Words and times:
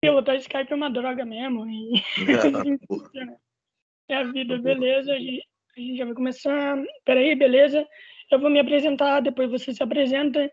Pilotar 0.00 0.36
Skype 0.36 0.72
é 0.72 0.74
uma 0.74 0.90
droga 0.90 1.24
mesmo. 1.24 1.66
E... 1.68 2.02
é 4.08 4.16
a 4.16 4.24
vida, 4.24 4.58
beleza. 4.58 5.12
A 5.12 5.18
gente, 5.18 5.48
a 5.76 5.80
gente 5.80 5.96
já 5.96 6.04
vai 6.04 6.14
começar. 6.14 6.76
Peraí, 7.04 7.34
beleza. 7.34 7.86
Eu 8.30 8.40
vou 8.40 8.50
me 8.50 8.58
apresentar, 8.58 9.20
depois 9.20 9.50
você 9.50 9.72
se 9.72 9.82
apresenta. 9.82 10.50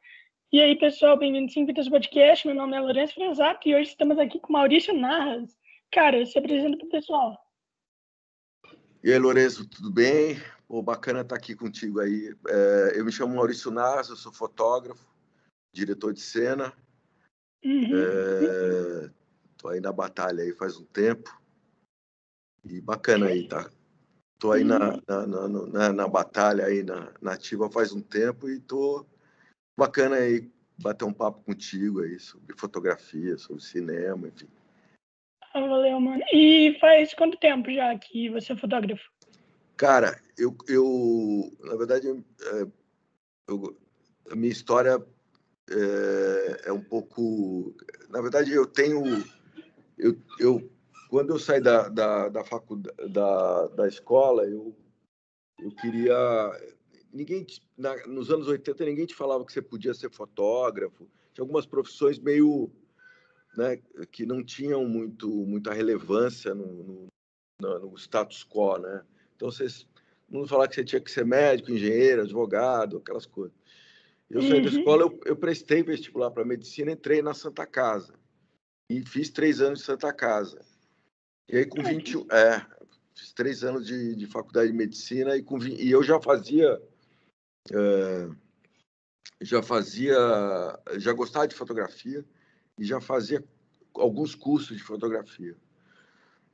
E 0.51 0.61
aí, 0.61 0.77
pessoal, 0.77 1.17
bem-vindos 1.17 1.57
ao 1.57 1.65
Vitas 1.65 1.89
Podcast. 1.89 2.45
Meu 2.45 2.55
nome 2.55 2.77
é 2.77 2.79
Lourenço 2.79 3.15
Franzato 3.15 3.67
e 3.67 3.75
hoje 3.75 3.89
estamos 3.89 4.19
aqui 4.19 4.39
com 4.39 4.53
Maurício 4.53 4.93
Narras. 4.93 5.57
Cara, 5.91 6.23
se 6.25 6.37
apresenta 6.37 6.77
para 6.77 6.85
o 6.85 6.91
pessoal. 6.91 7.37
E 9.03 9.11
aí, 9.11 9.17
Lourenço, 9.17 9.67
tudo 9.67 9.91
bem? 9.91 10.37
Pô, 10.67 10.81
bacana 10.81 11.21
estar 11.21 11.35
aqui 11.35 11.55
contigo 11.55 11.99
aí. 11.99 12.33
É, 12.47 12.99
eu 12.99 13.03
me 13.03 13.11
chamo 13.11 13.35
Maurício 13.35 13.71
Narras, 13.71 14.09
eu 14.09 14.15
sou 14.15 14.31
fotógrafo, 14.31 15.05
diretor 15.73 16.13
de 16.13 16.21
cena. 16.21 16.71
Uhum. 17.65 17.91
É, 17.95 19.11
Tô 19.63 19.69
aí 19.69 19.79
na 19.79 19.93
batalha 19.93 20.43
aí 20.43 20.51
faz 20.51 20.75
um 20.77 20.83
tempo. 20.83 21.41
E 22.65 22.81
bacana 22.81 23.27
aí, 23.27 23.47
tá? 23.47 23.71
Tô 24.37 24.51
aí 24.51 24.61
na, 24.61 24.95
uhum. 24.95 25.01
na, 25.07 25.25
na, 25.25 25.47
na, 25.47 25.93
na 25.93 26.07
batalha 26.07 26.65
aí, 26.65 26.83
na, 26.83 27.13
na 27.21 27.31
ativa 27.31 27.71
faz 27.71 27.93
um 27.93 28.01
tempo 28.01 28.49
e 28.49 28.59
tô 28.59 29.05
bacana 29.77 30.17
aí 30.17 30.51
bater 30.77 31.05
um 31.05 31.13
papo 31.13 31.41
contigo 31.43 32.01
aí 32.01 32.19
sobre 32.19 32.53
fotografia, 32.57 33.37
sobre 33.37 33.63
cinema, 33.63 34.27
enfim. 34.27 34.49
Ah, 35.53 35.61
valeu, 35.61 35.97
mano. 35.97 36.21
E 36.33 36.77
faz 36.81 37.13
quanto 37.13 37.37
tempo 37.37 37.71
já 37.71 37.97
que 37.97 38.29
você 38.29 38.51
é 38.51 38.57
fotógrafo? 38.57 39.09
Cara, 39.77 40.21
eu, 40.37 40.57
eu 40.67 41.49
na 41.61 41.77
verdade, 41.77 42.09
é, 42.09 42.67
eu, 43.47 43.77
a 44.29 44.35
minha 44.35 44.51
história 44.51 45.01
é, 45.69 46.67
é, 46.67 46.73
um 46.73 46.83
pouco. 46.83 47.73
Na 48.09 48.21
verdade, 48.21 48.51
eu 48.51 48.67
tenho 48.67 49.01
eu, 50.03 50.17
eu 50.39 50.69
quando 51.09 51.29
eu 51.29 51.37
saí 51.37 51.61
da, 51.61 51.87
da, 51.89 52.27
da 52.27 52.43
faculdade, 52.43 53.07
da, 53.09 53.67
da 53.67 53.87
escola, 53.87 54.45
eu, 54.45 54.75
eu 55.59 55.69
queria. 55.75 56.15
Ninguém, 57.13 57.45
na, 57.77 57.95
nos 58.07 58.31
anos 58.31 58.47
80, 58.47 58.83
ninguém 58.83 59.05
te 59.05 59.13
falava 59.13 59.45
que 59.45 59.53
você 59.53 59.61
podia 59.61 59.93
ser 59.93 60.09
fotógrafo. 60.09 61.07
Tinha 61.31 61.43
algumas 61.43 61.67
profissões 61.67 62.17
meio. 62.17 62.71
Né, 63.55 63.79
que 64.11 64.25
não 64.25 64.43
tinham 64.43 64.83
muito, 64.87 65.29
muita 65.29 65.71
relevância 65.71 66.55
no, 66.55 67.07
no, 67.61 67.79
no 67.79 67.95
status 67.95 68.43
quo. 68.43 68.79
Né? 68.79 69.03
Então, 69.35 69.51
vocês. 69.51 69.87
Não 70.27 70.47
falar 70.47 70.67
que 70.67 70.73
você 70.73 70.83
tinha 70.83 70.99
que 70.99 71.11
ser 71.11 71.23
médico, 71.23 71.69
engenheiro, 71.69 72.23
advogado, 72.23 72.97
aquelas 72.97 73.27
coisas. 73.27 73.55
Eu 74.31 74.41
saí 74.41 74.53
uhum. 74.53 74.63
da 74.63 74.69
escola, 74.69 75.03
eu, 75.03 75.19
eu 75.25 75.35
prestei 75.35 75.83
vestibular 75.83 76.31
para 76.31 76.43
medicina, 76.43 76.91
entrei 76.91 77.21
na 77.21 77.35
Santa 77.35 77.67
Casa 77.67 78.15
e 78.89 79.01
fiz 79.05 79.29
três 79.29 79.61
anos 79.61 79.79
de 79.79 79.85
Santa 79.85 80.11
Casa. 80.13 80.63
E 81.49 81.57
aí, 81.57 81.65
com 81.65 81.81
20, 81.81 82.25
é, 82.31 82.65
fiz 83.15 83.33
três 83.33 83.63
anos 83.63 83.85
de, 83.85 84.15
de 84.15 84.25
faculdade 84.27 84.71
de 84.71 84.77
medicina 84.77 85.35
e, 85.35 85.43
com, 85.43 85.57
e 85.63 85.89
eu 85.91 86.03
já 86.03 86.19
fazia. 86.19 86.81
É, 87.71 88.29
já 89.41 89.61
fazia. 89.61 90.17
Já 90.97 91.13
gostava 91.13 91.47
de 91.47 91.55
fotografia 91.55 92.25
e 92.77 92.83
já 92.85 92.99
fazia 92.99 93.43
alguns 93.93 94.35
cursos 94.35 94.77
de 94.77 94.83
fotografia. 94.83 95.55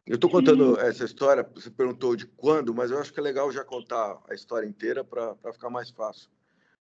Eu 0.06 0.16
estou 0.16 0.30
contando 0.30 0.74
hum. 0.74 0.78
essa 0.78 1.06
história, 1.06 1.48
você 1.54 1.70
perguntou 1.70 2.16
de 2.16 2.26
quando, 2.26 2.74
mas 2.74 2.90
eu 2.90 3.00
acho 3.00 3.14
que 3.14 3.20
é 3.20 3.24
legal 3.24 3.52
já 3.52 3.64
contar 3.64 4.20
a 4.28 4.34
história 4.34 4.68
inteira 4.68 5.04
para 5.04 5.36
ficar 5.54 5.70
mais 5.70 5.92
fácil 5.92 6.30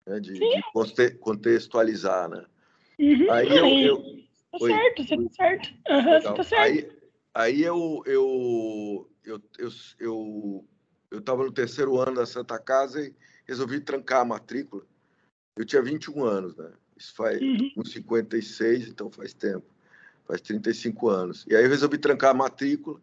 né, 0.07 0.21
de, 0.21 0.35
de, 0.35 1.15
contextualizar. 1.19 2.29
Né? 2.29 2.47
Uhum. 2.99 3.31
Aí 3.33 3.49
eu, 3.49 3.67
eu, 3.67 4.26
Tá 4.59 4.65
Oi. 4.65 4.71
certo, 4.71 5.05
você 5.05 5.17
tá 5.17 5.35
certo. 5.35 5.69
Uhum, 5.89 6.21
você 6.21 6.35
tá 6.35 6.45
certo. 6.45 6.63
Aí, 6.63 6.93
aí 7.35 7.63
eu, 7.63 8.03
eu, 8.07 9.11
eu, 9.25 9.43
eu, 9.59 9.71
eu, 9.99 10.65
eu 11.11 11.21
tava 11.21 11.45
no 11.45 11.53
terceiro 11.53 11.99
ano 12.01 12.17
da 12.17 12.27
Santa 12.27 12.59
Casa 12.59 13.03
e 13.03 13.15
resolvi 13.47 13.81
trancar 13.81 14.21
a 14.21 14.25
matrícula. 14.25 14.83
Eu 15.57 15.65
tinha 15.65 15.83
21 15.83 16.25
anos, 16.25 16.57
né? 16.57 16.73
Isso 16.97 17.15
faz 17.15 17.41
uhum. 17.41 17.73
uns 17.77 17.93
56, 17.93 18.89
então 18.89 19.11
faz 19.11 19.35
tempo. 19.35 19.67
Faz 20.27 20.41
35 20.41 21.09
anos. 21.09 21.45
E 21.49 21.55
aí 21.55 21.65
eu 21.65 21.71
resolvi 21.71 21.99
trancar 21.99 22.31
a 22.31 22.35
matrícula 22.35 23.01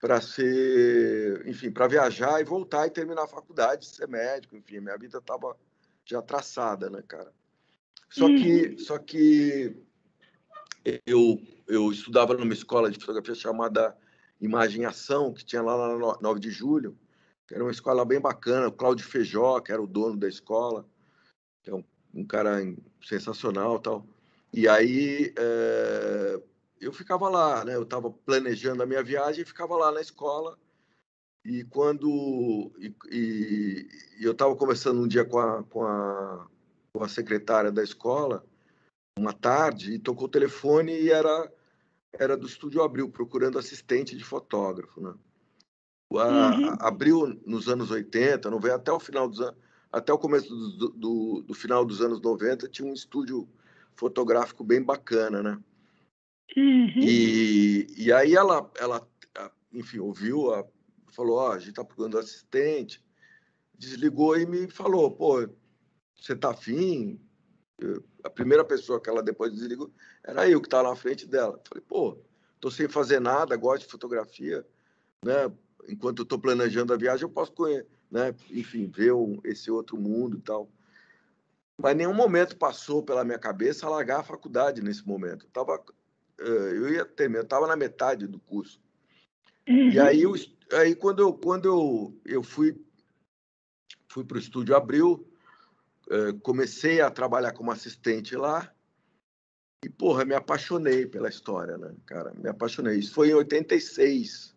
para 0.00 0.20
ser, 0.20 1.46
enfim, 1.46 1.70
para 1.70 1.88
viajar 1.88 2.40
e 2.40 2.44
voltar 2.44 2.86
e 2.86 2.90
terminar 2.90 3.24
a 3.24 3.28
faculdade, 3.28 3.86
ser 3.86 4.06
médico, 4.06 4.54
enfim, 4.54 4.80
minha 4.80 4.98
vida 4.98 5.16
estava 5.16 5.56
já 6.04 6.20
traçada, 6.20 6.90
né, 6.90 7.02
cara? 7.08 7.32
Só 8.10 8.26
uhum. 8.26 8.36
que, 8.36 8.78
só 8.78 8.98
que 8.98 9.74
eu, 11.06 11.40
eu 11.66 11.90
estudava 11.90 12.34
numa 12.34 12.52
escola 12.52 12.90
de 12.90 12.98
fotografia 12.98 13.34
chamada 13.34 13.96
Imagem 14.40 14.84
Ação, 14.84 15.32
que 15.32 15.44
tinha 15.44 15.62
lá 15.62 15.96
na 15.96 16.18
9 16.20 16.40
de 16.40 16.50
julho, 16.50 16.98
que 17.46 17.54
era 17.54 17.64
uma 17.64 17.70
escola 17.70 18.04
bem 18.04 18.20
bacana. 18.20 18.68
O 18.68 18.72
Cláudio 18.72 19.06
Feijó, 19.06 19.60
que 19.60 19.72
era 19.72 19.82
o 19.82 19.86
dono 19.86 20.16
da 20.16 20.28
escola, 20.28 20.86
que 21.62 21.70
é 21.70 21.74
um, 21.74 21.84
um 22.14 22.24
cara 22.24 22.58
sensacional 23.02 23.78
tal. 23.78 24.06
E 24.52 24.68
aí 24.68 25.32
é, 25.36 26.40
eu 26.80 26.92
ficava 26.92 27.28
lá, 27.28 27.64
né? 27.64 27.74
Eu 27.74 27.82
estava 27.82 28.10
planejando 28.10 28.82
a 28.82 28.86
minha 28.86 29.02
viagem 29.02 29.42
e 29.42 29.46
ficava 29.46 29.76
lá 29.76 29.90
na 29.90 30.00
escola. 30.00 30.58
E 31.44 31.64
quando 31.64 32.72
e, 32.78 32.94
e, 33.10 33.88
e 34.20 34.24
eu 34.24 34.32
estava 34.32 34.54
conversando 34.56 35.02
um 35.02 35.08
dia 35.08 35.24
com 35.24 35.38
a, 35.38 35.62
com 35.64 35.84
a, 35.84 36.46
com 36.92 37.02
a 37.02 37.08
secretária 37.08 37.70
da 37.70 37.82
escola, 37.82 38.44
uma 39.18 39.32
tarde 39.32 39.94
e 39.94 39.98
tocou 39.98 40.26
o 40.26 40.30
telefone 40.30 40.92
e 40.92 41.10
era 41.10 41.52
era 42.16 42.36
do 42.36 42.46
Estúdio 42.46 42.82
Abril, 42.82 43.08
procurando 43.08 43.58
assistente 43.58 44.16
de 44.16 44.22
fotógrafo, 44.22 45.00
né? 45.00 45.14
A, 46.12 46.56
uhum. 46.56 46.76
Abril 46.78 47.40
nos 47.44 47.68
anos 47.68 47.90
80, 47.90 48.48
não 48.48 48.60
veio 48.60 48.76
até 48.76 48.92
o 48.92 49.00
final 49.00 49.28
dos 49.28 49.40
até 49.90 50.12
o 50.12 50.18
começo 50.18 50.48
do, 50.48 50.88
do, 50.90 51.42
do, 51.42 51.54
final 51.54 51.84
dos 51.84 52.00
anos 52.00 52.20
90, 52.20 52.68
tinha 52.68 52.88
um 52.88 52.92
estúdio 52.92 53.48
fotográfico 53.94 54.64
bem 54.64 54.82
bacana, 54.82 55.40
né? 55.40 55.60
Uhum. 56.56 56.98
E, 57.00 57.86
e 57.96 58.12
aí 58.12 58.34
ela, 58.34 58.68
ela, 58.76 59.08
enfim, 59.72 60.00
ouviu, 60.00 60.52
a, 60.52 60.64
falou, 61.12 61.36
ó, 61.36 61.48
oh, 61.48 61.52
a 61.52 61.58
gente 61.60 61.74
tá 61.74 61.84
procurando 61.84 62.18
assistente, 62.18 63.00
desligou 63.72 64.36
e 64.36 64.44
me 64.46 64.66
falou, 64.68 65.12
pô, 65.12 65.48
você 66.16 66.34
tá 66.34 66.50
afim? 66.50 67.20
A 68.22 68.30
primeira 68.30 68.64
pessoa 68.64 69.00
que 69.00 69.08
ela 69.08 69.22
depois 69.22 69.52
desligou 69.52 69.90
era 70.22 70.48
eu 70.48 70.60
que 70.60 70.66
estava 70.66 70.88
na 70.88 70.96
frente 70.96 71.26
dela. 71.26 71.60
Falei, 71.68 71.84
pô, 71.86 72.18
tô 72.60 72.70
sem 72.70 72.88
fazer 72.88 73.20
nada, 73.20 73.56
gosto 73.56 73.84
de 73.84 73.90
fotografia, 73.90 74.66
né? 75.24 75.52
Enquanto 75.88 76.20
eu 76.20 76.24
tô 76.24 76.38
planejando 76.38 76.92
a 76.92 76.96
viagem, 76.96 77.24
eu 77.24 77.30
posso 77.30 77.52
conhecer, 77.52 77.86
né? 78.10 78.34
Enfim, 78.50 78.88
ver 78.88 79.12
esse 79.44 79.70
outro 79.70 79.96
mundo 79.96 80.38
e 80.38 80.40
tal. 80.40 80.68
Mas 81.76 81.96
nenhum 81.96 82.14
momento 82.14 82.56
passou 82.56 83.02
pela 83.02 83.24
minha 83.24 83.38
cabeça 83.38 83.88
largar 83.88 84.20
a 84.20 84.24
faculdade 84.24 84.80
nesse 84.80 85.06
momento. 85.06 85.44
Eu, 85.44 85.50
tava, 85.50 85.84
eh, 86.38 86.72
eu 86.72 86.88
ia 86.88 87.04
terminar, 87.04 87.40
eu 87.40 87.44
estava 87.44 87.66
na 87.66 87.76
metade 87.76 88.26
do 88.26 88.38
curso. 88.38 88.80
Uhum. 89.68 89.90
E 89.90 89.98
aí, 89.98 90.22
eu, 90.22 90.34
aí 90.72 90.94
quando, 90.94 91.20
eu, 91.20 91.32
quando 91.32 91.66
eu, 91.66 92.20
eu 92.24 92.42
fui, 92.42 92.80
fui 94.08 94.24
para 94.24 94.36
o 94.36 94.40
estúdio 94.40 94.76
Abril, 94.76 95.26
comecei 96.42 97.00
a 97.00 97.10
trabalhar 97.10 97.52
como 97.52 97.70
assistente 97.70 98.36
lá 98.36 98.72
e, 99.84 99.88
porra, 99.88 100.24
me 100.24 100.34
apaixonei 100.34 101.06
pela 101.06 101.28
história, 101.28 101.76
né, 101.76 101.94
cara? 102.06 102.32
Me 102.34 102.48
apaixonei. 102.48 102.98
Isso 102.98 103.12
foi 103.12 103.28
em 103.28 103.34
86, 103.34 104.54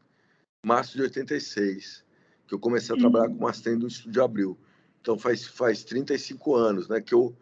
março 0.66 0.96
de 0.96 1.04
86, 1.04 2.06
que 2.48 2.56
eu 2.56 2.60
comecei 2.60 2.96
a 2.96 3.00
trabalhar 3.00 3.28
como 3.28 3.48
assistente 3.48 3.80
do 3.80 3.88
Estúdio 3.88 4.24
Abril. 4.24 4.58
Então, 5.02 5.18
faz, 5.18 5.46
faz 5.46 5.84
35 5.84 6.56
anos, 6.56 6.88
né, 6.88 7.02
que 7.02 7.14
eu, 7.14 7.36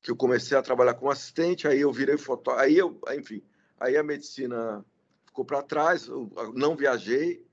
que 0.00 0.10
eu 0.10 0.16
comecei 0.16 0.56
a 0.56 0.62
trabalhar 0.62 0.94
como 0.94 1.10
assistente, 1.10 1.66
aí 1.66 1.80
eu 1.80 1.92
virei 1.92 2.16
fotógrafo, 2.16 2.64
aí 2.64 2.78
eu, 2.78 3.00
enfim, 3.16 3.42
aí 3.78 3.96
a 3.96 4.02
medicina 4.02 4.84
ficou 5.26 5.44
para 5.44 5.62
trás, 5.62 6.06
eu 6.06 6.30
não 6.54 6.76
viajei, 6.76 7.44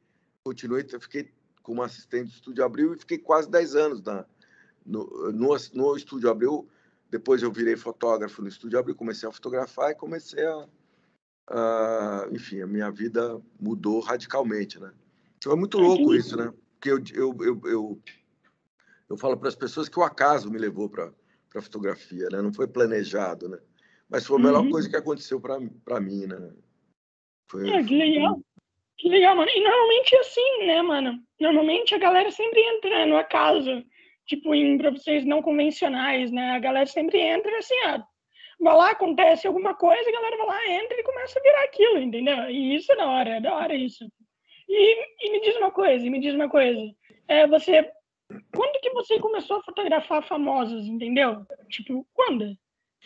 continuei, 0.44 0.84
fiquei 1.00 1.32
como 1.64 1.82
assistente 1.82 2.30
do 2.30 2.34
Estúdio 2.34 2.64
Abril 2.64 2.94
e 2.94 3.00
fiquei 3.00 3.18
quase 3.18 3.50
10 3.50 3.76
anos 3.76 4.02
na, 4.04 4.26
no, 4.86 5.32
no, 5.32 5.56
no 5.74 5.96
Estúdio 5.96 6.30
Abril. 6.30 6.68
Depois 7.10 7.42
eu 7.42 7.52
virei 7.52 7.76
fotógrafo 7.76 8.42
no 8.42 8.48
Estúdio 8.48 8.78
Abril, 8.80 8.96
comecei 8.96 9.28
a 9.28 9.32
fotografar 9.32 9.92
e 9.92 9.96
comecei 9.96 10.46
a, 10.46 10.68
a 11.48 12.28
enfim, 12.32 12.62
a 12.62 12.68
minha 12.68 12.92
vida 12.92 13.42
mudou 13.60 14.00
radicalmente, 14.00 14.80
né? 14.80 14.92
Então 15.38 15.52
é 15.52 15.56
muito 15.56 15.78
louco 15.80 16.14
isso, 16.14 16.38
né? 16.38 16.54
Porque 16.74 16.92
eu, 16.92 17.02
eu, 17.14 17.38
eu, 17.42 17.62
eu, 17.66 18.02
eu 19.10 19.18
falo 19.18 19.38
para 19.38 19.50
as 19.50 19.56
pessoas 19.56 19.90
que 19.90 20.00
o 20.00 20.04
acaso 20.04 20.52
me 20.52 20.60
levou 20.60 20.90
para 20.90 21.12
a 21.56 21.62
fotografia, 21.62 22.28
né? 22.32 22.42
Não 22.42 22.54
foi 22.54 22.68
planejado, 22.68 23.50
né? 23.50 23.58
Mas 24.10 24.26
foi 24.26 24.40
a 24.40 24.44
melhor 24.44 24.64
uhum. 24.64 24.72
coisa 24.72 24.90
que 24.90 24.96
aconteceu 24.96 25.40
para 25.40 26.00
mim, 26.00 26.26
né? 26.26 26.52
Foi, 27.48 27.70
é, 27.70 27.84
que 27.84 27.98
legal. 27.98 28.40
Que 28.98 29.08
legal, 29.08 29.36
mano. 29.36 29.50
E 29.50 29.64
normalmente 29.64 30.16
é 30.16 30.20
assim, 30.20 30.66
né, 30.66 30.82
mano? 30.82 31.24
Normalmente 31.40 31.96
a 31.96 31.98
galera 31.98 32.30
sempre 32.32 32.60
entra 32.60 33.06
no 33.06 33.18
acaso 33.18 33.84
tipo, 34.30 34.54
em 34.54 34.78
profissões 34.78 35.26
não 35.26 35.42
convencionais, 35.42 36.32
né? 36.32 36.52
A 36.52 36.60
galera 36.60 36.86
sempre 36.86 37.20
entra 37.20 37.58
assim, 37.58 37.76
ah, 37.88 38.06
vai 38.60 38.76
lá, 38.76 38.92
acontece 38.92 39.48
alguma 39.48 39.74
coisa, 39.74 40.08
a 40.08 40.14
galera 40.14 40.38
vai 40.38 40.48
lá, 40.48 40.68
entra 40.68 41.00
e 41.00 41.04
começa 41.04 41.40
a 41.40 41.42
virar 41.42 41.64
aquilo, 41.64 41.98
entendeu? 41.98 42.50
E 42.50 42.76
isso 42.76 42.92
é 42.92 42.96
da 42.96 43.08
hora, 43.08 43.30
é 43.32 43.42
da 43.42 43.56
hora 43.56 43.74
isso. 43.74 44.06
E, 44.68 45.26
e 45.26 45.32
me 45.32 45.42
diz 45.42 45.58
uma 45.58 45.72
coisa, 45.72 46.08
me 46.08 46.20
diz 46.20 46.36
uma 46.36 46.48
coisa. 46.48 46.80
É, 47.28 47.48
você. 47.48 47.92
Quando 48.56 48.80
que 48.80 48.92
você 48.92 49.20
começou 49.20 49.58
a 49.58 49.64
fotografar 49.64 50.22
famosos, 50.28 50.86
entendeu? 50.86 51.44
Tipo, 51.68 52.08
quando? 52.14 52.56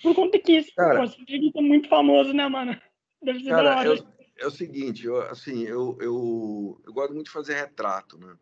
Por 0.01 0.13
conta 0.13 0.37
que 0.37 0.57
isso, 0.57 0.73
cara, 0.75 0.99
pô, 0.99 1.07
você 1.07 1.51
é 1.55 1.61
muito 1.61 1.87
famoso, 1.87 2.33
né, 2.33 2.45
mano? 2.49 2.77
Deve 3.21 3.39
ser 3.39 3.51
cara, 3.51 3.63
da 3.63 3.77
hora. 3.77 3.87
Eu, 3.87 4.05
é 4.39 4.47
o 4.47 4.51
seguinte, 4.51 5.05
eu, 5.05 5.21
assim, 5.21 5.63
eu, 5.63 5.97
eu, 6.01 6.81
eu 6.85 6.91
gosto 6.91 7.13
muito 7.13 7.27
de 7.27 7.31
fazer 7.31 7.53
retrato, 7.53 8.17
né? 8.17 8.35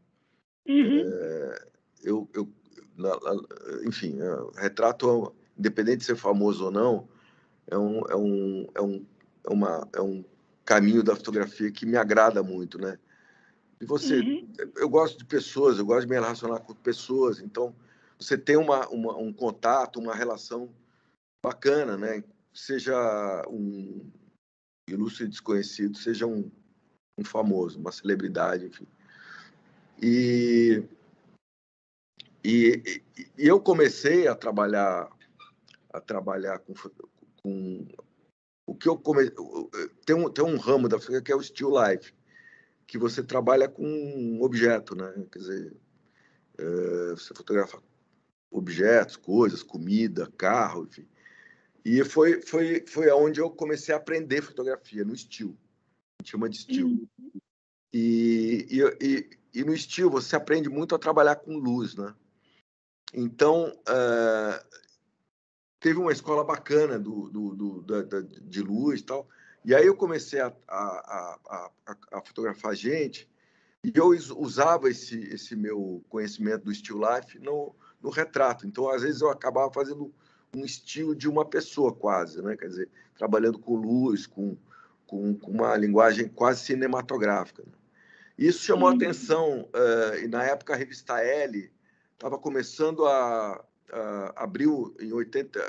Uhum. 0.68 1.02
É, 1.02 1.68
eu, 2.04 2.28
eu, 2.34 2.52
enfim, 3.86 4.18
é, 4.20 4.62
retrato, 4.62 5.34
independente 5.58 6.00
de 6.00 6.06
ser 6.06 6.16
famoso 6.16 6.66
ou 6.66 6.72
não, 6.72 7.08
é 7.68 7.78
um, 7.78 8.02
é 8.10 8.16
um, 8.16 8.68
é 8.76 8.82
um, 8.82 9.06
é 9.46 9.54
uma, 9.54 9.90
é 9.94 10.02
um 10.02 10.24
caminho 10.66 11.04
da 11.04 11.16
fotografia 11.16 11.72
que 11.72 11.86
me 11.86 11.98
agrada 11.98 12.42
muito, 12.44 12.78
né? 12.78 12.98
E 13.80 13.86
você, 13.86 14.20
uhum. 14.20 14.48
eu 14.76 14.88
gosto 14.88 15.18
de 15.18 15.26
pessoas, 15.26 15.80
eu 15.80 15.86
gosto 15.86 16.02
de 16.02 16.10
me 16.10 16.16
relacionar 16.16 16.60
com 16.60 16.74
pessoas, 16.74 17.40
então 17.40 17.76
você 18.20 18.38
tem 18.38 18.56
uma, 18.56 18.88
uma 18.90 19.18
um 19.18 19.34
contato, 19.34 20.00
uma 20.00 20.14
relação 20.14 20.70
bacana, 21.44 21.98
né? 21.98 22.24
Seja 22.54 22.94
um 23.50 24.12
ilustre 24.88 25.28
desconhecido, 25.28 25.98
seja 25.98 26.28
um, 26.28 26.52
um 27.18 27.24
famoso, 27.24 27.80
uma 27.80 27.92
celebridade, 27.92 28.66
enfim. 28.66 28.86
E, 30.02 30.84
e, 32.44 33.04
e, 33.38 33.48
eu 33.48 33.60
comecei 33.60 34.28
a 34.28 34.36
trabalhar 34.36 35.10
a 35.94 36.00
trabalhar 36.00 36.60
com, 36.60 36.74
com 37.42 37.88
o 38.66 38.76
que 38.76 38.88
eu 38.88 38.98
comecei 38.98 39.36
tem 40.06 40.16
um 40.16 40.30
tem 40.30 40.44
um 40.44 40.58
ramo 40.58 40.88
da 40.88 40.98
fotografia 40.98 41.22
que 41.22 41.32
é 41.32 41.36
o 41.36 41.44
still 41.44 41.72
life 41.72 42.14
que 42.88 42.98
você 42.98 43.24
trabalha 43.24 43.68
com 43.70 43.86
um 43.86 44.42
objeto 44.42 44.96
né? 44.96 45.14
Quer 45.32 45.40
dizer 45.40 45.78
é, 46.58 47.10
você 47.12 47.34
fotografa 47.34 47.82
objetos 48.50 49.16
coisas 49.16 49.64
comida 49.64 50.32
carro 50.38 50.86
enfim. 50.86 51.08
E 51.86 52.04
foi 52.04 52.42
foi 52.42 52.86
foi 52.88 53.10
aonde 53.10 53.40
eu 53.40 53.52
comecei 53.52 53.94
a 53.94 53.98
aprender 53.98 54.42
fotografia 54.42 55.06
no 55.06 55.14
estilo 55.14 55.56
a 56.20 56.24
gente 56.24 56.32
chama 56.32 56.50
de 56.50 56.58
estilo 56.58 56.90
uhum. 56.90 57.32
e, 57.94 58.68
e, 58.70 59.06
e, 59.06 59.30
e 59.60 59.64
no 59.64 59.74
estilo 59.74 60.10
você 60.10 60.36
aprende 60.36 60.70
muito 60.70 60.96
a 60.96 61.00
trabalhar 61.00 61.36
com 61.36 61.58
luz 61.58 61.96
né 61.96 62.16
então, 63.14 63.74
uh, 63.88 64.82
teve 65.80 66.00
uma 66.00 66.12
escola 66.12 66.44
bacana 66.44 66.98
do, 66.98 67.30
do, 67.30 67.56
do 67.56 67.82
da, 67.82 68.02
da, 68.04 68.22
de 68.22 68.62
luz 68.62 69.02
e 69.02 69.04
tal. 69.04 69.28
E 69.66 69.76
aí 69.76 69.86
eu 69.86 69.96
comecei 69.96 70.40
a, 70.40 70.54
a, 70.68 71.40
a, 71.88 71.98
a, 72.14 72.22
fotografar 72.22 72.76
gente 72.76 73.30
e 73.84 73.92
eu 73.94 74.08
usava 74.38 74.90
esse, 74.90 75.20
esse 75.34 75.56
meu 75.56 76.04
conhecimento 76.10 76.66
do 76.66 76.74
still 76.74 77.00
life 77.00 77.38
no, 77.40 77.76
no 78.02 78.10
retrato. 78.10 78.66
Então, 78.66 78.90
às 78.90 79.02
vezes, 79.02 79.22
eu 79.22 79.30
acabava 79.30 79.72
fazendo 79.74 80.14
um 80.56 80.64
estilo 80.64 81.16
de 81.16 81.28
uma 81.28 81.46
pessoa 81.46 81.94
quase, 81.94 82.42
né? 82.42 82.56
Quer 82.58 82.68
dizer, 82.68 82.90
trabalhando 83.18 83.60
com 83.60 83.76
luz, 83.76 84.26
com, 84.28 84.58
com, 85.06 85.36
com 85.36 85.52
uma 85.52 85.76
linguagem 85.78 86.28
quase 86.28 86.62
cinematográfica. 86.62 87.64
Né? 87.64 87.74
Isso 88.38 88.64
chamou 88.64 88.90
a 88.90 88.94
atenção, 88.94 89.62
uh, 89.62 90.18
e 90.24 90.28
na 90.28 90.44
época 90.44 90.74
a 90.74 90.78
revista 90.78 91.20
L 91.20 91.72
estava 92.22 92.38
começando 92.38 93.08
a, 93.08 93.66
a, 93.92 94.44
abriu 94.44 94.96
em 95.00 95.12
80, 95.12 95.60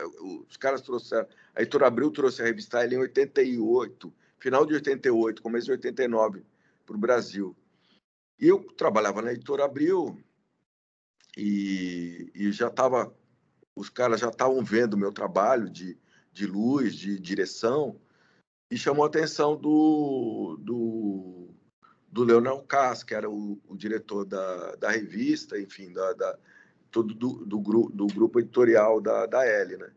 os 0.47 0.57
caras 0.59 0.83
trouxeram, 0.83 1.27
a 1.55 1.63
editora 1.63 1.87
Abril 1.87 2.11
trouxe 2.11 2.43
a 2.43 2.45
revista 2.45 2.85
L 2.85 2.95
em 2.95 2.99
88, 2.99 4.13
final 4.39 4.67
de 4.67 4.75
88, 4.75 5.41
começo 5.41 5.65
de 5.65 5.73
89 5.73 6.45
para 6.85 6.95
o 6.95 6.99
Brasil. 6.99 7.57
E 8.39 8.47
eu 8.49 8.63
trabalhava 8.77 9.23
na 9.23 9.33
editora 9.33 9.65
Abril 9.65 10.23
e, 11.39 12.31
e 12.35 12.53
já 12.53 12.69
estava, 12.69 13.17
os 13.75 13.89
caras 13.89 14.21
já 14.21 14.29
estavam 14.29 14.63
vendo 14.63 14.93
o 14.93 14.99
meu 14.99 15.11
trabalho 15.11 15.71
de, 15.71 15.99
de 16.35 16.47
luz, 16.47 16.95
de 16.95 17.19
direção, 17.19 17.99
e 18.71 18.77
chamou 18.77 19.05
a 19.05 19.09
atenção 19.09 19.57
do, 19.57 20.59
do 20.61 21.42
do 22.13 22.25
Leonel 22.25 22.63
Cass, 22.65 23.03
que 23.03 23.15
era 23.15 23.29
o, 23.29 23.59
o 23.67 23.75
diretor 23.75 24.27
da, 24.27 24.77
da, 24.77 24.91
revista, 24.91 25.59
enfim, 25.59 25.91
da, 25.91 26.13
da 26.13 26.39
todo 26.91 27.15
do, 27.15 27.47
do, 27.47 27.59
gru, 27.59 27.91
do, 27.91 28.07
grupo 28.07 28.39
editorial 28.39 29.01
da, 29.01 29.25
da 29.25 29.47
L, 29.47 29.79
né? 29.79 29.91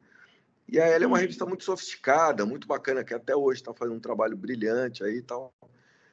E 0.67 0.79
a 0.79 0.85
L 0.85 1.03
é 1.03 1.07
uma 1.07 1.19
revista 1.19 1.45
muito 1.45 1.65
sofisticada, 1.65 2.45
muito 2.45 2.65
bacana, 2.65 3.03
que 3.03 3.13
até 3.13 3.35
hoje 3.35 3.59
está 3.59 3.73
fazendo 3.73 3.97
um 3.97 3.99
trabalho 3.99 4.37
brilhante 4.37 5.03
aí 5.03 5.17
e 5.17 5.21
tal. 5.21 5.53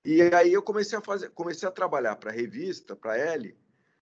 E 0.05 0.21
aí 0.35 0.53
eu 0.53 0.61
comecei 0.61 0.99
a 0.99 1.01
fazer, 1.01 1.31
comecei 1.31 1.69
a 1.69 1.73
trabalhar 1.73 2.17
para 2.17 2.33
a 2.33 2.35
revista, 2.35 2.97
para 2.97 3.13
a 3.13 3.19
L, 3.19 3.57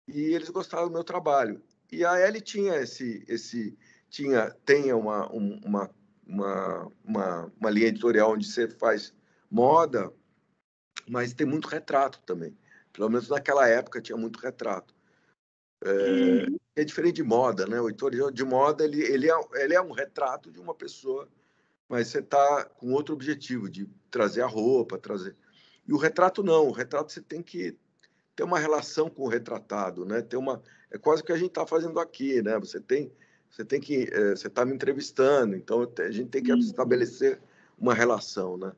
e 0.07 0.21
eles 0.33 0.49
gostaram 0.49 0.87
do 0.87 0.93
meu 0.93 1.03
trabalho. 1.03 1.61
E 1.91 2.05
a 2.05 2.17
L 2.17 2.39
tinha 2.39 2.77
esse, 2.77 3.25
esse 3.27 3.77
tinha, 4.09 4.55
tem 4.65 4.93
uma, 4.93 5.29
uma, 5.29 5.89
uma, 6.25 6.91
uma, 7.03 7.51
uma 7.59 7.69
linha 7.69 7.87
editorial 7.87 8.31
onde 8.31 8.49
você 8.49 8.69
faz 8.69 9.13
moda, 9.51 10.11
mas 11.09 11.33
tem 11.33 11.47
muito 11.47 11.67
retrato 11.67 12.21
também. 12.25 12.55
Pelo 12.93 13.09
menos 13.09 13.27
naquela 13.27 13.67
época 13.67 14.01
tinha 14.01 14.17
muito 14.17 14.39
retrato. 14.39 14.93
É, 15.83 15.89
uhum. 15.89 16.57
é 16.75 16.83
diferente 16.83 17.15
de 17.15 17.23
moda, 17.23 17.65
né? 17.65 17.81
O 17.81 17.89
editorial 17.89 18.29
de 18.29 18.43
moda 18.43 18.83
ele, 18.83 19.01
ele, 19.01 19.29
é, 19.29 19.35
ele 19.55 19.73
é 19.73 19.81
um 19.81 19.91
retrato 19.91 20.51
de 20.51 20.59
uma 20.59 20.75
pessoa, 20.75 21.27
mas 21.87 22.09
você 22.09 22.19
está 22.19 22.65
com 22.65 22.91
outro 22.91 23.15
objetivo 23.15 23.69
de 23.69 23.89
trazer 24.11 24.41
a 24.41 24.47
roupa, 24.47 24.99
trazer. 24.99 25.35
E 25.87 25.93
o 25.93 25.97
retrato 25.97 26.43
não. 26.43 26.67
O 26.67 26.71
retrato 26.71 27.11
você 27.11 27.21
tem 27.21 27.41
que 27.41 27.75
ter 28.35 28.43
uma 28.43 28.59
relação 28.59 29.09
com 29.09 29.23
o 29.23 29.27
retratado, 29.27 30.05
né? 30.05 30.21
Ter 30.21 30.37
uma 30.37 30.61
é 30.91 30.97
quase 30.97 31.21
o 31.21 31.25
que 31.25 31.31
a 31.31 31.37
gente 31.37 31.49
está 31.49 31.65
fazendo 31.65 31.99
aqui, 31.99 32.41
né? 32.41 32.59
Você 32.59 32.79
tem 32.79 33.11
você 33.49 33.65
tem 33.65 33.81
que 33.81 34.09
é, 34.11 34.35
você 34.35 34.47
está 34.47 34.63
me 34.63 34.75
entrevistando, 34.75 35.55
então 35.55 35.91
a 35.97 36.11
gente 36.11 36.29
tem 36.29 36.43
que 36.43 36.51
uhum. 36.51 36.59
estabelecer 36.59 37.41
uma 37.79 37.95
relação, 37.95 38.57
né? 38.57 38.73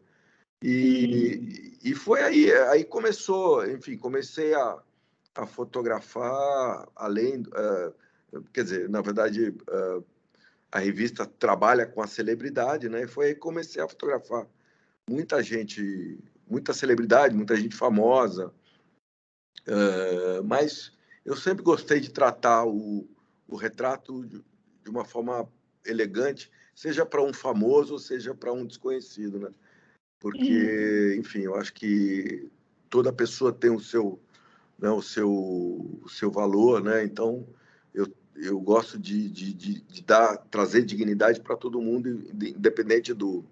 E, 0.63 1.77
e 1.83 1.95
foi 1.95 2.21
aí, 2.21 2.51
aí 2.51 2.83
começou, 2.83 3.67
enfim, 3.67 3.97
comecei 3.97 4.53
a, 4.53 4.77
a 5.33 5.47
fotografar 5.47 6.87
além, 6.95 7.41
uh, 7.41 8.43
quer 8.53 8.63
dizer, 8.63 8.89
na 8.89 9.01
verdade, 9.01 9.49
uh, 9.49 10.05
a 10.71 10.79
revista 10.79 11.25
trabalha 11.25 11.87
com 11.87 12.01
a 12.01 12.07
celebridade, 12.07 12.87
né? 12.89 13.03
E 13.03 13.07
foi 13.07 13.27
aí 13.27 13.33
que 13.33 13.39
comecei 13.39 13.81
a 13.81 13.87
fotografar 13.87 14.47
muita 15.09 15.41
gente, 15.41 16.19
muita 16.47 16.73
celebridade, 16.73 17.35
muita 17.35 17.55
gente 17.55 17.75
famosa, 17.75 18.53
uh, 19.67 20.43
mas 20.45 20.93
eu 21.25 21.35
sempre 21.35 21.63
gostei 21.63 21.99
de 21.99 22.11
tratar 22.11 22.65
o, 22.65 23.09
o 23.47 23.55
retrato 23.55 24.25
de, 24.27 24.43
de 24.83 24.89
uma 24.89 25.05
forma 25.05 25.51
elegante, 25.83 26.51
seja 26.75 27.03
para 27.03 27.23
um 27.23 27.33
famoso, 27.33 27.97
seja 27.97 28.35
para 28.35 28.53
um 28.53 28.63
desconhecido, 28.63 29.39
né? 29.39 29.49
Porque, 30.21 31.15
enfim, 31.17 31.39
eu 31.39 31.55
acho 31.55 31.73
que 31.73 32.47
toda 32.89 33.11
pessoa 33.11 33.51
tem 33.51 33.71
o 33.71 33.79
seu, 33.79 34.21
né, 34.77 34.89
o 34.91 35.01
seu, 35.01 35.29
o 35.31 36.07
seu 36.07 36.31
valor, 36.31 36.83
né? 36.83 37.03
Então, 37.03 37.47
eu, 37.91 38.05
eu 38.35 38.59
gosto 38.59 38.99
de, 38.99 39.27
de, 39.27 39.51
de, 39.51 39.81
de 39.81 40.03
dar, 40.03 40.37
trazer 40.51 40.83
dignidade 40.83 41.41
para 41.41 41.57
todo 41.57 41.81
mundo, 41.81 42.07
independente 42.07 43.15
do, 43.15 43.43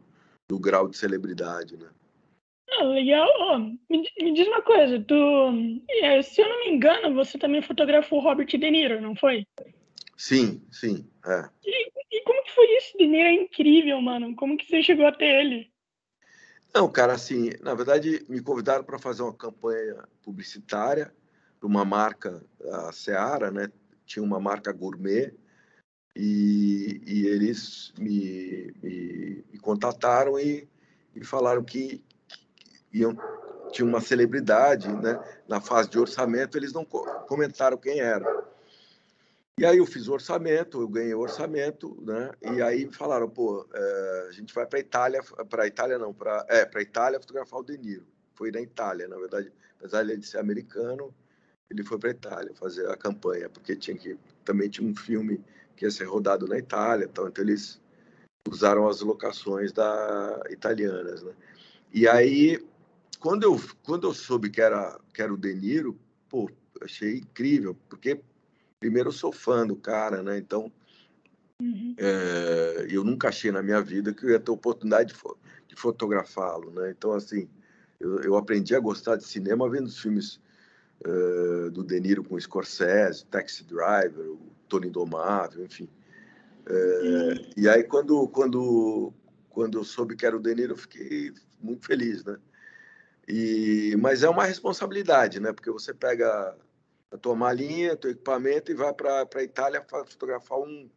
do 0.47 0.59
grau 0.59 0.87
de 0.87 0.95
celebridade, 0.95 1.75
né? 1.75 1.87
Ah, 2.77 2.83
legal. 2.83 3.27
Oh, 3.39 3.57
me, 3.57 4.07
me, 4.21 4.33
diz 4.33 4.47
uma 4.47 4.61
coisa, 4.61 5.03
tu, 5.03 5.15
se 6.23 6.39
eu 6.39 6.47
não 6.47 6.59
me 6.65 6.71
engano, 6.75 7.15
você 7.15 7.35
também 7.39 7.63
fotografou 7.63 8.19
Robert 8.19 8.45
De 8.45 8.69
Niro, 8.69 9.01
não 9.01 9.15
foi? 9.15 9.43
Sim, 10.15 10.61
sim, 10.71 11.03
é. 11.25 11.49
E, 11.65 11.91
e 12.11 12.23
como 12.23 12.43
que 12.43 12.51
foi 12.51 12.77
isso? 12.77 12.95
De 12.95 13.07
Niro 13.07 13.27
é 13.27 13.33
incrível, 13.33 13.99
mano. 13.99 14.35
Como 14.35 14.55
que 14.55 14.67
você 14.67 14.83
chegou 14.83 15.07
até 15.07 15.41
ele? 15.41 15.71
Não, 16.73 16.87
cara, 16.89 17.13
assim, 17.13 17.51
na 17.61 17.73
verdade, 17.73 18.23
me 18.29 18.41
convidaram 18.41 18.83
para 18.83 18.99
fazer 18.99 19.23
uma 19.23 19.33
campanha 19.33 20.07
publicitária 20.21 21.11
para 21.59 21.67
uma 21.67 21.83
marca, 21.83 22.43
a 22.71 22.91
Seara, 22.91 23.51
né? 23.51 23.71
Tinha 24.05 24.23
uma 24.23 24.39
marca 24.39 24.71
gourmet 24.71 25.33
e, 26.15 27.01
e 27.05 27.27
eles 27.27 27.91
me, 27.97 28.73
me, 28.81 29.45
me 29.51 29.59
contataram 29.59 30.39
e, 30.39 30.67
e, 31.15 31.23
falaram 31.23 31.63
que, 31.63 32.03
que 32.27 32.99
iam, 32.99 33.17
tinha 33.71 33.87
uma 33.87 33.99
celebridade, 33.99 34.87
né? 34.87 35.19
Na 35.47 35.59
fase 35.59 35.89
de 35.89 35.99
orçamento, 35.99 36.57
eles 36.57 36.71
não 36.71 36.85
comentaram 36.85 37.77
quem 37.77 37.99
era. 37.99 38.25
E 39.59 39.65
aí 39.65 39.77
eu 39.79 39.85
fiz 39.85 40.07
o 40.07 40.13
orçamento, 40.13 40.79
eu 40.79 40.87
ganhei 40.87 41.13
o 41.13 41.19
orçamento, 41.19 42.01
né? 42.01 42.31
E 42.41 42.61
aí 42.61 42.89
falaram, 42.93 43.29
pô, 43.29 43.67
é, 43.73 44.27
a 44.29 44.31
gente 44.31 44.53
vai 44.53 44.65
para 44.65 44.79
Itália, 44.79 45.21
para 45.49 45.67
Itália 45.67 45.97
não, 45.97 46.13
para 46.13 46.45
é, 46.47 46.63
para 46.63 46.81
Itália 46.81 47.19
fotografar 47.19 47.59
o 47.59 47.63
De 47.63 47.77
Niro. 47.77 48.07
Foi 48.35 48.53
na 48.53 48.61
Itália, 48.61 49.05
na 49.09 49.17
verdade, 49.17 49.51
apesar 49.77 50.03
de 50.03 50.13
ele 50.13 50.23
ser 50.23 50.37
americano, 50.37 51.13
ele 51.69 51.83
foi 51.83 51.99
para 51.99 52.11
Itália 52.11 52.55
fazer 52.55 52.89
a 52.89 52.95
campanha, 52.95 53.49
porque 53.49 53.75
tinha 53.75 53.97
que 53.97 54.17
também 54.45 54.69
tinha 54.69 54.89
um 54.89 54.95
filme 54.95 55.43
que 55.75 55.83
ia 55.83 55.91
ser 55.91 56.05
rodado 56.05 56.47
na 56.47 56.57
Itália, 56.57 57.03
então, 57.03 57.27
então 57.27 57.43
eles 57.43 57.81
usaram 58.49 58.87
as 58.87 59.01
locações 59.01 59.73
da 59.73 60.41
italianas, 60.49 61.21
né? 61.21 61.33
E 61.93 62.07
aí, 62.07 62.65
quando 63.19 63.43
eu 63.43 63.61
quando 63.83 64.07
eu 64.07 64.13
soube 64.13 64.49
que 64.49 64.61
era 64.61 64.97
que 65.13 65.21
era 65.21 65.33
o 65.33 65.37
De 65.37 65.53
Niro, 65.53 65.99
pô, 66.29 66.49
achei 66.81 67.17
incrível, 67.17 67.75
porque 67.89 68.21
primeiro 68.79 69.09
eu 69.09 69.13
sou 69.13 69.31
fã 69.31 69.67
do 69.67 69.75
cara, 69.75 70.23
né? 70.23 70.37
Então, 70.37 70.71
uhum. 71.61 71.95
é, 71.97 72.87
eu 72.89 73.03
nunca 73.03 73.27
achei 73.27 73.51
na 73.51 73.61
minha 73.61 73.81
vida 73.81 74.13
que 74.13 74.25
eu 74.25 74.29
ia 74.29 74.39
ter 74.39 74.51
oportunidade 74.51 75.09
de, 75.09 75.15
fo 75.15 75.37
de 75.67 75.75
fotografá-lo, 75.75 76.71
né? 76.71 76.91
Então, 76.91 77.11
assim, 77.13 77.49
eu, 77.99 78.21
eu, 78.21 78.35
aprendi 78.37 78.73
a 78.75 78.79
gostar 78.79 79.17
de 79.17 79.25
cinema 79.25 79.69
vendo 79.69 79.87
os 79.87 79.99
filmes 79.99 80.39
uh, 81.05 81.69
do 81.71 81.83
De 81.83 81.99
Niro 81.99 82.23
com 82.23 82.39
Scorsese, 82.39 83.25
Taxi 83.25 83.63
Driver, 83.65 84.25
o 84.25 84.39
Tony 84.67 84.87
Indomável, 84.87 85.65
enfim. 85.65 85.89
É, 86.65 87.33
e 87.57 87.67
aí, 87.67 87.83
quando, 87.83 88.27
quando, 88.29 89.13
quando 89.49 89.77
eu 89.77 89.83
soube 89.83 90.15
que 90.15 90.25
era 90.25 90.37
o 90.37 90.39
De 90.39 90.55
Niro, 90.55 90.73
eu 90.73 90.77
fiquei 90.77 91.33
muito 91.61 91.85
feliz, 91.85 92.23
né? 92.23 92.37
E, 93.27 93.95
mas 93.99 94.23
é 94.23 94.29
uma 94.29 94.45
responsabilidade, 94.45 95.39
né? 95.39 95.53
Porque 95.53 95.69
você 95.69 95.93
pega 95.93 96.55
a 97.11 97.17
tua 97.17 97.35
malinha, 97.35 97.95
teu 97.95 98.11
equipamento 98.11 98.71
e 98.71 98.75
vai 98.75 98.93
para 98.93 99.27
a 99.35 99.43
Itália 99.43 99.85
fotografar 99.89 100.59
um, 100.59 100.89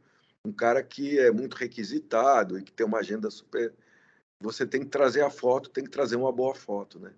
um 0.44 0.52
cara 0.52 0.82
que 0.82 1.18
é 1.18 1.30
muito 1.30 1.54
requisitado 1.54 2.58
e 2.58 2.62
que 2.62 2.72
tem 2.72 2.86
uma 2.86 2.98
agenda 2.98 3.30
super. 3.30 3.72
Você 4.40 4.66
tem 4.66 4.80
que 4.80 4.88
trazer 4.88 5.22
a 5.22 5.30
foto, 5.30 5.70
tem 5.70 5.84
que 5.84 5.90
trazer 5.90 6.16
uma 6.16 6.32
boa 6.32 6.54
foto, 6.54 6.98
né? 6.98 7.12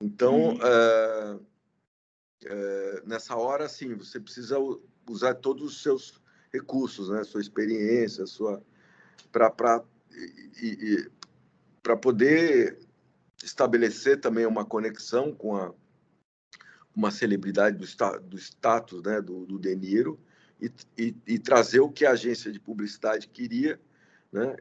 Então, 0.00 0.58
é, 0.62 1.38
é, 2.44 3.02
nessa 3.06 3.36
hora, 3.36 3.68
sim, 3.68 3.94
você 3.94 4.20
precisa 4.20 4.56
usar 5.08 5.34
todos 5.34 5.64
os 5.64 5.82
seus 5.82 6.20
recursos, 6.52 7.08
né? 7.08 7.24
Sua 7.24 7.40
experiência, 7.40 8.26
sua 8.26 8.62
para 9.32 9.50
para 9.50 9.84
para 11.82 11.96
poder 11.96 12.78
estabelecer 13.42 14.20
também 14.20 14.46
uma 14.46 14.64
conexão 14.64 15.32
com 15.32 15.56
a 15.56 15.74
uma 16.94 17.10
celebridade 17.10 17.76
do, 17.76 17.84
sta, 17.84 18.18
do 18.18 18.36
status 18.38 19.02
né, 19.02 19.20
do, 19.20 19.44
do 19.44 19.58
De 19.58 19.74
Niro 19.74 20.18
e, 20.60 20.70
e, 20.96 21.14
e, 21.26 21.38
trazer 21.38 21.80
o 21.80 21.90
que 21.90 22.06
a 22.06 22.12
agência 22.12 22.52
de 22.52 22.60
publicidade 22.60 23.26
queria, 23.28 23.80
né, 24.32 24.56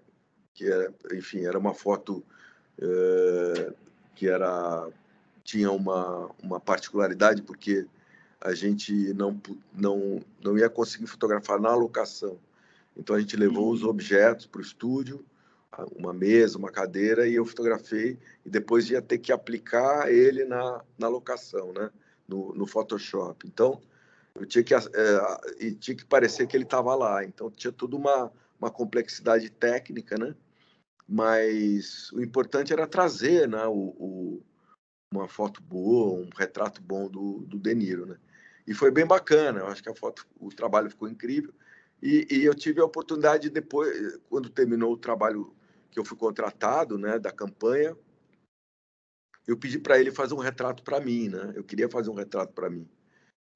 que 0.53 0.65
era, 0.65 0.93
enfim, 1.13 1.45
era 1.45 1.57
uma 1.57 1.73
foto 1.73 2.23
é, 2.79 3.73
que 4.15 4.27
era 4.27 4.89
tinha 5.43 5.71
uma, 5.71 6.29
uma 6.41 6.59
particularidade 6.59 7.41
porque 7.41 7.85
a 8.39 8.53
gente 8.53 9.13
não, 9.13 9.39
não, 9.73 10.21
não 10.43 10.57
ia 10.57 10.69
conseguir 10.69 11.07
fotografar 11.07 11.59
na 11.59 11.73
locação. 11.75 12.37
Então 12.95 13.15
a 13.15 13.19
gente 13.19 13.35
levou 13.35 13.71
os 13.71 13.83
objetos 13.83 14.45
para 14.45 14.59
o 14.59 14.63
estúdio, 14.63 15.25
uma 15.95 16.13
mesa, 16.13 16.57
uma 16.57 16.71
cadeira, 16.71 17.27
e 17.27 17.35
eu 17.35 17.45
fotografei, 17.45 18.19
e 18.45 18.49
depois 18.49 18.89
ia 18.89 19.01
ter 19.01 19.17
que 19.17 19.31
aplicar 19.31 20.11
ele 20.11 20.45
na, 20.45 20.83
na 20.97 21.07
locação, 21.07 21.73
né? 21.73 21.89
No, 22.27 22.53
no 22.53 22.65
Photoshop. 22.65 23.47
Então, 23.47 23.81
eu 24.35 24.45
tinha 24.45 24.63
que, 24.63 24.73
é, 24.73 24.79
e 25.59 25.71
tinha 25.75 25.95
que 25.95 26.05
parecer 26.05 26.47
que 26.47 26.57
ele 26.57 26.63
estava 26.63 26.95
lá. 26.95 27.23
Então, 27.23 27.51
tinha 27.51 27.71
tudo 27.71 27.97
uma, 27.97 28.31
uma 28.59 28.71
complexidade 28.71 29.49
técnica, 29.49 30.17
né? 30.17 30.35
Mas 31.07 32.11
o 32.13 32.21
importante 32.21 32.71
era 32.71 32.87
trazer 32.87 33.47
né, 33.47 33.65
o, 33.67 33.73
o, 33.73 34.43
uma 35.11 35.27
foto 35.27 35.61
boa, 35.61 36.19
um 36.19 36.29
retrato 36.35 36.81
bom 36.81 37.07
do, 37.09 37.39
do 37.41 37.59
De 37.59 37.75
Niro, 37.75 38.05
né? 38.05 38.17
E 38.65 38.73
foi 38.73 38.89
bem 38.89 39.05
bacana, 39.05 39.59
eu 39.59 39.67
acho 39.67 39.83
que 39.83 39.89
a 39.89 39.95
foto, 39.95 40.25
o 40.39 40.49
trabalho 40.49 40.89
ficou 40.89 41.09
incrível. 41.09 41.53
E, 42.01 42.25
e 42.31 42.45
eu 42.45 42.55
tive 42.55 42.79
a 42.81 42.85
oportunidade 42.85 43.49
depois, 43.49 44.17
quando 44.29 44.49
terminou 44.49 44.93
o 44.93 44.97
trabalho 44.97 45.53
que 45.91 45.99
eu 45.99 46.05
fui 46.05 46.17
contratado, 46.17 46.97
né, 46.97 47.19
da 47.19 47.31
campanha, 47.31 47.95
eu 49.47 49.57
pedi 49.57 49.79
para 49.79 50.00
ele 50.00 50.12
fazer 50.12 50.33
um 50.33 50.39
retrato 50.39 50.83
para 50.83 51.00
mim, 51.00 51.29
né? 51.29 51.53
Eu 51.55 51.63
queria 51.63 51.89
fazer 51.89 52.09
um 52.09 52.15
retrato 52.15 52.53
para 52.53 52.69
mim. 52.69 52.88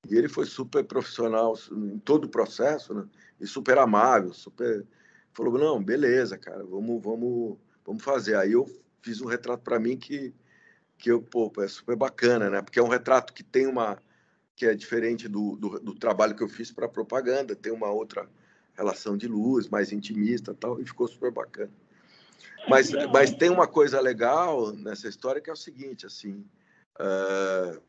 E 0.10 0.16
ele 0.16 0.30
foi 0.30 0.46
super 0.46 0.84
profissional 0.86 1.58
em 1.72 2.00
todo 2.00 2.26
o 2.26 2.30
processo, 2.30 2.94
né? 2.94 3.08
E 3.40 3.48
super 3.48 3.78
amável, 3.78 4.34
super 4.34 4.86
falou: 5.34 5.58
"Não, 5.58 5.84
beleza, 5.84 6.38
cara, 6.38 6.64
vamos, 6.64 7.02
vamos, 7.02 7.58
vamos 7.86 8.04
fazer". 8.04 8.36
Aí 8.36 8.54
eu 8.54 8.66
fiz 9.02 9.22
um 9.22 9.28
retrato 9.28 9.64
para 9.64 9.80
mim 9.80 9.98
que 9.98 10.34
que 10.98 11.12
eu, 11.12 11.22
pô, 11.22 11.52
é 11.60 11.68
super 11.68 11.96
bacana, 11.96 12.50
né? 12.50 12.62
Porque 12.62 12.80
é 12.80 12.84
um 12.84 12.88
retrato 12.88 13.34
que 13.34 13.44
tem 13.44 13.68
uma 13.68 14.02
que 14.56 14.66
é 14.66 14.74
diferente 14.74 15.28
do, 15.28 15.56
do, 15.56 15.80
do 15.80 15.94
trabalho 15.94 16.36
que 16.36 16.42
eu 16.44 16.50
fiz 16.50 16.72
para 16.72 16.90
propaganda, 16.90 17.56
tem 17.56 17.72
uma 17.72 17.92
outra 17.92 18.28
relação 18.76 19.16
de 19.16 19.28
luz, 19.28 19.70
mais 19.70 19.92
intimista, 19.92 20.54
tal, 20.54 20.82
e 20.82 20.86
ficou 20.86 21.08
super 21.08 21.32
bacana. 21.32 21.72
Mas, 22.70 22.92
mas 23.14 23.34
tem 23.34 23.50
uma 23.50 23.68
coisa 23.68 24.00
legal 24.00 24.72
nessa 24.74 25.08
história 25.08 25.42
que 25.42 25.50
é 25.50 25.54
o 25.54 25.58
seguinte, 25.58 26.06
assim, 26.06 26.46
uh, 27.00 27.82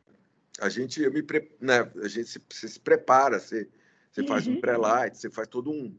a 0.61 0.69
gente, 0.69 1.03
eu 1.03 1.13
me, 1.13 1.25
né, 1.61 1.91
a 2.03 2.09
gente 2.09 2.29
se, 2.29 2.69
se 2.69 2.81
prepara, 2.81 3.41
você, 3.41 3.69
você 4.11 4.27
faz 4.27 4.47
um 4.47 4.55
uhum. 4.55 4.61
pré-light, 4.61 5.17
você 5.17 5.31
faz 5.31 5.49
todo 5.49 5.71
um... 5.71 5.97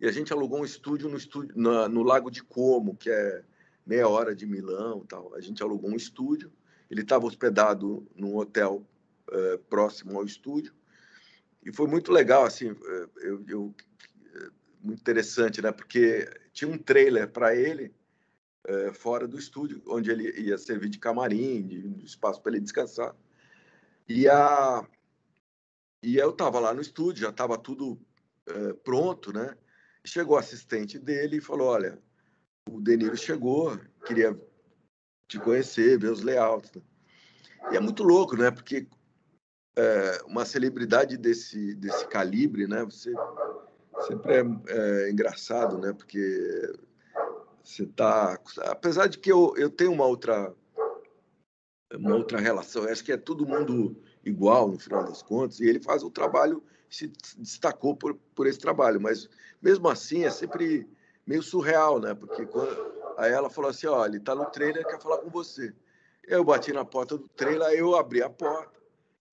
E 0.00 0.06
a 0.06 0.12
gente 0.12 0.32
alugou 0.32 0.60
um 0.60 0.64
estúdio 0.64 1.08
no, 1.08 1.16
estúdio, 1.16 1.52
no, 1.56 1.88
no 1.88 2.02
Lago 2.02 2.30
de 2.30 2.42
Como, 2.42 2.96
que 2.96 3.10
é 3.10 3.44
meia 3.86 4.08
hora 4.08 4.34
de 4.34 4.46
Milão 4.46 5.04
tal. 5.06 5.34
A 5.34 5.40
gente 5.40 5.62
alugou 5.62 5.90
um 5.90 5.96
estúdio, 5.96 6.52
ele 6.90 7.02
estava 7.02 7.26
hospedado 7.26 8.06
num 8.14 8.36
hotel 8.36 8.86
uh, 9.28 9.58
próximo 9.68 10.18
ao 10.18 10.24
estúdio, 10.24 10.74
e 11.64 11.72
foi 11.72 11.86
muito 11.86 12.12
legal, 12.12 12.44
assim, 12.44 12.76
eu, 13.22 13.44
eu 13.48 13.74
muito 14.84 15.00
interessante, 15.00 15.62
né? 15.62 15.72
Porque 15.72 16.28
tinha 16.52 16.70
um 16.70 16.78
trailer 16.78 17.28
para 17.30 17.56
ele 17.56 17.94
é, 18.66 18.92
fora 18.92 19.26
do 19.26 19.38
estúdio, 19.38 19.82
onde 19.86 20.10
ele 20.10 20.30
ia 20.40 20.58
servir 20.58 20.90
de 20.90 20.98
camarim, 20.98 21.66
de, 21.66 21.88
de 21.88 22.04
espaço 22.04 22.40
para 22.42 22.52
ele 22.52 22.60
descansar. 22.60 23.14
E 24.08 24.28
a 24.28 24.86
e 26.02 26.18
eu 26.18 26.30
estava 26.30 26.60
lá 26.60 26.74
no 26.74 26.82
estúdio, 26.82 27.22
já 27.22 27.30
estava 27.30 27.56
tudo 27.56 27.98
é, 28.46 28.72
pronto, 28.74 29.32
né? 29.32 29.56
Chegou 30.04 30.36
o 30.36 30.38
assistente 30.38 30.98
dele 30.98 31.38
e 31.38 31.40
falou: 31.40 31.68
Olha, 31.68 31.98
o 32.68 32.78
Deniro 32.78 33.16
chegou, 33.16 33.78
queria 34.04 34.38
te 35.26 35.38
conhecer, 35.38 35.98
ver 35.98 36.12
os 36.12 36.20
layouts. 36.20 36.72
E 37.72 37.76
é 37.76 37.80
muito 37.80 38.02
louco, 38.02 38.36
né? 38.36 38.50
Porque 38.50 38.86
é, 39.76 40.22
uma 40.26 40.44
celebridade 40.44 41.16
desse, 41.16 41.74
desse 41.74 42.06
calibre, 42.08 42.66
né? 42.66 42.84
Você 42.84 43.14
sempre 44.02 44.34
é, 44.34 44.44
é 44.68 45.10
engraçado, 45.10 45.78
né? 45.78 45.92
Porque 45.92 46.72
você 47.62 47.86
tá, 47.86 48.38
apesar 48.64 49.06
de 49.06 49.18
que 49.18 49.30
eu, 49.30 49.54
eu 49.56 49.70
tenho 49.70 49.92
uma 49.92 50.06
outra 50.06 50.54
uma 51.94 52.16
outra 52.16 52.40
relação, 52.40 52.84
eu 52.84 52.92
acho 52.92 53.04
que 53.04 53.12
é 53.12 53.16
todo 53.16 53.46
mundo 53.46 53.96
igual 54.24 54.68
no 54.68 54.78
final 54.78 55.04
das 55.04 55.22
contas 55.22 55.60
e 55.60 55.68
ele 55.68 55.80
faz 55.80 56.02
o 56.02 56.10
trabalho 56.10 56.62
se 56.94 57.12
destacou 57.36 57.96
por, 57.96 58.14
por 58.34 58.46
esse 58.46 58.58
trabalho, 58.58 59.00
mas 59.00 59.28
mesmo 59.60 59.88
assim 59.88 60.24
é 60.24 60.30
sempre 60.30 60.88
meio 61.26 61.42
surreal, 61.42 61.98
né? 61.98 62.14
Porque 62.14 62.46
quando, 62.46 62.94
aí 63.16 63.32
ela 63.32 63.50
falou 63.50 63.70
assim, 63.70 63.86
olha, 63.86 64.10
ele 64.10 64.20
tá 64.20 64.34
no 64.34 64.46
trailer, 64.46 64.86
quer 64.86 65.00
falar 65.00 65.18
com 65.18 65.30
você. 65.30 65.74
Eu 66.22 66.44
bati 66.44 66.72
na 66.72 66.84
porta 66.84 67.18
do 67.18 67.28
trailer, 67.28 67.68
eu 67.72 67.96
abri 67.96 68.22
a 68.22 68.30
porta 68.30 68.80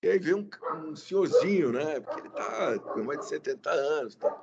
e 0.02 0.08
aí 0.08 0.18
veio 0.18 0.38
um, 0.38 0.88
um 0.88 0.96
senhorzinho, 0.96 1.72
né? 1.72 2.00
Porque 2.00 2.20
ele 2.20 2.30
tá 2.30 2.78
com 2.78 3.04
mais 3.04 3.20
de 3.20 3.28
70 3.28 3.70
anos, 3.70 4.16
tá? 4.16 4.42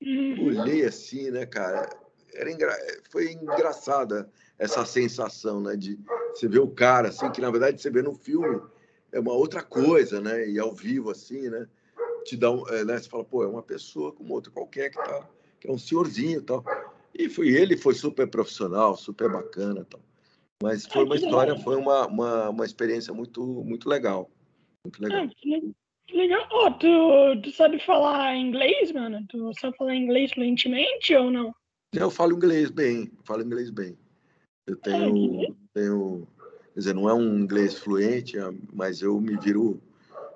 Olhei 0.00 0.84
assim, 0.84 1.30
né, 1.30 1.46
cara? 1.46 1.88
Era 2.34 2.50
engra... 2.50 2.76
Foi 3.10 3.32
engraçada 3.32 4.30
essa 4.58 4.84
sensação, 4.84 5.60
né? 5.60 5.76
De 5.76 5.98
você 6.32 6.48
ver 6.48 6.60
o 6.60 6.68
cara, 6.68 7.08
assim, 7.08 7.30
que 7.30 7.40
na 7.40 7.50
verdade 7.50 7.80
você 7.80 7.90
vê 7.90 8.02
no 8.02 8.14
filme 8.14 8.60
é 9.12 9.18
uma 9.18 9.32
outra 9.32 9.62
coisa, 9.62 10.20
né? 10.20 10.48
E 10.48 10.58
ao 10.58 10.72
vivo, 10.72 11.10
assim, 11.10 11.48
né? 11.48 11.66
Te 12.24 12.36
dá 12.36 12.50
um, 12.50 12.66
é, 12.68 12.84
né? 12.84 12.98
Você 12.98 13.08
fala, 13.08 13.24
pô, 13.24 13.42
é 13.42 13.46
uma 13.46 13.62
pessoa 13.62 14.12
como 14.12 14.34
outra 14.34 14.52
qualquer 14.52 14.90
que 14.90 14.96
tá, 14.96 15.28
que 15.60 15.68
é 15.68 15.72
um 15.72 15.78
senhorzinho 15.78 16.40
e 16.40 16.42
tal. 16.42 16.64
E 17.14 17.28
foi 17.28 17.48
ele, 17.48 17.76
foi 17.76 17.94
super 17.94 18.28
profissional, 18.28 18.96
super 18.96 19.30
bacana, 19.30 19.86
tal. 19.88 20.00
Mas 20.62 20.86
foi 20.86 21.04
uma 21.04 21.16
história, 21.16 21.56
foi 21.58 21.76
uma, 21.76 22.06
uma, 22.06 22.50
uma 22.50 22.64
experiência 22.64 23.14
muito, 23.14 23.44
muito 23.44 23.88
legal, 23.88 24.30
muito 24.84 25.00
legal. 25.02 25.28
Ah, 26.10 26.16
Legal. 26.16 26.48
Oh, 26.52 26.70
tu, 26.72 27.42
tu 27.42 27.50
sabe 27.52 27.78
falar 27.84 28.36
inglês, 28.36 28.92
mano? 28.92 29.24
Tu 29.28 29.52
sabe 29.60 29.76
falar 29.76 29.94
inglês 29.94 30.32
fluentemente 30.32 31.14
ou 31.14 31.30
não? 31.30 31.54
Eu 31.92 32.10
falo 32.10 32.34
inglês 32.34 32.70
bem, 32.70 33.10
falo 33.24 33.42
inglês 33.42 33.70
bem. 33.70 33.96
Eu 34.66 34.76
tenho, 34.76 35.42
é, 35.42 35.46
tenho, 35.72 36.28
quer 36.74 36.80
dizer, 36.80 36.94
não 36.94 37.08
é 37.08 37.14
um 37.14 37.38
inglês 37.38 37.78
fluente, 37.78 38.36
mas 38.72 39.00
eu 39.00 39.18
me 39.20 39.36
viro 39.38 39.80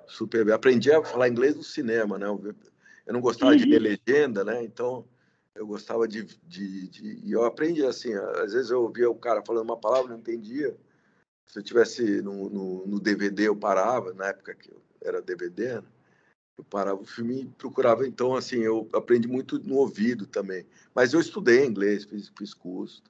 super 0.07 0.43
bem. 0.43 0.53
Aprendi 0.53 0.91
a 0.91 1.03
falar 1.03 1.27
inglês 1.29 1.55
no 1.55 1.63
cinema, 1.63 2.17
né? 2.17 2.27
Eu 3.05 3.13
não 3.13 3.21
gostava 3.21 3.51
uhum. 3.51 3.57
de 3.57 3.65
ler 3.65 3.79
legenda, 3.79 4.43
né? 4.43 4.63
Então, 4.63 5.05
eu 5.53 5.67
gostava 5.67 6.07
de, 6.07 6.23
de, 6.47 6.87
de, 6.87 7.19
E 7.23 7.31
eu 7.31 7.45
aprendi 7.45 7.85
assim, 7.85 8.13
às 8.13 8.53
vezes 8.53 8.71
eu 8.71 8.81
ouvia 8.81 9.09
o 9.09 9.15
cara 9.15 9.43
falando 9.45 9.65
uma 9.65 9.77
palavra, 9.77 10.09
não 10.09 10.17
entendia. 10.17 10.75
Se 11.45 11.59
eu 11.59 11.63
tivesse 11.63 12.21
no, 12.21 12.49
no, 12.49 12.87
no 12.87 12.99
DVD, 12.99 13.47
eu 13.47 13.55
parava, 13.55 14.13
na 14.13 14.29
época 14.29 14.55
que 14.55 14.71
eu 14.71 14.81
era 15.03 15.21
DVD, 15.21 15.75
né? 15.75 15.83
Eu 16.57 16.63
parava 16.63 17.01
o 17.01 17.05
filme 17.05 17.41
e 17.41 17.45
procurava. 17.45 18.07
Então, 18.07 18.35
assim, 18.35 18.61
eu 18.61 18.87
aprendi 18.93 19.27
muito 19.27 19.57
no 19.59 19.77
ouvido 19.77 20.27
também. 20.27 20.65
Mas 20.93 21.13
eu 21.13 21.19
estudei 21.19 21.65
inglês, 21.65 22.05
fiz, 22.05 22.31
fiz 22.37 22.53
curso. 22.53 23.01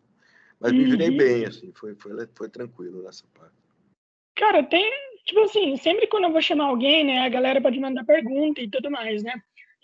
Mas 0.59 0.71
me 0.71 0.85
virei 0.85 1.09
uhum. 1.09 1.17
bem, 1.17 1.45
assim, 1.45 1.73
foi, 1.75 1.93
foi, 1.95 2.11
foi 2.33 2.47
tranquilo 2.47 3.03
nessa 3.03 3.25
parte. 3.37 3.53
Cara, 4.35 4.63
tem, 4.63 4.89
tipo 5.25 5.41
assim, 5.41 5.75
sempre 5.75 6.07
quando 6.07 6.23
eu 6.23 6.31
vou 6.31 6.41
chamar 6.41 6.65
alguém, 6.65 7.03
né, 7.03 7.19
a 7.19 7.29
galera 7.29 7.61
pode 7.61 7.77
mandar 7.79 8.05
pergunta 8.05 8.61
e 8.61 8.69
tudo 8.69 8.89
mais, 8.89 9.21
né? 9.23 9.33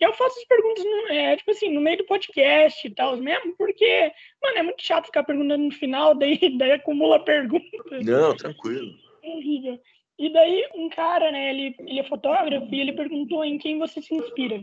Eu 0.00 0.14
faço 0.14 0.38
as 0.38 0.44
perguntas, 0.46 0.82
no, 0.82 1.12
é, 1.12 1.36
tipo 1.36 1.50
assim, 1.50 1.70
no 1.70 1.82
meio 1.82 1.98
do 1.98 2.06
podcast 2.06 2.86
e 2.86 2.94
tal, 2.94 3.18
mesmo, 3.18 3.54
porque, 3.56 4.10
mano, 4.42 4.58
é 4.58 4.62
muito 4.62 4.82
chato 4.82 5.06
ficar 5.06 5.22
perguntando 5.22 5.64
no 5.64 5.70
final, 5.70 6.14
daí, 6.18 6.56
daí 6.56 6.72
acumula 6.72 7.22
perguntas. 7.22 8.06
Não, 8.06 8.34
tranquilo. 8.34 8.96
É 9.22 9.28
horrível. 9.28 9.78
E 10.20 10.32
daí, 10.32 10.68
um 10.74 10.90
cara, 10.90 11.32
né, 11.32 11.50
ele, 11.50 11.74
ele 11.78 11.98
é 11.98 12.04
fotógrafo 12.04 12.66
e 12.74 12.80
ele 12.80 12.92
perguntou 12.92 13.42
em 13.42 13.56
quem 13.58 13.78
você 13.78 14.02
se 14.02 14.14
inspira 14.14 14.62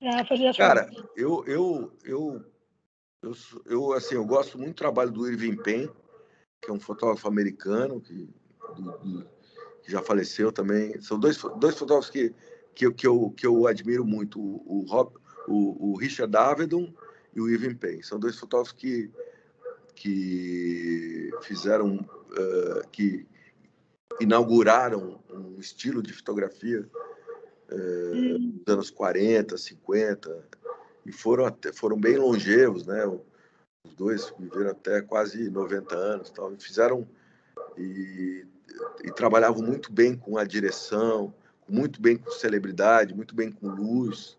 pra 0.00 0.24
fazer 0.24 0.46
as 0.46 0.56
Cara, 0.56 0.88
eu, 1.14 1.44
eu, 1.46 1.92
eu, 2.04 2.44
eu, 3.22 3.32
eu, 3.66 3.92
assim, 3.92 4.14
eu 4.14 4.24
gosto 4.24 4.56
muito 4.56 4.72
do 4.72 4.78
trabalho 4.78 5.10
do 5.10 5.28
Irving 5.28 5.56
Penn, 5.56 5.88
que 6.62 6.70
é 6.70 6.72
um 6.72 6.80
fotógrafo 6.80 7.28
americano, 7.28 8.00
que, 8.00 8.30
do, 8.74 8.98
do, 8.98 9.28
que 9.84 9.92
já 9.92 10.00
faleceu 10.00 10.50
também. 10.50 10.98
São 11.02 11.20
dois, 11.20 11.36
dois 11.58 11.78
fotógrafos 11.78 12.10
que 12.10 12.34
que, 12.74 12.90
que, 12.92 13.06
eu, 13.06 13.30
que 13.30 13.46
eu 13.46 13.66
admiro 13.66 14.04
muito, 14.04 14.40
o, 14.40 14.84
Rob, 14.88 15.12
o, 15.46 15.90
o 15.90 15.96
Richard 15.96 16.34
Avedon 16.36 16.92
e 17.34 17.40
o 17.40 17.48
Ivan 17.48 17.74
Payne. 17.74 18.02
São 18.02 18.18
dois 18.18 18.38
fotógrafos 18.38 18.72
que, 18.72 19.10
que 19.94 21.30
fizeram, 21.42 21.96
uh, 21.96 22.88
que 22.90 23.26
inauguraram 24.20 25.20
um 25.30 25.58
estilo 25.58 26.02
de 26.02 26.12
fotografia 26.12 26.88
uh, 27.70 28.38
dos 28.38 28.74
anos 28.74 28.90
40, 28.90 29.56
50, 29.56 30.48
e 31.04 31.12
foram, 31.12 31.46
até, 31.46 31.72
foram 31.72 31.98
bem 31.98 32.16
longevos, 32.16 32.86
né? 32.86 33.04
Os 33.84 33.94
dois 33.94 34.32
viveram 34.38 34.70
até 34.70 35.02
quase 35.02 35.50
90 35.50 35.96
anos, 35.96 36.30
tal, 36.30 36.52
e 36.52 36.62
fizeram 36.62 37.08
e, 37.76 38.46
e 39.04 39.12
trabalhavam 39.12 39.62
muito 39.62 39.92
bem 39.92 40.16
com 40.16 40.38
a 40.38 40.44
direção, 40.44 41.34
muito 41.68 42.00
bem 42.00 42.16
com 42.16 42.30
celebridade, 42.30 43.14
muito 43.14 43.34
bem 43.34 43.50
com 43.50 43.68
luz, 43.68 44.38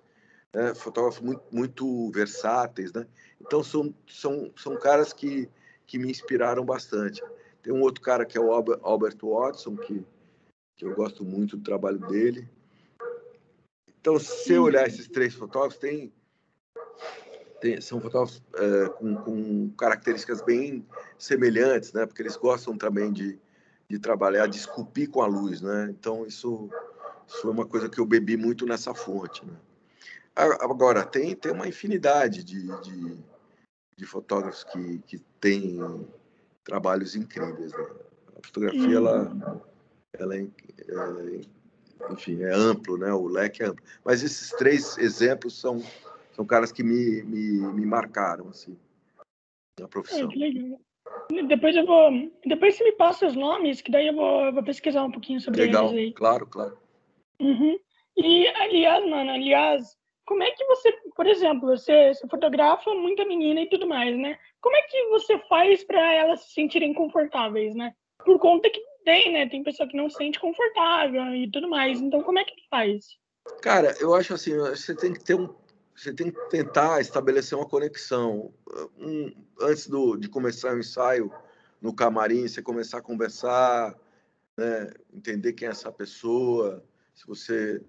né? 0.54 0.74
fotógrafos 0.74 1.22
muito, 1.22 1.44
muito 1.52 2.12
versáteis, 2.12 2.94
né? 2.94 3.06
Então 3.42 3.64
são, 3.64 3.94
são, 4.08 4.52
são 4.56 4.78
caras 4.78 5.12
que, 5.12 5.50
que 5.86 5.98
me 5.98 6.10
inspiraram 6.10 6.64
bastante. 6.64 7.22
Tem 7.64 7.74
um 7.74 7.82
outro 7.82 8.04
cara 8.04 8.26
que 8.26 8.38
é 8.38 8.42
o 8.42 8.52
Albert 8.52 9.18
Watson, 9.24 9.76
que, 9.76 10.06
que 10.76 10.86
eu 10.86 10.94
gosto 10.94 11.26
muito 11.26 11.58
do 11.58 11.64
trabalho 11.64 11.98
dele. 11.98 12.48
Então, 14.00 14.20
se 14.20 14.54
eu 14.54 14.64
olhar 14.64 14.86
esses 14.86 15.08
três 15.08 15.34
fotógrafos, 15.34 15.80
tem, 15.80 16.14
tem 17.60 17.82
são 17.82 18.00
fotógrafos 18.00 18.44
é, 18.54 18.90
com, 18.90 19.16
com 19.16 19.70
características 19.72 20.42
bem 20.42 20.86
semelhantes, 21.18 21.94
né? 21.94 22.06
Porque 22.06 22.22
eles 22.22 22.36
gostam 22.38 22.78
também 22.78 23.12
de, 23.12 23.40
de 23.90 23.98
trabalhar, 23.98 24.46
de 24.46 24.58
esculpir 24.58 25.10
com 25.10 25.22
a 25.22 25.26
luz, 25.26 25.62
né? 25.62 25.88
Então, 25.90 26.28
isso 26.28 26.70
isso 27.28 27.42
foi 27.42 27.52
uma 27.52 27.66
coisa 27.66 27.90
que 27.90 28.00
eu 28.00 28.06
bebi 28.06 28.38
muito 28.38 28.66
nessa 28.66 28.94
fonte. 28.94 29.46
Né? 29.46 29.54
Agora, 30.36 31.06
tem, 31.06 31.36
tem 31.36 31.52
uma 31.52 31.68
infinidade 31.68 32.44
de, 32.44 32.68
de, 32.82 33.18
de 33.96 34.06
fotógrafos 34.06 34.64
que, 34.64 35.00
que 35.00 35.20
têm 35.40 35.80
trabalhos 36.64 37.16
incríveis. 37.16 37.72
Né? 37.72 37.86
A 38.38 38.48
fotografia, 38.48 38.96
ela, 38.96 39.32
ela 40.14 40.36
é, 40.36 40.42
é, 40.42 42.12
enfim, 42.12 42.42
é 42.44 42.54
amplo, 42.54 42.98
né? 42.98 43.12
o 43.14 43.28
leque 43.28 43.64
é 43.64 43.68
amplo. 43.68 43.84
Mas 44.04 44.24
esses 44.24 44.52
três 44.52 44.98
exemplos 44.98 45.60
são, 45.60 45.82
são 46.32 46.46
caras 46.46 46.72
que 46.72 46.84
me, 46.84 47.24
me, 47.24 47.74
me 47.74 47.86
marcaram 47.86 48.50
assim, 48.50 48.78
na 49.80 49.88
profissão. 49.88 50.30
É, 50.32 51.44
depois 51.48 51.76
eu 51.76 51.86
vou. 51.86 52.12
Depois 52.46 52.76
você 52.76 52.84
me 52.84 52.92
passa 52.94 53.26
os 53.28 53.36
nomes, 53.36 53.82
que 53.82 53.92
daí 53.92 54.08
eu 54.08 54.16
vou, 54.16 54.46
eu 54.46 54.54
vou 54.54 54.64
pesquisar 54.64 55.04
um 55.04 55.12
pouquinho 55.12 55.40
sobre 55.40 55.62
Legal, 55.62 55.90
eles 55.90 55.98
aí. 55.98 56.14
Claro, 56.14 56.48
claro. 56.48 56.78
Uhum. 57.40 57.78
E, 58.18 58.48
aliás, 58.48 59.10
mano, 59.10 59.32
aliás, 59.32 59.98
como 60.26 60.44
é 60.44 60.52
que 60.52 60.66
você, 60.66 60.92
por 61.16 61.28
exemplo, 61.28 61.68
você, 61.68 62.14
você 62.14 62.28
fotografa 62.28 62.94
muita 62.94 63.26
menina 63.26 63.62
e 63.62 63.70
tudo 63.70 63.88
mais, 63.88 64.18
né? 64.18 64.38
Como 64.62 64.76
é 64.76 64.82
que 64.84 65.10
você 65.10 65.38
faz 65.50 65.84
para 65.84 66.14
elas 66.14 66.42
se 66.42 66.54
sentirem 66.54 66.94
confortáveis, 66.94 67.76
né? 67.76 67.94
Por 68.24 68.40
conta 68.40 68.70
que 68.70 68.82
tem, 69.04 69.34
né? 69.34 69.48
Tem 69.48 69.64
pessoa 69.64 69.88
que 69.88 69.98
não 69.98 70.10
se 70.10 70.18
sente 70.18 70.40
confortável 70.40 71.36
e 71.36 71.52
tudo 71.52 71.70
mais. 71.70 72.00
Então, 72.00 72.24
como 72.24 72.40
é 72.40 72.44
que 72.44 72.56
faz? 72.70 73.18
Cara, 73.62 73.94
eu 74.00 74.14
acho 74.14 74.34
assim, 74.34 74.58
você 74.58 74.96
tem 74.96 75.14
que 75.14 75.24
ter 75.24 75.36
um, 75.36 75.54
você 75.96 76.14
tem 76.14 76.32
que 76.32 76.50
tentar 76.50 77.02
estabelecer 77.02 77.58
uma 77.58 77.68
conexão. 77.68 78.54
Um, 78.98 79.34
antes 79.60 79.88
do, 79.88 80.16
de 80.16 80.30
começar 80.30 80.74
o 80.74 80.80
ensaio 80.80 81.32
no 81.82 81.94
camarim, 81.94 82.48
você 82.48 82.62
começar 82.62 83.00
a 83.00 83.02
conversar, 83.02 83.94
né? 84.58 84.92
entender 85.14 85.52
quem 85.52 85.68
é 85.68 85.72
essa 85.72 85.92
pessoa, 85.92 86.84
se 87.14 87.28
você 87.28 87.82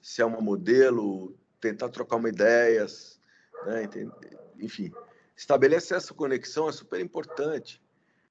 se 0.00 0.20
é 0.20 0.24
uma 0.24 0.40
modelo, 0.40 1.36
tentar 1.62 1.88
trocar 1.88 2.16
uma 2.16 2.28
ideias, 2.28 3.20
né? 3.64 3.88
enfim, 4.58 4.92
estabelecer 5.36 5.96
essa 5.96 6.12
conexão 6.12 6.68
é 6.68 6.72
super 6.72 7.00
importante 7.00 7.80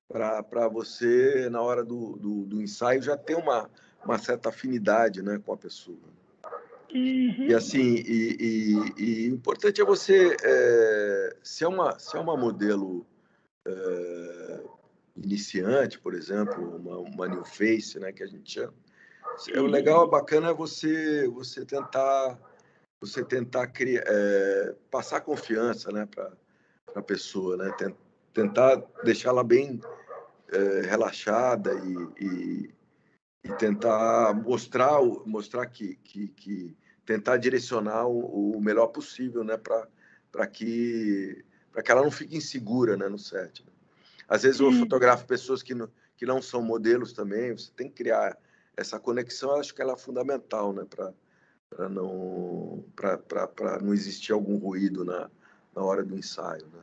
para 0.07 0.67
você, 0.67 1.49
na 1.49 1.61
hora 1.61 1.83
do, 1.85 2.17
do, 2.17 2.45
do, 2.45 2.61
ensaio, 2.61 3.01
já 3.01 3.15
ter 3.15 3.35
uma, 3.35 3.69
uma 4.03 4.17
certa 4.17 4.49
afinidade 4.49 5.21
né, 5.21 5.41
com 5.43 5.53
a 5.53 5.57
pessoa. 5.57 5.97
Uhum. 6.93 7.47
E 7.47 7.55
assim, 7.55 7.95
e, 8.05 8.35
e, 8.97 9.01
e 9.01 9.25
importante 9.27 9.79
é 9.79 9.85
você, 9.85 10.35
é, 10.43 11.35
se, 11.41 11.63
é 11.63 11.67
uma, 11.67 11.97
se 11.97 12.17
é 12.17 12.19
uma 12.19 12.35
modelo 12.35 13.05
é, 13.65 14.63
iniciante, 15.15 15.97
por 15.97 16.13
exemplo, 16.13 16.75
uma, 16.75 16.97
uma 16.97 17.27
new 17.29 17.45
face, 17.45 17.97
né, 17.97 18.11
que 18.11 18.21
a 18.21 18.27
gente 18.27 18.51
chama, 18.51 18.73
o 19.55 19.61
uhum. 19.61 19.67
legal, 19.67 20.09
bacana 20.09 20.49
é 20.49 20.53
você 20.53 21.25
você 21.29 21.65
tentar 21.65 22.37
você 23.01 23.25
tentar 23.25 23.67
criar, 23.67 24.03
é, 24.05 24.75
passar 24.91 25.21
confiança, 25.21 25.91
né, 25.91 26.05
para 26.05 26.31
a 26.93 27.01
pessoa, 27.01 27.57
né, 27.57 27.75
tentar 28.31 28.77
deixar 29.03 29.29
ela 29.29 29.43
bem 29.43 29.81
é, 30.51 30.81
relaxada 30.81 31.73
e, 31.73 32.23
e, 32.23 32.73
e, 33.43 33.53
tentar 33.57 34.33
mostrar 34.35 35.01
mostrar 35.25 35.65
que, 35.65 35.95
que, 35.95 36.27
que 36.27 36.77
tentar 37.03 37.37
direcionar 37.37 38.05
o, 38.05 38.55
o, 38.55 38.61
melhor 38.61 38.87
possível, 38.87 39.43
né, 39.43 39.57
para 39.57 40.47
que 40.47 41.43
que 41.83 41.91
ela 41.91 42.03
não 42.03 42.11
fique 42.11 42.35
insegura, 42.37 42.95
né, 42.95 43.07
no 43.07 43.17
set. 43.17 43.65
Né? 43.65 43.71
Às 44.27 44.43
vezes 44.43 44.59
eu 44.59 44.71
fotografo 44.73 45.25
pessoas 45.25 45.63
que 45.63 45.73
não, 45.73 45.89
que 46.17 46.25
não 46.25 46.41
são 46.41 46.61
modelos 46.61 47.13
também. 47.13 47.51
Você 47.53 47.71
tem 47.75 47.89
que 47.89 47.95
criar 47.95 48.37
essa 48.75 48.99
conexão 48.99 49.55
acho 49.55 49.73
que 49.73 49.81
ela 49.81 49.93
é 49.93 49.97
fundamental, 49.97 50.73
né, 50.73 50.85
para 50.87 51.13
não 51.89 52.83
para 52.95 53.79
não 53.81 53.93
existir 53.93 54.31
algum 54.31 54.57
ruído 54.57 55.05
na, 55.05 55.29
na 55.75 55.83
hora 55.83 56.03
do 56.03 56.17
ensaio, 56.17 56.65
né? 56.67 56.81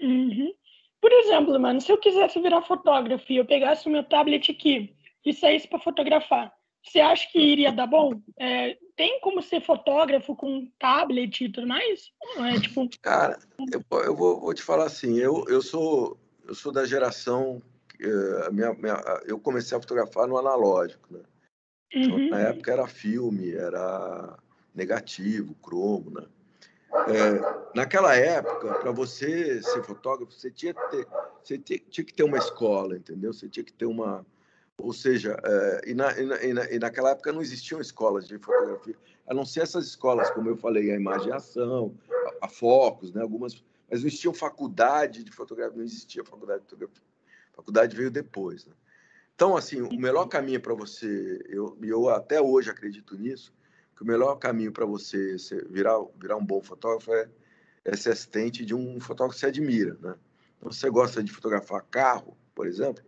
Uhum. 0.00 0.52
Por 1.00 1.12
exemplo, 1.12 1.58
mano, 1.58 1.80
se 1.80 1.90
eu 1.92 1.98
quisesse 1.98 2.40
virar 2.40 2.62
fotógrafo 2.62 3.24
e 3.32 3.36
eu 3.36 3.44
pegasse 3.44 3.86
o 3.86 3.90
meu 3.90 4.04
tablet 4.04 4.50
aqui 4.50 4.94
e 5.24 5.32
saísse 5.32 5.68
para 5.68 5.78
fotografar, 5.78 6.52
você 6.82 7.00
acha 7.00 7.28
que 7.30 7.38
iria 7.38 7.72
dar 7.72 7.86
bom? 7.86 8.20
É, 8.38 8.76
tem 8.96 9.20
como 9.20 9.42
ser 9.42 9.60
fotógrafo 9.60 10.34
com 10.34 10.70
tablet 10.78 11.44
e 11.44 11.48
tudo 11.48 11.66
mais? 11.66 12.12
É, 12.38 12.60
tipo... 12.60 12.88
Cara, 13.02 13.38
eu, 13.72 13.82
eu 14.00 14.16
vou, 14.16 14.40
vou, 14.40 14.54
te 14.54 14.62
falar 14.62 14.86
assim, 14.86 15.18
eu, 15.18 15.44
eu, 15.48 15.60
sou, 15.60 16.18
eu 16.46 16.54
sou 16.54 16.72
da 16.72 16.84
geração 16.84 17.62
eh, 18.00 18.50
minha, 18.52 18.72
minha, 18.74 18.96
eu 19.26 19.38
comecei 19.38 19.76
a 19.76 19.80
fotografar 19.80 20.26
no 20.26 20.38
analógico, 20.38 21.12
né? 21.12 21.20
Então, 21.92 22.16
uhum. 22.16 22.30
na 22.30 22.40
época 22.40 22.72
era 22.72 22.86
filme, 22.86 23.52
era 23.52 24.38
negativo, 24.74 25.54
cromo, 25.62 26.10
né? 26.10 26.26
É, 27.08 27.76
naquela 27.76 28.14
época, 28.14 28.74
para 28.74 28.90
você 28.90 29.62
ser 29.62 29.82
fotógrafo, 29.82 30.32
você 30.32 30.50
tinha 30.50 30.72
que 30.72 30.90
ter, 30.90 31.06
você 31.42 31.58
tinha, 31.58 31.78
tinha, 31.90 32.04
que 32.04 32.14
ter 32.14 32.22
uma 32.22 32.38
escola, 32.38 32.96
entendeu? 32.96 33.32
Você 33.32 33.48
tinha 33.48 33.64
que 33.64 33.72
ter 33.72 33.84
uma, 33.84 34.24
ou 34.78 34.92
seja, 34.92 35.38
é, 35.42 35.90
e, 35.90 35.94
na, 35.94 36.18
e, 36.18 36.52
na, 36.52 36.70
e, 36.70 36.78
naquela 36.78 37.10
época 37.10 37.32
não 37.32 37.42
existiam 37.42 37.80
escolas 37.80 38.26
de 38.26 38.38
fotografia, 38.38 38.94
a 39.26 39.34
não 39.34 39.44
ser 39.44 39.60
essas 39.60 39.86
escolas, 39.86 40.30
como 40.30 40.48
eu 40.48 40.56
falei, 40.56 40.90
a 40.90 40.96
imagem 40.96 41.32
ação, 41.32 41.94
a, 42.40 42.46
a 42.46 42.48
focos, 42.48 43.12
né? 43.12 43.20
Algumas, 43.20 43.62
mas 43.90 44.00
não 44.02 44.08
existiam 44.08 44.32
faculdade 44.32 45.24
de 45.24 45.30
fotografia, 45.30 45.76
não 45.76 45.84
existia 45.84 46.24
faculdade 46.24 46.62
de 46.62 46.70
fotografia 46.70 47.08
faculdade 47.58 47.96
veio 47.96 48.10
depois. 48.10 48.64
Né? 48.66 48.72
Então, 49.38 49.56
assim, 49.56 49.80
o 49.80 49.96
melhor 49.96 50.26
caminho 50.26 50.60
para 50.60 50.74
você, 50.74 51.40
eu, 51.48 51.78
eu 51.80 52.08
até 52.08 52.40
hoje 52.40 52.72
acredito 52.72 53.16
nisso, 53.16 53.54
que 53.96 54.02
o 54.02 54.04
melhor 54.04 54.34
caminho 54.34 54.72
para 54.72 54.84
você 54.84 55.36
virar, 55.70 55.96
virar 56.20 56.36
um 56.36 56.44
bom 56.44 56.60
fotógrafo 56.60 57.14
é, 57.14 57.28
é 57.84 57.96
ser 57.96 58.10
assistente 58.10 58.64
de 58.64 58.74
um 58.74 58.98
fotógrafo 58.98 59.36
que 59.36 59.40
você 59.40 59.46
admira, 59.46 59.96
né? 60.00 60.16
Então, 60.56 60.72
você 60.72 60.90
gosta 60.90 61.22
de 61.22 61.30
fotografar 61.30 61.86
carro, 61.88 62.36
por 62.52 62.66
exemplo, 62.66 63.04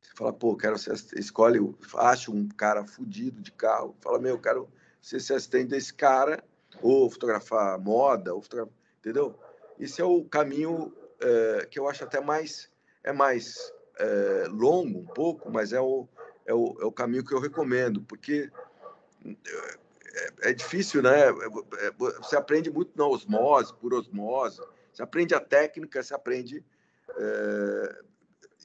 você 0.00 0.12
fala, 0.14 0.32
pô, 0.32 0.56
quero 0.56 0.78
ser, 0.78 0.94
escolhe, 1.14 1.58
acha 1.96 2.30
um 2.30 2.48
cara 2.48 2.86
fudido 2.86 3.42
de 3.42 3.52
carro, 3.52 3.94
fala, 4.00 4.18
meu, 4.18 4.36
eu 4.36 4.40
quero 4.40 4.70
você 4.98 5.20
se 5.20 5.34
assistente 5.34 5.68
desse 5.68 5.92
cara, 5.92 6.42
ou 6.80 7.10
fotografar 7.10 7.78
moda, 7.78 8.34
ou 8.34 8.40
fotografar, 8.40 8.72
entendeu? 9.00 9.38
Esse 9.78 10.00
é 10.00 10.04
o 10.06 10.24
caminho 10.24 10.90
é, 11.20 11.66
que 11.70 11.78
eu 11.78 11.86
acho 11.86 12.02
até 12.02 12.18
mais 12.18 12.70
é 13.04 13.12
mais 13.12 13.75
é, 13.98 14.46
longo 14.48 15.00
um 15.00 15.06
pouco, 15.06 15.50
mas 15.50 15.72
é 15.72 15.80
o, 15.80 16.08
é 16.44 16.54
o, 16.54 16.76
é 16.80 16.84
o 16.84 16.92
caminho 16.92 17.24
que 17.24 17.34
eu 17.34 17.40
recomendo, 17.40 18.02
porque 18.02 18.50
é, 19.24 20.50
é 20.50 20.52
difícil, 20.52 21.02
né? 21.02 21.32
Você 22.20 22.36
aprende 22.36 22.70
muito 22.70 22.96
na 22.96 23.06
osmose, 23.06 23.74
por 23.74 23.92
osmose. 23.94 24.60
Você 24.92 25.02
aprende 25.02 25.34
a 25.34 25.40
técnica, 25.40 26.02
você 26.02 26.14
aprende. 26.14 26.64
É, 27.16 28.02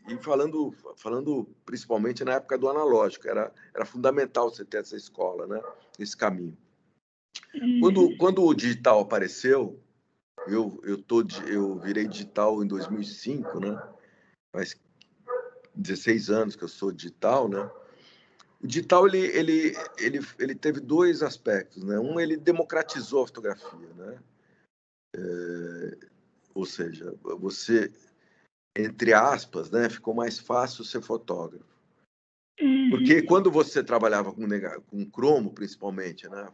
e 0.08 0.18
falando, 0.18 0.74
falando 0.98 1.48
principalmente 1.66 2.24
na 2.24 2.34
época 2.34 2.58
do 2.58 2.70
analógico, 2.70 3.28
era, 3.28 3.52
era 3.74 3.86
fundamental 3.86 4.50
você 4.50 4.66
ter 4.66 4.78
essa 4.78 4.96
escola, 4.96 5.46
né? 5.46 5.62
Esse 6.00 6.16
caminho. 6.16 6.58
Quando, 7.80 8.02
uhum. 8.02 8.18
quando 8.18 8.44
o 8.44 8.54
digital 8.54 9.02
apareceu, 9.02 9.80
eu, 10.48 10.80
eu, 10.84 11.02
tô, 11.02 11.24
eu 11.48 11.78
virei 11.80 12.08
digital 12.08 12.64
em 12.64 12.68
2005, 12.68 13.60
né? 13.60 13.82
Faz 14.54 14.74
16 15.76 16.30
anos 16.30 16.56
que 16.56 16.64
eu 16.64 16.68
sou 16.68 16.92
digital, 16.92 17.48
né? 17.48 17.70
O 18.62 18.68
digital 18.68 19.08
ele, 19.08 19.20
ele, 19.20 19.78
ele, 19.98 20.20
ele 20.38 20.56
teve 20.56 20.80
dois 20.80 21.24
aspectos, 21.24 21.84
né? 21.84 22.00
Um 22.00 22.20
ele 22.20 22.38
democratizou 22.38 23.24
a 23.24 23.28
fotografia, 23.28 23.94
né? 23.96 24.20
É, 25.16 25.98
ou 26.54 26.66
seja, 26.66 27.14
você 27.40 27.92
entre 28.76 29.14
aspas, 29.14 29.70
né, 29.70 29.90
ficou 29.90 30.14
mais 30.14 30.40
fácil 30.40 30.84
ser 30.84 31.02
fotógrafo. 31.02 31.66
Porque 32.90 33.20
uhum. 33.20 33.26
quando 33.26 33.52
você 33.52 33.84
trabalhava 33.84 34.32
com, 34.32 34.48
com 34.88 35.06
cromo, 35.10 35.52
principalmente, 35.52 36.30
né, 36.30 36.48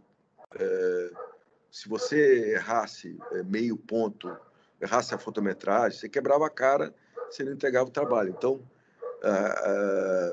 é, 0.56 1.12
se 1.70 1.90
você 1.90 2.54
errasse 2.54 3.18
é, 3.34 3.44
meio 3.44 3.78
ponto, 3.78 4.36
errasse 4.82 5.14
a 5.14 5.18
fotometragem, 5.18 6.00
você 6.00 6.08
quebrava 6.08 6.48
a 6.48 6.50
cara, 6.50 6.94
você 7.30 7.44
não 7.44 7.52
entregava 7.52 7.90
o 7.90 7.92
trabalho. 7.92 8.30
Então, 8.30 8.62
a, 9.30 10.32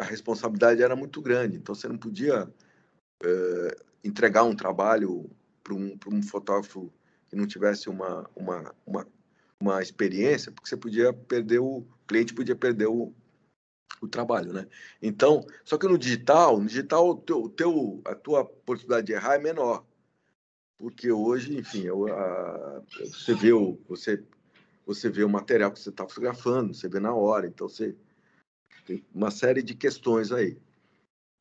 a 0.00 0.04
responsabilidade 0.04 0.82
era 0.82 0.96
muito 0.96 1.20
grande. 1.20 1.56
Então, 1.56 1.74
você 1.74 1.88
não 1.88 1.98
podia 1.98 2.48
é, 3.22 3.76
entregar 4.04 4.44
um 4.44 4.54
trabalho 4.54 5.30
para 5.62 5.74
um, 5.74 5.98
um 6.12 6.22
fotógrafo 6.22 6.92
que 7.28 7.36
não 7.36 7.46
tivesse 7.46 7.88
uma, 7.88 8.28
uma, 8.36 8.74
uma, 8.86 9.06
uma 9.60 9.82
experiência, 9.82 10.52
porque 10.52 10.68
você 10.68 10.76
podia 10.76 11.12
perder 11.12 11.58
o, 11.58 11.78
o 11.78 12.06
cliente 12.06 12.34
podia 12.34 12.54
perder 12.54 12.86
o, 12.86 13.12
o 14.00 14.06
trabalho, 14.06 14.52
né? 14.52 14.66
Então, 15.02 15.44
só 15.64 15.76
que 15.76 15.88
no 15.88 15.98
digital, 15.98 16.58
no 16.58 16.66
digital, 16.66 17.10
o 17.10 17.16
teu, 17.16 17.42
o 17.42 17.48
teu, 17.48 18.00
a 18.04 18.14
tua 18.14 18.44
possibilidade 18.44 19.08
de 19.08 19.12
errar 19.12 19.34
é 19.34 19.38
menor, 19.38 19.84
porque 20.78 21.10
hoje, 21.10 21.58
enfim, 21.58 21.82
eu, 21.82 22.06
a, 22.06 22.82
você 23.00 23.34
vê 23.34 23.52
o, 23.52 23.78
você, 23.88 24.22
você 24.86 25.08
vê 25.08 25.24
o 25.24 25.28
material 25.28 25.72
que 25.72 25.80
você 25.80 25.88
está 25.88 26.06
fotografando, 26.06 26.74
você 26.74 26.88
vê 26.88 27.00
na 27.00 27.14
hora, 27.14 27.46
então 27.46 27.68
você 27.68 27.96
tem 28.86 29.04
uma 29.12 29.30
série 29.30 29.62
de 29.62 29.74
questões 29.74 30.32
aí. 30.32 30.56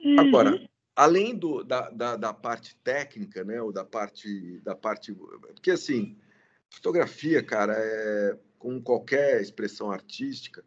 Uhum. 0.02 0.20
Agora, 0.20 0.68
além 0.96 1.38
do, 1.38 1.64
da, 1.64 1.90
da, 1.90 2.16
da, 2.16 2.34
parte 2.34 2.76
técnica, 2.84 3.44
né, 3.44 3.62
ou 3.62 3.72
da 3.72 3.86
parte 3.86 4.60
da 4.62 4.76
parte, 4.76 5.14
porque 5.14 5.72
assim, 5.72 6.18
fotografia, 6.70 7.44
cara, 7.44 7.74
é 7.78 8.38
com 8.58 8.82
qualquer 8.82 9.42
expressão 9.42 9.92
artística, 9.92 10.64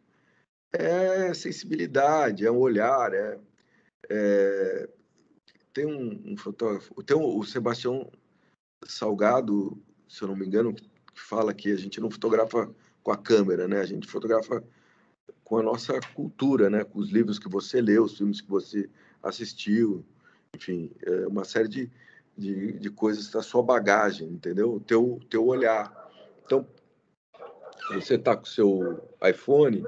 é 0.71 1.33
sensibilidade, 1.33 2.45
é 2.45 2.51
um 2.51 2.59
olhar, 2.59 3.13
é, 3.13 3.39
é 4.09 4.89
tem 5.73 5.85
um, 5.85 6.33
um, 6.33 6.37
fotógrafo, 6.37 7.03
tem 7.03 7.15
o 7.17 7.43
Sebastião 7.43 8.09
Salgado, 8.85 9.81
se 10.07 10.21
eu 10.21 10.27
não 10.27 10.35
me 10.35 10.45
engano, 10.45 10.73
que 10.73 10.85
fala 11.15 11.53
que 11.53 11.71
a 11.71 11.75
gente 11.75 11.99
não 11.99 12.09
fotografa 12.09 12.73
com 13.03 13.11
a 13.11 13.17
câmera, 13.17 13.67
né? 13.67 13.79
A 13.79 13.85
gente 13.85 14.07
fotografa 14.07 14.63
com 15.49 15.57
a 15.57 15.63
nossa 15.63 15.99
cultura, 16.13 16.69
né? 16.69 16.83
Com 16.83 16.99
os 16.99 17.09
livros 17.09 17.39
que 17.39 17.49
você 17.49 17.81
leu, 17.81 18.03
os 18.03 18.15
filmes 18.15 18.39
que 18.39 18.47
você 18.47 18.87
assistiu, 19.21 20.05
enfim, 20.55 20.91
é 21.01 21.25
uma 21.25 21.43
série 21.43 21.67
de, 21.67 21.91
de, 22.37 22.73
de 22.73 22.89
coisas 22.91 23.31
da 23.31 23.41
sua 23.41 23.63
bagagem, 23.63 24.29
entendeu? 24.29 24.75
O 24.75 24.79
teu, 24.79 25.19
teu 25.27 25.43
olhar. 25.47 25.91
Então, 26.45 26.67
você 27.91 28.13
está 28.13 28.37
com 28.37 28.43
o 28.43 28.47
seu 28.47 29.03
iPhone, 29.27 29.83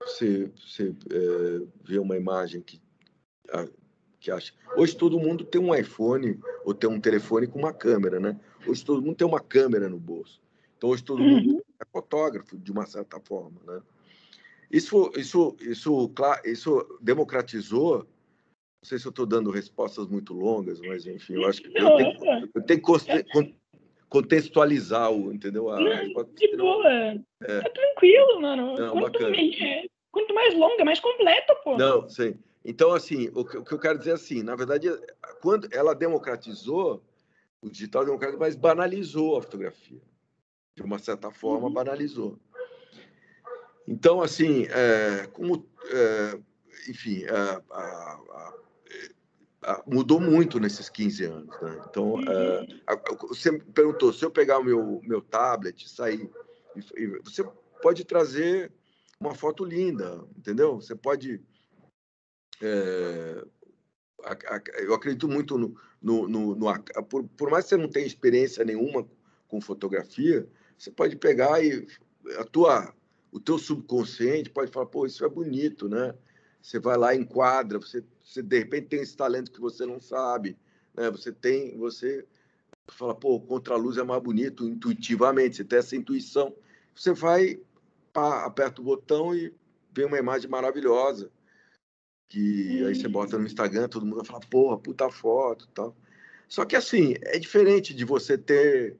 você, 0.00 0.48
você 0.56 0.94
é, 1.10 1.66
vê 1.82 1.98
uma 1.98 2.16
imagem 2.16 2.62
que, 2.62 2.80
a, 3.50 3.66
que 4.20 4.30
acha. 4.30 4.54
Hoje 4.76 4.96
todo 4.96 5.18
mundo 5.18 5.44
tem 5.44 5.60
um 5.60 5.74
iPhone 5.74 6.38
ou 6.64 6.72
tem 6.72 6.88
um 6.88 7.00
telefone 7.00 7.48
com 7.48 7.58
uma 7.58 7.74
câmera, 7.74 8.20
né? 8.20 8.38
Hoje 8.64 8.84
todo 8.84 9.02
mundo 9.02 9.16
tem 9.16 9.26
uma 9.26 9.40
câmera 9.40 9.88
no 9.88 9.98
bolso. 9.98 10.40
Então 10.76 10.90
hoje 10.90 11.02
todo 11.02 11.20
mundo 11.20 11.54
uhum. 11.54 11.62
é 11.80 11.84
fotógrafo 11.92 12.56
de 12.56 12.70
uma 12.70 12.86
certa 12.86 13.18
forma, 13.18 13.60
né? 13.66 13.82
Isso, 14.70 15.10
isso, 15.16 15.56
isso, 15.60 16.12
isso 16.44 16.98
democratizou 17.00 18.06
não 18.80 18.88
sei 18.88 18.98
se 18.98 19.06
eu 19.06 19.10
estou 19.10 19.26
dando 19.26 19.50
respostas 19.50 20.06
muito 20.06 20.32
longas, 20.32 20.80
mas 20.80 21.04
enfim, 21.04 21.34
eu 21.34 21.48
acho 21.48 21.60
que 21.60 21.68
eu 21.68 21.72
tenho, 21.96 22.24
é. 22.24 22.42
eu 22.54 22.62
tenho 22.62 22.80
que 22.80 23.54
contextualizar 24.08 25.10
o, 25.10 25.32
entendeu? 25.32 25.68
A, 25.68 25.78
de 25.78 26.56
boa. 26.56 26.88
É. 26.88 27.20
é. 27.42 27.60
tranquilo, 27.68 28.40
mano. 28.40 28.76
Não, 28.76 28.92
quanto, 28.92 29.20
mais, 29.20 29.56
quanto, 30.12 30.34
mais 30.34 30.54
longa, 30.54 30.84
mais 30.84 31.00
completo, 31.00 31.54
pô. 31.64 31.76
Não, 31.76 32.08
sim. 32.08 32.38
Então, 32.64 32.92
assim, 32.92 33.30
o 33.34 33.44
que, 33.44 33.56
o 33.58 33.64
que 33.64 33.74
eu 33.74 33.78
quero 33.78 33.98
dizer 33.98 34.12
assim, 34.12 34.42
na 34.42 34.54
verdade, 34.54 34.88
quando 35.42 35.68
ela 35.72 35.94
democratizou, 35.94 37.02
o 37.60 37.68
digital 37.68 38.04
democrático, 38.04 38.40
mas 38.40 38.54
banalizou 38.54 39.36
a 39.36 39.42
fotografia. 39.42 40.00
De 40.76 40.82
uma 40.82 40.98
certa 40.98 41.32
forma, 41.32 41.66
uhum. 41.66 41.72
banalizou. 41.72 42.38
Então, 43.88 44.20
assim, 44.20 44.66
é, 44.66 45.26
como, 45.28 45.66
é, 45.90 46.38
enfim, 46.90 47.24
a, 47.24 47.62
a, 47.70 48.54
mudou 49.86 50.20
muito 50.20 50.60
nesses 50.60 50.90
15 50.90 51.24
anos. 51.24 51.60
Né? 51.60 51.82
Então, 51.88 52.12
uhum. 52.12 52.22
uh, 52.22 53.28
você 53.28 53.50
me 53.50 53.60
perguntou, 53.60 54.12
se 54.12 54.24
eu 54.24 54.30
pegar 54.30 54.58
o 54.58 54.64
meu, 54.64 55.00
meu 55.04 55.22
tablet, 55.22 55.88
sair, 55.88 56.30
e, 56.76 57.02
e, 57.02 57.06
você 57.24 57.42
pode 57.82 58.04
trazer 58.04 58.70
uma 59.18 59.34
foto 59.34 59.64
linda, 59.64 60.22
entendeu? 60.36 60.76
Você 60.76 60.94
pode... 60.94 61.40
É, 62.60 63.44
eu 64.80 64.94
acredito 64.94 65.28
muito 65.28 65.56
no... 65.56 65.74
no, 66.02 66.28
no, 66.28 66.54
no 66.54 66.82
por, 67.08 67.24
por, 67.24 67.50
mais 67.50 67.64
que 67.64 67.70
você 67.70 67.76
não 67.76 67.88
tenha 67.88 68.06
experiência 68.06 68.64
nenhuma 68.64 69.08
com 69.48 69.60
fotografia, 69.60 70.46
você 70.76 70.90
pode 70.90 71.16
pegar 71.16 71.64
e 71.64 71.86
a 72.38 72.44
tua, 72.44 72.94
o 73.30 73.40
teu 73.40 73.58
subconsciente 73.58 74.50
pode 74.50 74.70
falar, 74.70 74.86
pô, 74.86 75.06
isso 75.06 75.24
é 75.24 75.28
bonito, 75.28 75.88
né? 75.88 76.14
Você 76.60 76.78
vai 76.78 76.96
lá, 76.96 77.14
enquadra, 77.14 77.78
você 77.78 78.04
você 78.28 78.42
de 78.42 78.58
repente 78.58 78.88
tem 78.88 79.00
esse 79.00 79.16
talento 79.16 79.50
que 79.50 79.60
você 79.60 79.86
não 79.86 79.98
sabe, 79.98 80.56
né? 80.94 81.10
Você 81.10 81.32
tem, 81.32 81.76
você 81.78 82.26
fala, 82.88 83.14
pô, 83.14 83.40
contra 83.40 83.74
a 83.74 83.78
luz 83.78 83.96
é 83.96 84.02
mais 84.02 84.22
bonito 84.22 84.68
intuitivamente, 84.68 85.56
você 85.56 85.64
tem 85.64 85.78
essa 85.78 85.96
intuição. 85.96 86.54
Você 86.94 87.12
vai, 87.14 87.58
pá, 88.12 88.44
aperta 88.44 88.82
o 88.82 88.84
botão 88.84 89.34
e 89.34 89.54
vê 89.94 90.04
uma 90.04 90.18
imagem 90.18 90.50
maravilhosa. 90.50 91.30
Que 92.28 92.84
aí 92.84 92.94
você 92.94 93.08
bota 93.08 93.38
no 93.38 93.46
Instagram, 93.46 93.88
todo 93.88 94.04
mundo 94.04 94.16
vai 94.16 94.26
falar, 94.26 94.40
porra, 94.40 94.78
puta 94.78 95.10
foto 95.10 95.66
tal. 95.68 95.96
Só 96.46 96.66
que 96.66 96.76
assim, 96.76 97.14
é 97.22 97.38
diferente 97.38 97.94
de 97.94 98.04
você 98.04 98.36
ter 98.36 98.98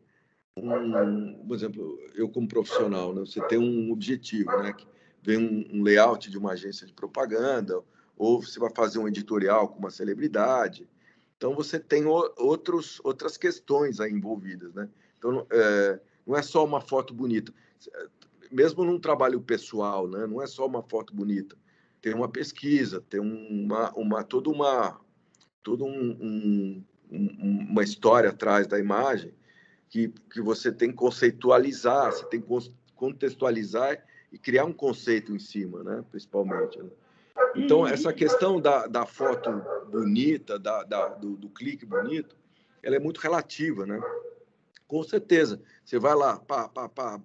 um, 0.62 1.47
por 1.47 1.55
exemplo, 1.55 1.99
eu 2.14 2.29
como 2.29 2.49
profissional, 2.49 3.14
né? 3.14 3.21
Você 3.21 3.40
tem 3.47 3.59
um 3.59 3.90
objetivo, 3.92 4.51
né? 4.62 4.75
Vem 5.23 5.38
um, 5.38 5.79
um 5.79 5.83
layout 5.83 6.31
de 6.31 6.38
uma 6.38 6.53
agência 6.53 6.87
de 6.87 6.92
propaganda, 6.92 7.83
ou 8.16 8.42
você 8.42 8.59
vai 8.59 8.71
fazer 8.75 8.99
um 8.99 9.09
editorial 9.09 9.68
com 9.68 9.79
uma 9.79 9.90
celebridade. 9.90 10.88
Então 11.37 11.55
você 11.55 11.79
tem 11.79 12.05
outros, 12.07 13.01
outras 13.05 13.37
questões 13.37 14.01
aí 14.01 14.11
envolvidas, 14.11 14.75
né? 14.75 14.88
Então 15.16 15.47
é, 15.51 16.01
não 16.27 16.37
é 16.37 16.42
só 16.42 16.64
uma 16.64 16.81
foto 16.81 17.14
bonita, 17.14 17.53
mesmo 18.51 18.85
num 18.85 18.99
trabalho 18.99 19.40
pessoal, 19.40 20.09
né? 20.09 20.27
Não 20.27 20.42
é 20.42 20.47
só 20.47 20.66
uma 20.66 20.83
foto 20.83 21.14
bonita, 21.14 21.57
tem 22.03 22.12
uma 22.12 22.29
pesquisa, 22.29 23.01
tem 23.09 23.21
uma, 23.21 23.92
uma 23.92 24.25
toda 24.25 24.51
uma 24.51 25.01
toda 25.62 25.85
um, 25.85 26.83
um, 27.11 27.68
uma 27.71 27.83
história 27.83 28.31
atrás 28.31 28.66
da 28.66 28.79
imagem 28.79 29.33
que, 29.88 30.09
que 30.31 30.40
você 30.40 30.70
tem 30.70 30.90
que 30.90 30.96
conceitualizar, 30.96 32.12
você 32.12 32.24
tem 32.27 32.40
que 32.40 32.48
contextualizar 32.94 34.05
e 34.33 34.38
criar 34.38 34.64
um 34.64 34.72
conceito 34.72 35.35
em 35.35 35.38
cima, 35.38 35.83
né? 35.83 36.05
Principalmente. 36.11 36.79
Né? 36.79 36.90
Então, 37.55 37.87
essa 37.87 38.12
questão 38.12 38.61
da, 38.61 38.87
da 38.87 39.07
foto 39.07 39.51
bonita, 39.90 40.59
da, 40.59 40.83
da 40.85 41.09
do, 41.09 41.37
do, 41.37 41.48
clique 41.48 41.87
bonito, 41.87 42.37
ela 42.83 42.96
é 42.96 42.98
muito 42.98 43.18
relativa, 43.18 43.87
né? 43.87 44.01
Com 44.87 45.03
certeza. 45.03 45.61
Você 45.85 45.98
vai 45.98 46.14
lá, 46.14 46.38
pá, 46.38 46.68
pá, 46.68 46.88
pá, 46.88 47.20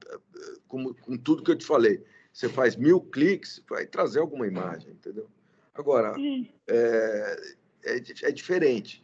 com, 0.67 0.93
com 0.93 1.17
tudo 1.17 1.43
que 1.43 1.51
eu 1.51 1.57
te 1.57 1.65
falei, 1.65 2.03
você 2.31 2.47
faz 2.49 2.75
mil 2.75 3.01
cliques, 3.01 3.61
vai 3.69 3.85
trazer 3.85 4.19
alguma 4.19 4.47
imagem, 4.47 4.91
entendeu? 4.91 5.27
Agora, 5.73 6.15
é, 6.67 7.37
é, 7.83 8.03
é 8.23 8.31
diferente. 8.31 9.02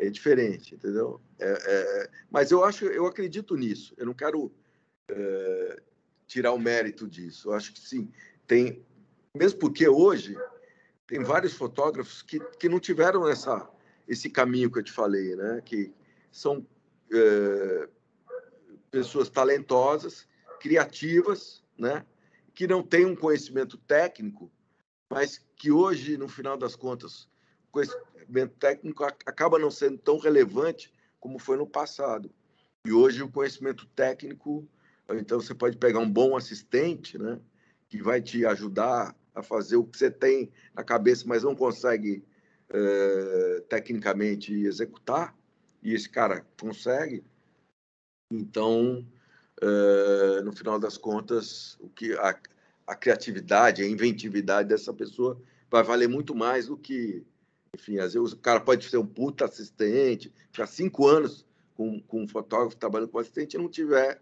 É 0.00 0.08
diferente, 0.08 0.74
entendeu? 0.74 1.20
É, 1.38 1.50
é, 1.50 2.10
mas 2.30 2.50
eu 2.50 2.64
acho, 2.64 2.86
eu 2.86 3.06
acredito 3.06 3.54
nisso. 3.54 3.94
Eu 3.98 4.06
não 4.06 4.14
quero 4.14 4.50
é, 5.08 5.82
tirar 6.26 6.52
o 6.52 6.58
mérito 6.58 7.06
disso. 7.06 7.50
Eu 7.50 7.52
acho 7.52 7.72
que 7.72 7.80
sim, 7.80 8.10
tem, 8.46 8.82
mesmo 9.34 9.58
porque 9.58 9.86
hoje 9.86 10.34
tem 11.06 11.22
vários 11.22 11.52
fotógrafos 11.52 12.22
que, 12.22 12.40
que 12.58 12.68
não 12.68 12.80
tiveram 12.80 13.28
essa, 13.28 13.68
esse 14.08 14.30
caminho 14.30 14.70
que 14.70 14.78
eu 14.78 14.82
te 14.82 14.92
falei, 14.92 15.36
né? 15.36 15.60
Que 15.62 15.92
são 16.32 16.66
é, 17.12 17.88
pessoas 18.90 19.28
talentosas, 19.28 20.26
criativas, 20.60 21.62
né? 21.76 22.06
Que 22.54 22.66
não 22.66 22.82
têm 22.82 23.04
um 23.04 23.14
conhecimento 23.14 23.76
técnico, 23.76 24.50
mas 25.10 25.44
que 25.56 25.70
hoje, 25.70 26.16
no 26.16 26.26
final 26.26 26.56
das 26.56 26.74
contas, 26.74 27.28
conhecimento 27.70 28.54
técnico 28.58 29.04
acaba 29.04 29.58
não 29.58 29.70
sendo 29.70 29.98
tão 29.98 30.18
relevante 30.18 30.92
como 31.18 31.38
foi 31.38 31.56
no 31.56 31.66
passado. 31.66 32.30
E 32.86 32.92
hoje 32.92 33.22
o 33.22 33.30
conhecimento 33.30 33.86
técnico, 33.88 34.66
então 35.10 35.40
você 35.40 35.54
pode 35.54 35.76
pegar 35.76 35.98
um 35.98 36.10
bom 36.10 36.36
assistente, 36.36 37.18
né? 37.18 37.38
Que 37.88 38.02
vai 38.02 38.22
te 38.22 38.46
ajudar 38.46 39.14
a 39.34 39.42
fazer 39.42 39.76
o 39.76 39.84
que 39.84 39.98
você 39.98 40.10
tem 40.10 40.50
na 40.74 40.82
cabeça, 40.82 41.24
mas 41.26 41.42
não 41.42 41.54
consegue 41.54 42.24
é, 42.68 43.64
tecnicamente 43.68 44.52
executar, 44.52 45.36
e 45.82 45.94
esse 45.94 46.08
cara 46.08 46.46
consegue. 46.58 47.24
Então, 48.32 49.06
é, 49.60 50.42
no 50.42 50.52
final 50.52 50.78
das 50.78 50.96
contas, 50.96 51.76
o 51.80 51.88
que 51.88 52.12
a, 52.14 52.38
a 52.86 52.94
criatividade, 52.94 53.82
a 53.82 53.88
inventividade 53.88 54.68
dessa 54.68 54.92
pessoa 54.92 55.40
vai 55.70 55.82
valer 55.82 56.08
muito 56.08 56.34
mais 56.34 56.66
do 56.66 56.76
que, 56.76 57.24
enfim, 57.74 57.98
às 57.98 58.14
vezes 58.14 58.32
o 58.32 58.38
cara 58.38 58.60
pode 58.60 58.84
ser 58.84 58.98
um 58.98 59.06
puta 59.06 59.44
assistente, 59.44 60.32
ficar 60.50 60.66
cinco 60.66 61.06
anos 61.06 61.46
com, 61.74 62.00
com 62.02 62.22
um 62.22 62.28
fotógrafo 62.28 62.76
trabalhando 62.76 63.10
com 63.10 63.18
assistente 63.18 63.54
e 63.54 63.58
não 63.58 63.68
tiver 63.68 64.20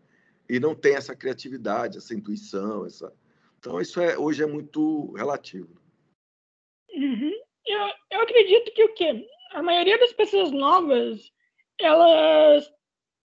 e 0.49 0.59
não 0.59 0.75
tem 0.75 0.95
essa 0.95 1.15
criatividade, 1.15 1.99
essa 1.99 2.15
intuição, 2.15 2.87
essa 2.87 3.13
então, 3.59 3.81
isso 3.81 4.01
é, 4.01 4.17
hoje 4.17 4.43
é 4.43 4.47
muito 4.47 5.13
relativo. 5.13 5.69
Uhum. 6.91 7.33
Eu, 7.67 7.93
eu 8.11 8.21
acredito 8.21 8.73
que 8.73 8.85
o 8.85 8.95
quê? 8.95 9.29
A 9.51 9.63
maioria 9.63 9.99
das 9.99 10.13
pessoas 10.13 10.53
novas, 10.53 11.33
elas, 11.79 12.73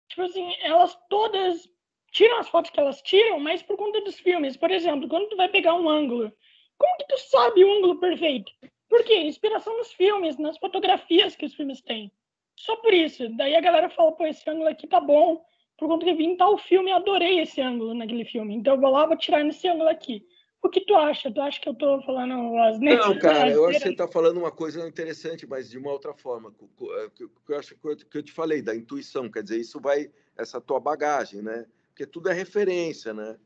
tipo 0.09 0.23
assim, 0.23 0.53
elas 0.61 0.97
todas 1.09 1.69
tiram 2.11 2.39
as 2.39 2.49
fotos 2.49 2.71
que 2.71 2.79
elas 2.79 3.01
tiram, 3.01 3.39
mas 3.39 3.61
por 3.61 3.77
conta 3.77 4.01
dos 4.01 4.19
filmes. 4.19 4.57
Por 4.57 4.71
exemplo, 4.71 5.07
quando 5.07 5.29
tu 5.29 5.37
vai 5.37 5.49
pegar 5.49 5.75
um 5.75 5.87
ângulo, 5.87 6.31
como 6.77 6.97
que 6.97 7.07
tu 7.07 7.17
sabe 7.17 7.63
o 7.63 7.77
ângulo 7.77 7.99
perfeito? 7.99 8.51
Por 8.95 9.03
quê? 9.03 9.23
Inspiração 9.23 9.77
nos 9.77 9.91
filmes, 9.91 10.37
nas 10.37 10.57
fotografias 10.57 11.35
que 11.35 11.45
os 11.45 11.53
filmes 11.53 11.81
têm. 11.81 12.09
Só 12.55 12.77
por 12.77 12.93
isso. 12.93 13.27
Daí 13.35 13.53
a 13.53 13.59
galera 13.59 13.89
fala, 13.89 14.13
pô, 14.13 14.25
esse 14.25 14.49
ângulo 14.49 14.69
aqui 14.69 14.87
tá 14.87 15.01
bom, 15.01 15.45
por 15.77 15.89
conta 15.89 16.05
que 16.05 16.13
vi 16.13 16.23
em 16.23 16.37
tal 16.37 16.57
filme, 16.57 16.93
adorei 16.93 17.41
esse 17.41 17.59
ângulo 17.59 17.93
naquele 17.93 18.23
filme. 18.23 18.55
Então 18.55 18.75
eu 18.75 18.79
vou 18.79 18.89
lá, 18.89 19.05
vou 19.05 19.17
tirar 19.17 19.43
nesse 19.43 19.67
ângulo 19.67 19.89
aqui. 19.89 20.25
O 20.63 20.69
que 20.69 20.79
tu 20.79 20.95
acha? 20.95 21.29
Tu 21.29 21.41
acha 21.41 21.59
que 21.59 21.67
eu 21.67 21.75
tô 21.75 22.01
falando 22.03 22.57
as 22.57 22.79
Não, 22.79 23.19
cara, 23.19 23.51
eu 23.51 23.65
acho 23.65 23.79
que 23.79 23.89
você 23.89 23.95
tá 23.95 24.07
falando 24.07 24.37
uma 24.37 24.51
coisa 24.51 24.87
interessante, 24.87 25.45
mas 25.45 25.69
de 25.69 25.77
uma 25.77 25.91
outra 25.91 26.13
forma. 26.13 26.55
É, 27.03 27.09
que 27.09 27.27
eu 27.49 27.59
acho 27.59 27.75
que 28.09 28.17
eu 28.17 28.23
te 28.23 28.31
falei, 28.31 28.61
da 28.61 28.73
intuição, 28.73 29.29
quer 29.29 29.43
dizer, 29.43 29.59
isso 29.59 29.77
vai, 29.81 30.09
essa 30.37 30.61
tua 30.61 30.79
bagagem, 30.79 31.41
né? 31.41 31.65
Porque 31.89 32.05
tudo 32.05 32.29
é 32.29 32.33
referência, 32.33 33.13
né? 33.13 33.37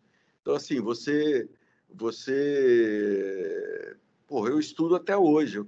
Então, 0.42 0.54
assim, 0.54 0.80
você, 0.80 1.50
você, 1.90 3.98
porra, 4.30 4.52
eu 4.52 4.60
estudo 4.60 4.96
até 4.96 5.18
hoje, 5.18 5.58
eu, 5.58 5.68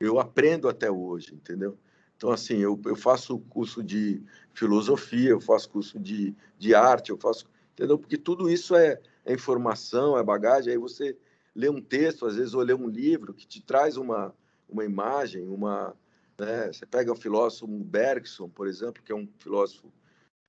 eu 0.00 0.18
aprendo 0.18 0.68
até 0.68 0.90
hoje, 0.90 1.34
entendeu? 1.34 1.78
Então, 2.16 2.30
assim, 2.30 2.56
eu, 2.56 2.80
eu 2.84 2.96
faço 2.96 3.38
curso 3.38 3.80
de 3.80 4.20
filosofia, 4.52 5.30
eu 5.30 5.40
faço 5.40 5.70
curso 5.70 6.00
de, 6.00 6.34
de 6.58 6.74
arte, 6.74 7.10
eu 7.10 7.18
faço. 7.18 7.46
Entendeu? 7.74 7.96
Porque 7.96 8.16
tudo 8.16 8.50
isso 8.50 8.74
é, 8.74 8.98
é 9.24 9.32
informação, 9.32 10.18
é 10.18 10.22
bagagem. 10.22 10.72
Aí 10.72 10.78
você 10.78 11.16
lê 11.54 11.68
um 11.68 11.80
texto, 11.80 12.26
às 12.26 12.34
vezes, 12.34 12.54
ou 12.54 12.62
lê 12.62 12.74
um 12.74 12.88
livro 12.88 13.32
que 13.32 13.46
te 13.46 13.62
traz 13.62 13.96
uma, 13.96 14.34
uma 14.68 14.84
imagem, 14.84 15.46
uma. 15.46 15.94
Né? 16.36 16.72
Você 16.72 16.84
pega 16.84 17.12
o 17.12 17.16
filósofo 17.16 17.68
Bergson, 17.68 18.48
por 18.48 18.66
exemplo, 18.66 19.00
que 19.00 19.12
é 19.12 19.14
um 19.14 19.28
filósofo 19.38 19.92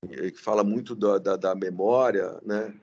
que 0.08 0.40
fala 0.40 0.64
muito 0.64 0.96
da, 0.96 1.18
da, 1.18 1.36
da 1.36 1.54
memória, 1.54 2.40
né? 2.44 2.74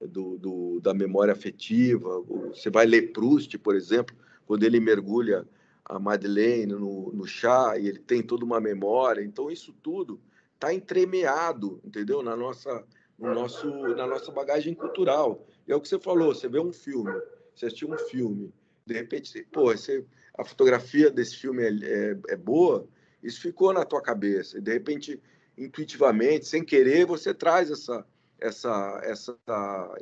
Do, 0.00 0.36
do, 0.38 0.80
da 0.80 0.94
memória 0.94 1.32
afetiva. 1.32 2.20
Você 2.50 2.70
vai 2.70 2.86
ler 2.86 3.12
Proust, 3.12 3.58
por 3.58 3.74
exemplo, 3.74 4.14
quando 4.46 4.64
ele 4.64 4.80
mergulha 4.80 5.46
a 5.84 5.98
Madeleine 5.98 6.72
no, 6.72 7.12
no 7.12 7.26
chá 7.26 7.78
e 7.78 7.88
ele 7.88 7.98
tem 7.98 8.22
toda 8.22 8.44
uma 8.44 8.60
memória. 8.60 9.22
Então, 9.22 9.50
isso 9.50 9.72
tudo 9.82 10.20
está 10.54 10.72
entremeado, 10.72 11.80
entendeu? 11.84 12.22
Na 12.22 12.36
nossa, 12.36 12.84
no 13.18 13.34
nosso, 13.34 13.68
na 13.94 14.06
nossa 14.06 14.32
bagagem 14.32 14.74
cultural. 14.74 15.46
E 15.66 15.72
é 15.72 15.76
o 15.76 15.80
que 15.80 15.88
você 15.88 15.98
falou, 15.98 16.34
você 16.34 16.48
vê 16.48 16.58
um 16.58 16.72
filme, 16.72 17.12
você 17.54 17.66
assistiu 17.66 17.90
um 17.90 17.98
filme, 17.98 18.52
de 18.86 18.94
repente, 18.94 19.46
pô, 19.52 19.66
você, 19.66 20.04
a 20.38 20.44
fotografia 20.44 21.10
desse 21.10 21.36
filme 21.36 21.62
é, 21.62 21.70
é, 21.70 22.18
é 22.30 22.36
boa, 22.36 22.86
isso 23.22 23.40
ficou 23.40 23.72
na 23.72 23.84
tua 23.84 24.00
cabeça. 24.00 24.58
E, 24.58 24.60
de 24.60 24.72
repente, 24.72 25.20
intuitivamente, 25.58 26.46
sem 26.46 26.64
querer, 26.64 27.06
você 27.06 27.34
traz 27.34 27.70
essa, 27.70 28.06
essa, 28.38 29.00
essa 29.02 29.36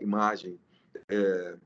imagem 0.01 0.59
é, 1.09 1.57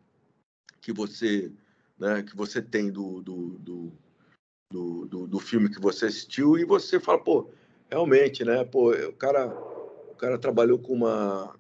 que 0.81 0.93
você 0.93 1.53
né, 1.99 2.23
que 2.23 2.37
você 2.37 2.63
tem 2.63 2.91
do, 2.91 3.21
do, 3.23 3.59
do, 3.59 5.07
do, 5.07 5.27
do, 5.27 5.39
filme 5.41 5.69
que 5.69 5.81
você 5.81 6.07
assistiu 6.07 6.57
e 6.57 6.65
você 6.65 7.01
fala, 7.01 7.19
pô, 7.19 7.51
realmente, 7.91 8.45
né? 8.45 8.65
Pô, 8.65 8.93
o 8.93 9.13
cara, 9.15 9.47
o 9.49 10.15
cara 10.15 10.39
trabalhou 10.39 10.79
com 10.79 10.93
uma, 10.93 11.57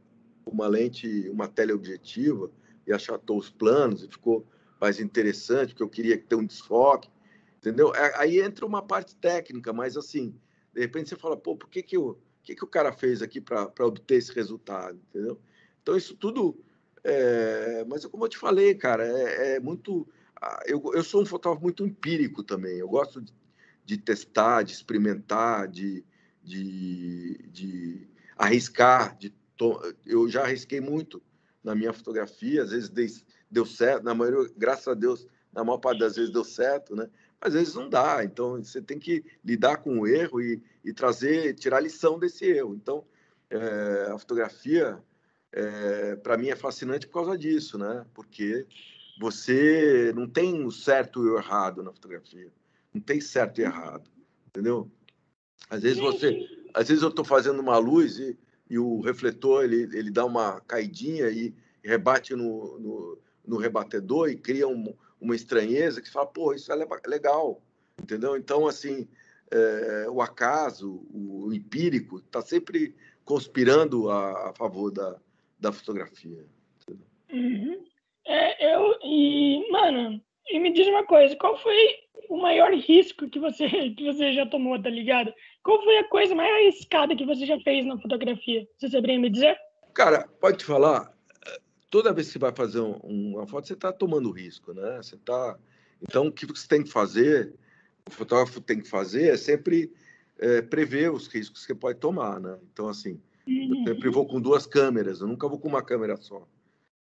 uma 0.46 0.68
lente, 0.68 1.28
uma 1.30 1.48
teleobjetiva 1.48 2.50
e 2.86 2.92
achatou 2.92 3.38
os 3.38 3.50
planos 3.50 4.02
e 4.02 4.08
ficou 4.08 4.46
mais 4.80 5.00
interessante, 5.00 5.70
porque 5.70 5.82
eu 5.82 5.88
queria 5.88 6.16
ter 6.16 6.36
um 6.36 6.46
desfoque, 6.46 7.10
entendeu? 7.56 7.92
Aí 8.16 8.40
entra 8.40 8.64
uma 8.64 8.82
parte 8.82 9.16
técnica, 9.16 9.72
mas 9.72 9.96
assim, 9.96 10.34
de 10.72 10.80
repente 10.80 11.08
você 11.08 11.16
fala, 11.16 11.36
pô, 11.36 11.56
por 11.56 11.68
que 11.68 11.82
que, 11.82 11.96
eu, 11.96 12.18
que, 12.42 12.54
que 12.54 12.64
o 12.64 12.68
cara 12.68 12.92
fez 12.92 13.22
aqui 13.22 13.40
para 13.40 13.72
obter 13.80 14.16
esse 14.16 14.32
resultado, 14.32 14.98
entendeu? 15.08 15.40
Então 15.82 15.96
isso 15.96 16.14
tudo, 16.16 16.56
é... 17.02 17.84
mas 17.88 18.06
como 18.06 18.24
eu 18.24 18.28
te 18.28 18.38
falei, 18.38 18.74
cara, 18.74 19.04
é, 19.04 19.56
é 19.56 19.60
muito 19.60 20.06
eu, 20.66 20.82
eu 20.94 21.02
sou 21.02 21.22
um 21.22 21.26
fotógrafo 21.26 21.62
muito 21.62 21.84
empírico 21.84 22.42
também. 22.42 22.78
Eu 22.78 22.88
gosto 22.88 23.20
de, 23.20 23.32
de 23.84 23.98
testar, 23.98 24.62
de 24.62 24.72
experimentar, 24.72 25.68
de, 25.68 26.04
de, 26.42 27.38
de 27.50 28.08
arriscar. 28.36 29.16
De 29.18 29.30
to... 29.56 29.80
Eu 30.06 30.28
já 30.28 30.42
arrisquei 30.42 30.80
muito 30.80 31.22
na 31.62 31.74
minha 31.74 31.92
fotografia, 31.92 32.62
às 32.62 32.70
vezes 32.70 32.90
deu 33.50 33.66
certo, 33.66 34.04
na 34.04 34.14
maioria, 34.14 34.50
graças 34.56 34.88
a 34.88 34.94
Deus, 34.94 35.26
na 35.52 35.64
maior 35.64 35.78
parte 35.78 35.98
das 35.98 36.16
vezes 36.16 36.30
deu 36.32 36.44
certo, 36.44 36.94
né? 36.94 37.08
Às 37.40 37.52
vezes 37.52 37.74
não 37.74 37.88
dá, 37.88 38.24
então 38.24 38.62
você 38.62 38.80
tem 38.80 38.98
que 38.98 39.24
lidar 39.44 39.78
com 39.78 40.00
o 40.00 40.06
erro 40.06 40.40
e, 40.40 40.62
e 40.84 40.92
trazer, 40.92 41.54
tirar 41.54 41.80
lição 41.80 42.18
desse 42.18 42.44
erro. 42.46 42.74
Então, 42.74 43.04
é, 43.50 44.10
a 44.10 44.18
fotografia, 44.18 44.98
é, 45.52 46.16
para 46.16 46.36
mim, 46.36 46.48
é 46.48 46.56
fascinante 46.56 47.06
por 47.06 47.14
causa 47.14 47.38
disso, 47.38 47.78
né? 47.78 48.04
Porque 48.12 48.66
você 49.18 50.12
não 50.14 50.28
tem 50.28 50.64
o 50.64 50.70
certo 50.70 51.24
e 51.24 51.30
o 51.30 51.38
errado 51.38 51.82
na 51.82 51.92
fotografia. 51.92 52.50
Não 52.94 53.00
tem 53.00 53.20
certo 53.20 53.60
e 53.60 53.64
errado, 53.64 54.08
entendeu? 54.46 54.90
Às 55.68 55.82
vezes 55.82 55.98
você, 55.98 56.46
às 56.72 56.88
vezes 56.88 57.02
eu 57.02 57.10
estou 57.10 57.24
fazendo 57.24 57.60
uma 57.60 57.76
luz 57.78 58.18
e, 58.18 58.38
e, 58.70 58.78
o 58.78 59.00
refletor 59.00 59.64
ele, 59.64 59.82
ele 59.96 60.10
dá 60.10 60.24
uma 60.24 60.60
caidinha 60.60 61.28
e 61.28 61.54
rebate 61.82 62.34
no, 62.34 62.78
no, 62.78 63.18
no 63.46 63.56
rebatedor 63.56 64.30
e 64.30 64.36
cria 64.36 64.68
um, 64.68 64.94
uma 65.20 65.34
estranheza 65.34 66.00
que 66.00 66.06
você 66.06 66.12
fala, 66.12 66.26
pô, 66.26 66.54
isso 66.54 66.72
é 66.72 66.76
legal, 67.06 67.62
entendeu? 68.00 68.36
Então, 68.36 68.66
assim, 68.66 69.08
é, 69.50 70.06
o 70.08 70.20
acaso, 70.20 71.06
o 71.10 71.52
empírico, 71.52 72.18
está 72.18 72.40
sempre 72.40 72.94
conspirando 73.24 74.10
a, 74.10 74.50
a, 74.50 74.54
favor 74.54 74.90
da, 74.90 75.16
da 75.58 75.72
fotografia. 75.72 76.44
Uhum. 77.30 77.84
É, 78.28 78.74
eu. 78.74 78.94
E, 79.02 79.66
mano, 79.72 80.20
e 80.50 80.60
me 80.60 80.70
diz 80.70 80.86
uma 80.86 81.04
coisa: 81.04 81.34
qual 81.36 81.56
foi 81.56 81.76
o 82.28 82.36
maior 82.36 82.70
risco 82.74 83.28
que 83.28 83.40
você, 83.40 83.66
que 83.96 84.04
você 84.04 84.34
já 84.34 84.44
tomou, 84.44 84.80
tá 84.80 84.90
ligado? 84.90 85.32
Qual 85.62 85.82
foi 85.82 85.96
a 85.96 86.08
coisa 86.08 86.34
mais 86.34 86.52
arriscada 86.52 87.16
que 87.16 87.24
você 87.24 87.46
já 87.46 87.58
fez 87.60 87.86
na 87.86 87.98
fotografia? 87.98 88.68
Você 88.76 88.90
saberia 88.90 89.18
me 89.18 89.30
dizer? 89.30 89.56
Cara, 89.94 90.28
pode 90.40 90.58
te 90.58 90.66
falar. 90.66 91.16
Toda 91.90 92.12
vez 92.12 92.26
que 92.26 92.34
você 92.34 92.38
vai 92.38 92.52
fazer 92.54 92.80
um, 92.80 92.98
uma 93.02 93.46
foto, 93.46 93.66
você 93.66 93.72
está 93.72 93.90
tomando 93.90 94.30
risco, 94.30 94.74
né? 94.74 94.98
Você 94.98 95.16
tá. 95.16 95.58
Então, 96.02 96.26
o 96.26 96.32
que 96.32 96.44
você 96.44 96.68
tem 96.68 96.84
que 96.84 96.90
fazer, 96.90 97.54
o 98.06 98.10
fotógrafo 98.10 98.60
tem 98.60 98.78
que 98.78 98.88
fazer, 98.88 99.32
é 99.32 99.36
sempre 99.38 99.90
é, 100.38 100.60
prever 100.60 101.10
os 101.10 101.26
riscos 101.26 101.64
que 101.64 101.74
pode 101.74 101.98
tomar, 101.98 102.38
né? 102.38 102.58
Então, 102.70 102.88
assim, 102.88 103.18
eu 103.46 103.54
uhum. 103.54 103.84
sempre 103.86 104.10
vou 104.10 104.26
com 104.26 104.38
duas 104.38 104.66
câmeras, 104.66 105.22
eu 105.22 105.26
nunca 105.26 105.48
vou 105.48 105.58
com 105.58 105.66
uma 105.66 105.82
câmera 105.82 106.14
só 106.18 106.46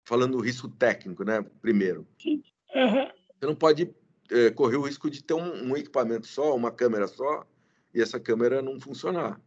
falando 0.07 0.37
do 0.37 0.41
risco 0.41 0.69
técnico, 0.69 1.25
né? 1.25 1.45
Primeiro. 1.61 2.07
Uhum. 2.25 3.11
Você 3.37 3.45
não 3.45 3.55
pode 3.55 3.93
é, 4.31 4.49
correr 4.51 4.77
o 4.77 4.83
risco 4.83 5.09
de 5.09 5.21
ter 5.21 5.33
um, 5.33 5.71
um, 5.71 5.75
equipamento 5.75 6.25
só, 6.25 6.55
uma 6.55 6.71
câmera 6.71 7.09
só, 7.09 7.45
e 7.93 8.01
essa 8.01 8.17
câmera 8.17 8.61
não 8.61 8.79
funcionar. 8.79 9.37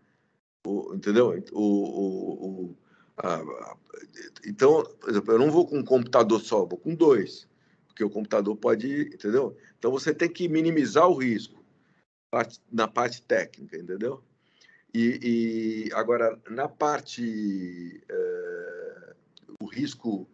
O, 0.66 0.94
entendeu? 0.94 1.42
O, 1.50 1.62
o, 1.62 2.44
o 2.44 2.76
a, 3.16 3.36
a, 3.36 3.76
então, 4.44 4.84
por 5.00 5.08
exemplo, 5.08 5.32
eu 5.32 5.38
não 5.38 5.50
vou 5.50 5.66
com 5.66 5.78
um 5.78 5.84
computador 5.84 6.38
só, 6.42 6.66
vou 6.66 6.78
com 6.78 6.94
dois, 6.94 7.48
porque 7.86 8.04
o 8.04 8.10
computador 8.10 8.54
pode, 8.54 9.08
entendeu? 9.14 9.56
Então 9.78 9.90
você 9.90 10.12
tem 10.12 10.28
que 10.28 10.46
minimizar 10.46 11.08
o 11.08 11.16
risco 11.16 11.64
na 12.70 12.86
parte 12.86 13.22
técnica, 13.22 13.78
entendeu? 13.78 14.22
E, 14.92 15.88
e 15.88 15.92
agora 15.94 16.38
na 16.50 16.68
parte 16.68 18.02
é, 18.10 19.14
o 19.58 19.66
risco 19.66 20.28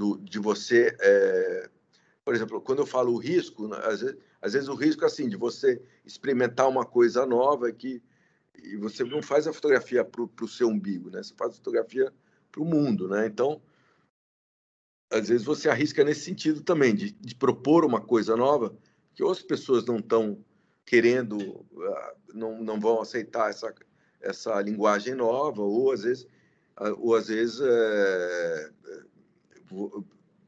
do, 0.00 0.16
de 0.16 0.38
você, 0.38 0.96
é, 0.98 1.68
por 2.24 2.34
exemplo, 2.34 2.58
quando 2.62 2.78
eu 2.78 2.86
falo 2.86 3.12
o 3.12 3.18
risco, 3.18 3.68
né, 3.68 3.76
às 3.84 4.00
vezes, 4.00 4.16
às 4.40 4.52
vezes 4.54 4.68
o 4.70 4.74
risco 4.74 5.04
é 5.04 5.06
assim 5.06 5.28
de 5.28 5.36
você 5.36 5.82
experimentar 6.06 6.66
uma 6.70 6.86
coisa 6.86 7.26
nova 7.26 7.70
que 7.70 8.02
e 8.62 8.76
você 8.76 9.04
não 9.04 9.20
faz 9.22 9.46
a 9.46 9.52
fotografia 9.52 10.02
para 10.02 10.22
o 10.22 10.48
seu 10.48 10.68
umbigo, 10.68 11.10
né? 11.10 11.22
Você 11.22 11.34
faz 11.34 11.52
a 11.52 11.56
fotografia 11.56 12.12
para 12.50 12.62
o 12.62 12.64
mundo, 12.64 13.08
né? 13.08 13.26
Então, 13.26 13.60
às 15.10 15.28
vezes 15.28 15.44
você 15.44 15.68
arrisca 15.68 16.04
nesse 16.04 16.22
sentido 16.22 16.62
também, 16.62 16.94
de, 16.94 17.10
de 17.10 17.34
propor 17.34 17.84
uma 17.84 18.00
coisa 18.00 18.36
nova 18.36 18.76
que 19.14 19.22
outras 19.22 19.44
pessoas 19.44 19.84
não 19.86 19.98
estão 19.98 20.44
querendo, 20.84 21.66
ah, 21.78 22.14
não, 22.34 22.62
não 22.62 22.80
vão 22.80 23.00
aceitar 23.00 23.50
essa, 23.50 23.74
essa 24.20 24.60
linguagem 24.60 25.14
nova, 25.14 25.62
ou 25.62 25.92
às 25.92 26.02
vezes, 26.02 26.26
ah, 26.76 26.90
ou 26.98 27.14
às 27.14 27.28
vezes 27.28 27.60
é, 27.62 28.70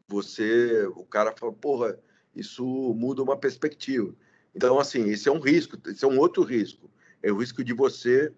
você, 0.08 0.86
o 0.96 1.04
cara 1.04 1.34
fala, 1.38 1.52
porra, 1.52 1.98
isso 2.34 2.64
muda 2.94 3.22
uma 3.22 3.36
perspectiva. 3.36 4.14
Então, 4.54 4.78
assim, 4.78 5.08
esse 5.08 5.28
é 5.28 5.32
um 5.32 5.40
risco, 5.40 5.78
esse 5.86 6.04
é 6.04 6.08
um 6.08 6.18
outro 6.18 6.42
risco 6.42 6.90
é 7.22 7.30
o 7.30 7.36
risco 7.36 7.62
de 7.62 7.72
você 7.72 8.32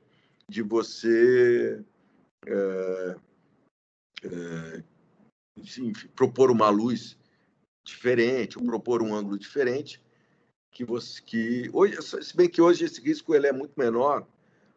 de 0.46 0.62
você 0.62 1.82
é, 2.46 3.16
é, 4.24 4.84
enfim, 5.56 5.92
propor 6.14 6.50
uma 6.50 6.68
luz 6.68 7.16
diferente, 7.82 8.58
ou 8.58 8.64
propor 8.64 9.02
um 9.02 9.14
ângulo 9.14 9.38
diferente, 9.38 10.02
que 10.70 10.84
você 10.84 11.22
que 11.22 11.70
hoje, 11.72 11.96
se 12.02 12.36
bem 12.36 12.48
que 12.48 12.60
hoje 12.60 12.84
esse 12.84 13.00
risco 13.00 13.34
ele 13.34 13.46
é 13.46 13.52
muito 13.52 13.72
menor, 13.78 14.26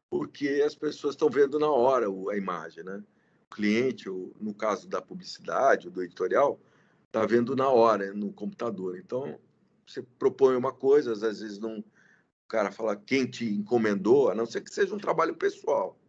porque 0.09 0.63
as 0.65 0.73
pessoas 0.73 1.15
estão 1.15 1.29
vendo 1.29 1.59
na 1.59 1.69
hora 1.69 2.05
a 2.07 2.37
imagem, 2.37 2.83
né? 2.85 3.03
Cliente, 3.49 4.09
no 4.39 4.53
caso 4.53 4.87
da 4.87 5.01
publicidade 5.01 5.87
ou 5.87 5.93
do 5.93 6.03
editorial, 6.03 6.59
está 7.05 7.25
vendo 7.25 7.55
na 7.55 7.69
hora 7.69 8.13
no 8.13 8.31
computador. 8.31 8.97
Então 8.97 9.39
você 9.85 10.01
propõe 10.19 10.55
uma 10.55 10.73
coisa, 10.73 11.13
às 11.13 11.21
vezes 11.21 11.57
não 11.57 11.79
o 11.79 12.47
cara 12.47 12.71
fala 12.71 12.95
quem 12.95 13.25
te 13.25 13.45
encomendou, 13.45 14.29
a 14.29 14.35
não 14.35 14.45
ser 14.45 14.61
que 14.61 14.73
seja 14.73 14.95
um 14.95 14.99
trabalho 14.99 15.35
pessoal. 15.35 15.99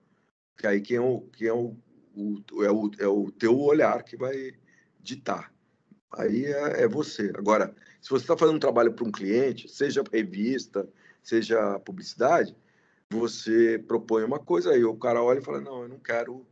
Que 0.56 0.68
aí 0.68 0.80
quem 0.80 0.96
é 0.96 1.00
o, 1.00 1.22
quem 1.32 1.48
é 1.48 1.52
o, 1.52 1.76
o, 2.14 2.42
é 2.62 2.70
o, 2.70 2.90
é 3.00 3.08
o 3.08 3.30
teu 3.32 3.58
olhar 3.58 4.04
que 4.04 4.16
vai 4.16 4.52
ditar. 5.00 5.52
Aí 6.12 6.44
é, 6.44 6.82
é 6.82 6.88
você. 6.88 7.32
Agora, 7.34 7.74
se 8.00 8.08
você 8.10 8.22
está 8.22 8.36
fazendo 8.36 8.54
um 8.54 8.60
trabalho 8.60 8.92
para 8.92 9.04
um 9.04 9.10
cliente, 9.10 9.68
seja 9.68 10.04
revista, 10.12 10.88
seja 11.24 11.78
publicidade, 11.80 12.56
você 13.10 13.82
propõe 13.88 14.22
uma 14.22 14.38
coisa, 14.38 14.70
aí 14.70 14.84
o 14.84 14.96
cara 14.96 15.22
olha 15.22 15.40
e 15.40 15.44
fala, 15.44 15.60
não, 15.60 15.82
eu 15.82 15.88
não 15.88 15.98
quero 15.98 16.46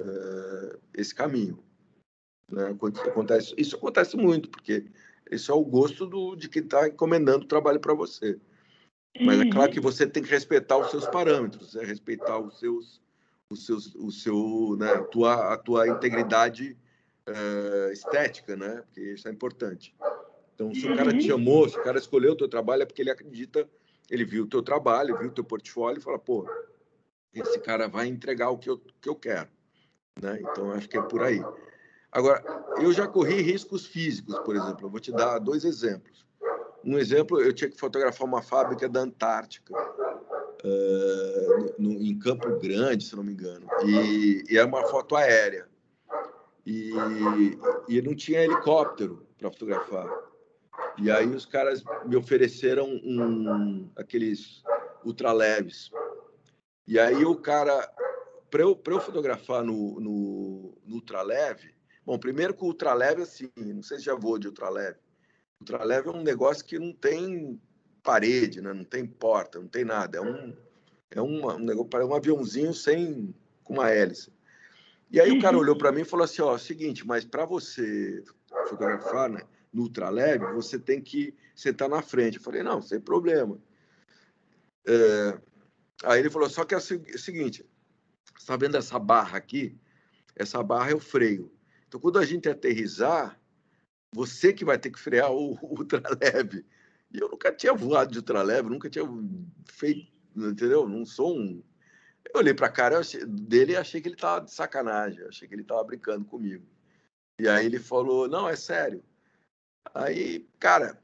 uh, 0.00 0.78
esse 0.94 1.14
caminho. 1.14 1.58
Né? 2.50 2.76
Acontece, 3.06 3.54
isso 3.56 3.76
acontece 3.76 4.16
muito, 4.16 4.48
porque 4.48 4.86
isso 5.30 5.52
é 5.52 5.54
o 5.54 5.64
gosto 5.64 6.06
do, 6.06 6.34
de 6.34 6.48
quem 6.48 6.62
está 6.62 6.88
encomendando 6.88 7.44
o 7.44 7.48
trabalho 7.48 7.80
para 7.80 7.94
você. 7.94 8.38
Mas 9.20 9.40
é 9.40 9.50
claro 9.50 9.72
que 9.72 9.80
você 9.80 10.06
tem 10.06 10.22
que 10.22 10.30
respeitar 10.30 10.78
os 10.78 10.90
seus 10.90 11.06
parâmetros, 11.06 11.74
é 11.74 11.84
respeitar 11.84 12.38
os 12.38 12.58
seus, 12.58 13.00
os 13.50 13.66
seus, 13.66 13.94
o 13.96 14.10
seu, 14.10 14.76
né, 14.78 14.92
a 14.92 15.02
tua, 15.02 15.54
a 15.54 15.56
tua 15.56 15.88
integridade 15.88 16.76
uh, 17.28 17.92
estética, 17.92 18.56
né? 18.56 18.82
Porque 18.86 19.00
isso 19.00 19.26
é 19.26 19.30
importante. 19.30 19.94
Então, 20.54 20.74
se 20.74 20.88
o 20.88 20.96
cara 20.96 21.12
te 21.12 21.26
chamou, 21.26 21.68
se 21.68 21.78
o 21.78 21.82
cara 21.82 21.98
escolheu 21.98 22.32
o 22.32 22.36
teu 22.36 22.48
trabalho, 22.48 22.82
é 22.82 22.86
porque 22.86 23.02
ele 23.02 23.10
acredita, 23.10 23.68
ele 24.10 24.24
viu 24.24 24.44
o 24.44 24.48
teu 24.48 24.62
trabalho, 24.62 25.16
viu 25.16 25.28
o 25.28 25.32
teu 25.32 25.44
portfólio 25.44 25.98
e 25.98 26.02
fala, 26.02 26.18
pô, 26.18 26.48
esse 27.32 27.58
cara 27.60 27.88
vai 27.88 28.06
entregar 28.06 28.50
o 28.50 28.58
que 28.58 28.68
eu, 28.68 28.78
que 28.78 29.08
eu 29.08 29.14
quero, 29.14 29.48
né? 30.20 30.38
Então, 30.40 30.72
acho 30.72 30.88
que 30.88 30.98
é 30.98 31.02
por 31.02 31.22
aí. 31.22 31.42
Agora, 32.10 32.42
eu 32.80 32.92
já 32.92 33.06
corri 33.06 33.42
riscos 33.42 33.86
físicos, 33.86 34.38
por 34.40 34.56
exemplo. 34.56 34.86
Eu 34.86 34.90
vou 34.90 35.00
te 35.00 35.12
dar 35.12 35.38
dois 35.38 35.64
exemplos. 35.64 36.26
Um 36.84 36.96
exemplo, 36.96 37.40
eu 37.40 37.52
tinha 37.52 37.70
que 37.70 37.78
fotografar 37.78 38.26
uma 38.26 38.40
fábrica 38.40 38.88
da 38.88 39.00
Antártica, 39.00 39.74
uh, 39.74 41.74
no, 41.78 41.92
em 41.92 42.18
Campo 42.18 42.58
Grande, 42.58 43.04
se 43.04 43.16
não 43.16 43.24
me 43.24 43.32
engano, 43.32 43.66
e, 43.84 44.44
e 44.48 44.56
era 44.56 44.66
uma 44.66 44.86
foto 44.86 45.16
aérea. 45.16 45.66
E, 46.64 46.92
e 47.88 48.02
não 48.02 48.14
tinha 48.14 48.44
helicóptero 48.44 49.26
para 49.38 49.50
fotografar. 49.50 50.08
E 50.98 51.10
aí 51.10 51.28
os 51.28 51.46
caras 51.46 51.82
me 52.04 52.16
ofereceram 52.16 52.88
um, 52.88 53.88
aqueles 53.96 54.62
ultraleves. 55.04 55.90
E 56.86 56.98
aí 56.98 57.24
o 57.24 57.36
cara, 57.36 57.88
para 58.50 58.62
eu, 58.62 58.80
eu 58.86 59.00
fotografar 59.00 59.62
no, 59.62 60.00
no, 60.00 60.78
no 60.84 60.94
ultraleve, 60.94 61.74
bom, 62.04 62.18
primeiro 62.18 62.54
que 62.54 62.62
o 62.62 62.66
ultraleve, 62.66 63.22
assim, 63.22 63.50
não 63.56 63.82
sei 63.82 63.98
se 63.98 64.04
já 64.04 64.14
vou 64.14 64.38
de 64.38 64.48
ultraleve, 64.48 64.98
ultraleve 65.60 66.08
é 66.08 66.12
um 66.12 66.22
negócio 66.22 66.64
que 66.64 66.78
não 66.78 66.92
tem 66.92 67.60
parede, 68.02 68.60
né? 68.60 68.72
não 68.72 68.84
tem 68.84 69.06
porta, 69.06 69.58
não 69.58 69.68
tem 69.68 69.84
nada. 69.84 70.18
É 70.18 70.20
um, 70.20 70.56
é 71.10 71.20
uma, 71.20 71.56
um 71.56 71.64
negócio, 71.64 72.06
um 72.06 72.14
aviãozinho 72.14 72.72
sem 72.72 73.34
com 73.62 73.74
uma 73.74 73.90
hélice. 73.90 74.32
E 75.10 75.20
aí 75.20 75.30
o 75.30 75.40
cara 75.40 75.56
uhum. 75.56 75.62
olhou 75.62 75.76
para 75.76 75.92
mim 75.92 76.02
e 76.02 76.06
falou 76.06 76.24
assim: 76.24 76.42
ó, 76.42 76.56
seguinte, 76.58 77.06
mas 77.06 77.24
para 77.24 77.44
você 77.44 78.22
fotografar 78.68 79.28
né, 79.28 79.42
no 79.72 79.82
ultraleve, 79.82 80.44
você 80.52 80.78
tem 80.78 81.00
que 81.00 81.34
sentar 81.54 81.88
na 81.88 82.02
frente. 82.02 82.36
Eu 82.36 82.42
falei: 82.42 82.62
não, 82.62 82.80
sem 82.80 83.00
problema. 83.00 83.58
É... 84.86 85.38
Aí 86.04 86.20
ele 86.20 86.30
falou: 86.30 86.48
só 86.48 86.64
que 86.64 86.74
é 86.74 86.78
o 86.78 86.80
seguinte, 86.80 87.64
está 88.38 88.56
vendo 88.56 88.76
essa 88.76 88.98
barra 88.98 89.38
aqui? 89.38 89.78
Essa 90.34 90.62
barra 90.62 90.90
é 90.90 90.94
o 90.94 91.00
freio. 91.00 91.52
Então, 91.86 92.00
quando 92.00 92.18
a 92.18 92.24
gente 92.24 92.48
aterrizar, 92.48 93.38
você 94.14 94.52
que 94.52 94.64
vai 94.64 94.78
ter 94.78 94.90
que 94.90 94.98
frear 94.98 95.32
o, 95.32 95.58
ultraleve. 95.62 96.64
E 97.12 97.18
eu 97.18 97.28
nunca 97.28 97.52
tinha 97.52 97.72
voado 97.72 98.12
de 98.12 98.18
ultraleve, 98.18 98.68
nunca 98.68 98.90
tinha 98.90 99.04
feito, 99.66 100.12
entendeu? 100.36 100.88
Não 100.88 101.04
sou 101.04 101.38
um. 101.38 101.62
Eu 102.32 102.40
olhei 102.40 102.52
para 102.52 102.66
a 102.66 102.72
cara 102.72 103.00
dele 103.26 103.72
e 103.72 103.76
achei 103.76 104.00
que 104.00 104.08
ele 104.08 104.14
estava 104.14 104.44
de 104.44 104.52
sacanagem, 104.52 105.24
achei 105.24 105.48
que 105.48 105.54
ele 105.54 105.62
estava 105.62 105.82
brincando 105.84 106.24
comigo. 106.26 106.66
E 107.40 107.48
aí 107.48 107.64
ele 107.64 107.78
falou: 107.78 108.28
Não, 108.28 108.48
é 108.48 108.56
sério. 108.56 109.02
Aí, 109.94 110.46
cara, 110.58 111.02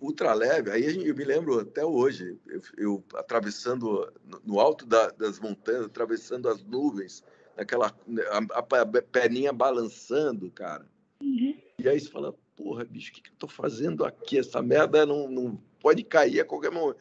ultraleve, 0.00 0.70
aí 0.70 1.06
eu 1.06 1.14
me 1.14 1.24
lembro 1.24 1.58
até 1.60 1.84
hoje, 1.84 2.38
eu, 2.46 2.60
eu 2.76 3.04
atravessando 3.14 4.12
no 4.44 4.60
alto 4.60 4.86
da, 4.86 5.08
das 5.10 5.38
montanhas, 5.38 5.86
atravessando 5.86 6.48
as 6.48 6.62
nuvens, 6.62 7.24
aquela 7.56 7.88
a, 7.88 8.58
a, 8.58 8.80
a 8.80 9.02
perninha 9.02 9.52
balançando, 9.52 10.50
cara. 10.50 10.86
Uhum. 11.20 11.56
E 11.78 11.88
aí 11.88 12.00
você 12.00 12.08
fala, 12.08 12.34
porra, 12.56 12.84
bicho, 12.84 13.10
o 13.10 13.14
que, 13.14 13.22
que 13.22 13.30
eu 13.30 13.36
tô 13.38 13.48
fazendo 13.48 14.04
aqui? 14.04 14.38
Essa 14.38 14.62
merda 14.62 15.04
não, 15.06 15.28
não 15.28 15.60
pode 15.80 16.02
cair 16.02 16.40
a 16.40 16.44
qualquer 16.44 16.70
momento. 16.70 16.98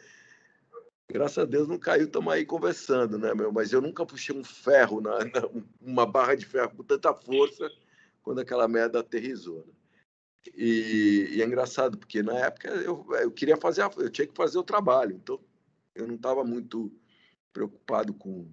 Graças 1.09 1.37
a 1.37 1.45
Deus 1.45 1.67
não 1.67 1.79
caiu, 1.79 2.05
estamos 2.05 2.33
aí 2.33 2.45
conversando, 2.45 3.17
né, 3.17 3.33
meu? 3.33 3.51
Mas 3.51 3.71
eu 3.71 3.81
nunca 3.81 4.05
puxei 4.05 4.35
um 4.35 4.43
ferro, 4.43 4.99
na, 4.99 5.19
na, 5.19 5.49
uma 5.81 6.05
barra 6.05 6.35
de 6.35 6.45
ferro 6.45 6.75
com 6.75 6.83
tanta 6.83 7.13
força 7.13 7.71
quando 8.21 8.39
aquela 8.39 8.67
merda 8.67 8.99
aterrizou. 8.99 9.63
Né? 9.65 9.73
E, 10.55 11.35
e, 11.35 11.41
é 11.41 11.45
engraçado, 11.45 11.97
porque 11.97 12.21
na 12.21 12.37
época 12.37 12.69
eu, 12.69 13.05
eu 13.21 13.31
queria 13.31 13.57
fazer, 13.57 13.81
a, 13.81 13.91
eu 13.97 14.09
tinha 14.09 14.27
que 14.27 14.35
fazer 14.35 14.57
o 14.57 14.63
trabalho, 14.63 15.15
então 15.15 15.39
eu 15.95 16.07
não 16.07 16.15
estava 16.15 16.43
muito 16.43 16.91
preocupado 17.51 18.13
com, 18.13 18.47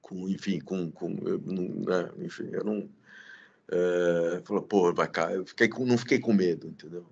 com 0.00 0.28
enfim, 0.28 0.60
com, 0.60 0.90
com 0.90 1.16
eu, 1.26 1.38
não, 1.40 1.64
né, 1.84 2.10
enfim, 2.18 2.48
eu 2.52 2.64
não, 2.64 2.88
é, 3.70 4.40
falou, 4.44 4.62
pô, 4.62 4.92
vai 4.92 5.08
cair. 5.08 5.36
Eu 5.36 5.46
fiquei 5.46 5.68
com, 5.68 5.84
não 5.84 5.98
fiquei 5.98 6.18
com 6.18 6.32
medo, 6.32 6.66
entendeu? 6.66 7.06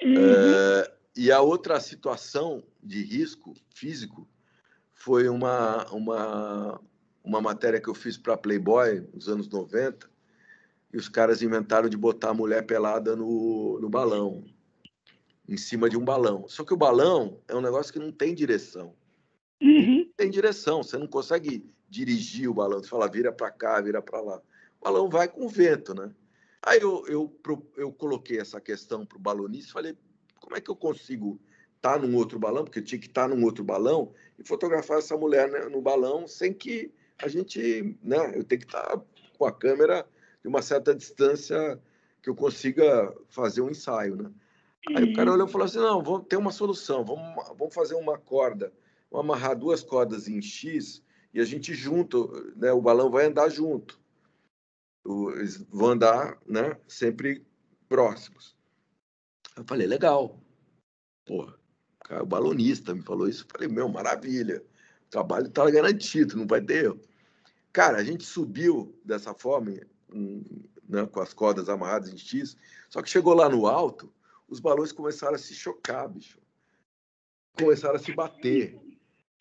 Uhum. 0.00 0.14
É, 0.16 0.92
e 1.16 1.30
a 1.30 1.40
outra 1.40 1.80
situação 1.80 2.62
de 2.82 3.02
risco 3.02 3.54
físico 3.74 4.28
foi 4.94 5.28
uma, 5.28 5.84
uma, 5.90 6.80
uma 7.24 7.40
matéria 7.40 7.80
que 7.80 7.88
eu 7.88 7.94
fiz 7.94 8.16
para 8.16 8.36
Playboy 8.36 9.06
nos 9.12 9.28
anos 9.28 9.48
90, 9.48 10.08
e 10.92 10.96
os 10.96 11.08
caras 11.08 11.42
inventaram 11.42 11.88
de 11.88 11.96
botar 11.96 12.30
a 12.30 12.34
mulher 12.34 12.66
pelada 12.66 13.16
no, 13.16 13.78
no 13.80 13.88
balão, 13.88 14.44
em 15.48 15.56
cima 15.56 15.88
de 15.88 15.96
um 15.96 16.04
balão. 16.04 16.46
Só 16.48 16.64
que 16.64 16.74
o 16.74 16.76
balão 16.76 17.40
é 17.48 17.54
um 17.54 17.60
negócio 17.60 17.92
que 17.92 17.98
não 17.98 18.12
tem 18.12 18.34
direção. 18.34 18.94
Uhum. 19.60 20.10
Tem 20.16 20.30
direção, 20.30 20.82
você 20.82 20.98
não 20.98 21.06
consegue 21.06 21.64
dirigir 21.88 22.48
o 22.48 22.54
balão, 22.54 22.82
você 22.82 22.88
fala 22.88 23.08
vira 23.08 23.32
para 23.32 23.50
cá, 23.50 23.80
vira 23.80 24.02
para 24.02 24.20
lá 24.20 24.42
o 24.82 24.84
balão 24.84 25.08
vai 25.08 25.28
com 25.28 25.46
o 25.46 25.48
vento, 25.48 25.94
né? 25.94 26.12
Aí 26.60 26.80
eu, 26.80 27.04
eu, 27.06 27.40
eu 27.76 27.92
coloquei 27.92 28.38
essa 28.40 28.60
questão 28.60 29.06
para 29.06 29.16
o 29.16 29.20
balonista 29.20 29.70
e 29.70 29.72
falei, 29.72 29.98
como 30.40 30.56
é 30.56 30.60
que 30.60 30.70
eu 30.70 30.76
consigo 30.76 31.40
estar 31.76 31.94
tá 31.94 31.98
num 31.98 32.16
outro 32.16 32.38
balão, 32.38 32.64
porque 32.64 32.80
eu 32.80 32.84
tinha 32.84 33.00
que 33.00 33.06
estar 33.06 33.28
tá 33.28 33.34
num 33.34 33.44
outro 33.44 33.62
balão, 33.62 34.12
e 34.38 34.44
fotografar 34.44 34.98
essa 34.98 35.16
mulher 35.16 35.48
né, 35.48 35.68
no 35.68 35.80
balão 35.80 36.26
sem 36.26 36.52
que 36.52 36.92
a 37.18 37.28
gente, 37.28 37.96
né, 38.02 38.32
eu 38.36 38.42
tenho 38.42 38.60
que 38.60 38.66
estar 38.66 38.82
tá 38.82 39.02
com 39.38 39.44
a 39.44 39.52
câmera 39.52 40.06
de 40.42 40.48
uma 40.48 40.60
certa 40.60 40.94
distância 40.94 41.80
que 42.22 42.28
eu 42.28 42.34
consiga 42.34 43.14
fazer 43.28 43.62
um 43.62 43.70
ensaio, 43.70 44.16
né? 44.16 44.30
Aí 44.96 45.04
o 45.04 45.14
cara 45.14 45.30
uhum. 45.30 45.36
olhou 45.36 45.48
e 45.48 45.50
falou 45.50 45.64
assim, 45.64 45.78
não, 45.78 46.02
vamos 46.02 46.26
ter 46.26 46.36
uma 46.36 46.50
solução, 46.50 47.04
vamos, 47.04 47.22
vamos 47.56 47.72
fazer 47.72 47.94
uma 47.94 48.18
corda, 48.18 48.72
vamos 49.10 49.26
amarrar 49.26 49.56
duas 49.56 49.82
cordas 49.82 50.26
em 50.26 50.42
X 50.42 51.02
e 51.32 51.40
a 51.40 51.44
gente 51.44 51.72
junto, 51.72 52.52
né, 52.56 52.72
o 52.72 52.80
balão 52.80 53.10
vai 53.10 53.26
andar 53.26 53.48
junto. 53.48 54.00
Eles 55.36 55.56
vão 55.70 55.90
andar 55.90 56.38
né, 56.46 56.76
sempre 56.86 57.44
próximos. 57.88 58.56
Eu 59.56 59.64
falei, 59.64 59.86
legal. 59.86 60.40
Porra, 61.24 61.58
o 62.20 62.26
balonista 62.26 62.94
me 62.94 63.02
falou 63.02 63.28
isso. 63.28 63.44
Eu 63.44 63.48
falei, 63.50 63.68
meu, 63.68 63.88
maravilha. 63.88 64.62
O 65.06 65.10
trabalho 65.10 65.46
está 65.46 65.68
garantido, 65.70 66.36
não 66.36 66.46
vai 66.46 66.60
ter 66.60 66.84
erro. 66.84 67.00
Cara, 67.72 67.98
a 67.98 68.04
gente 68.04 68.24
subiu 68.24 68.98
dessa 69.04 69.34
forma, 69.34 69.72
né, 70.12 71.06
com 71.06 71.20
as 71.20 71.32
cordas 71.32 71.68
amarradas 71.68 72.12
em 72.12 72.18
X, 72.18 72.56
só 72.90 73.00
que 73.00 73.10
chegou 73.10 73.34
lá 73.34 73.48
no 73.48 73.66
alto, 73.66 74.12
os 74.48 74.60
balões 74.60 74.92
começaram 74.92 75.34
a 75.34 75.38
se 75.38 75.54
chocar, 75.54 76.08
bicho. 76.08 76.38
Começaram 77.58 77.96
a 77.96 77.98
se 77.98 78.14
bater. 78.14 78.78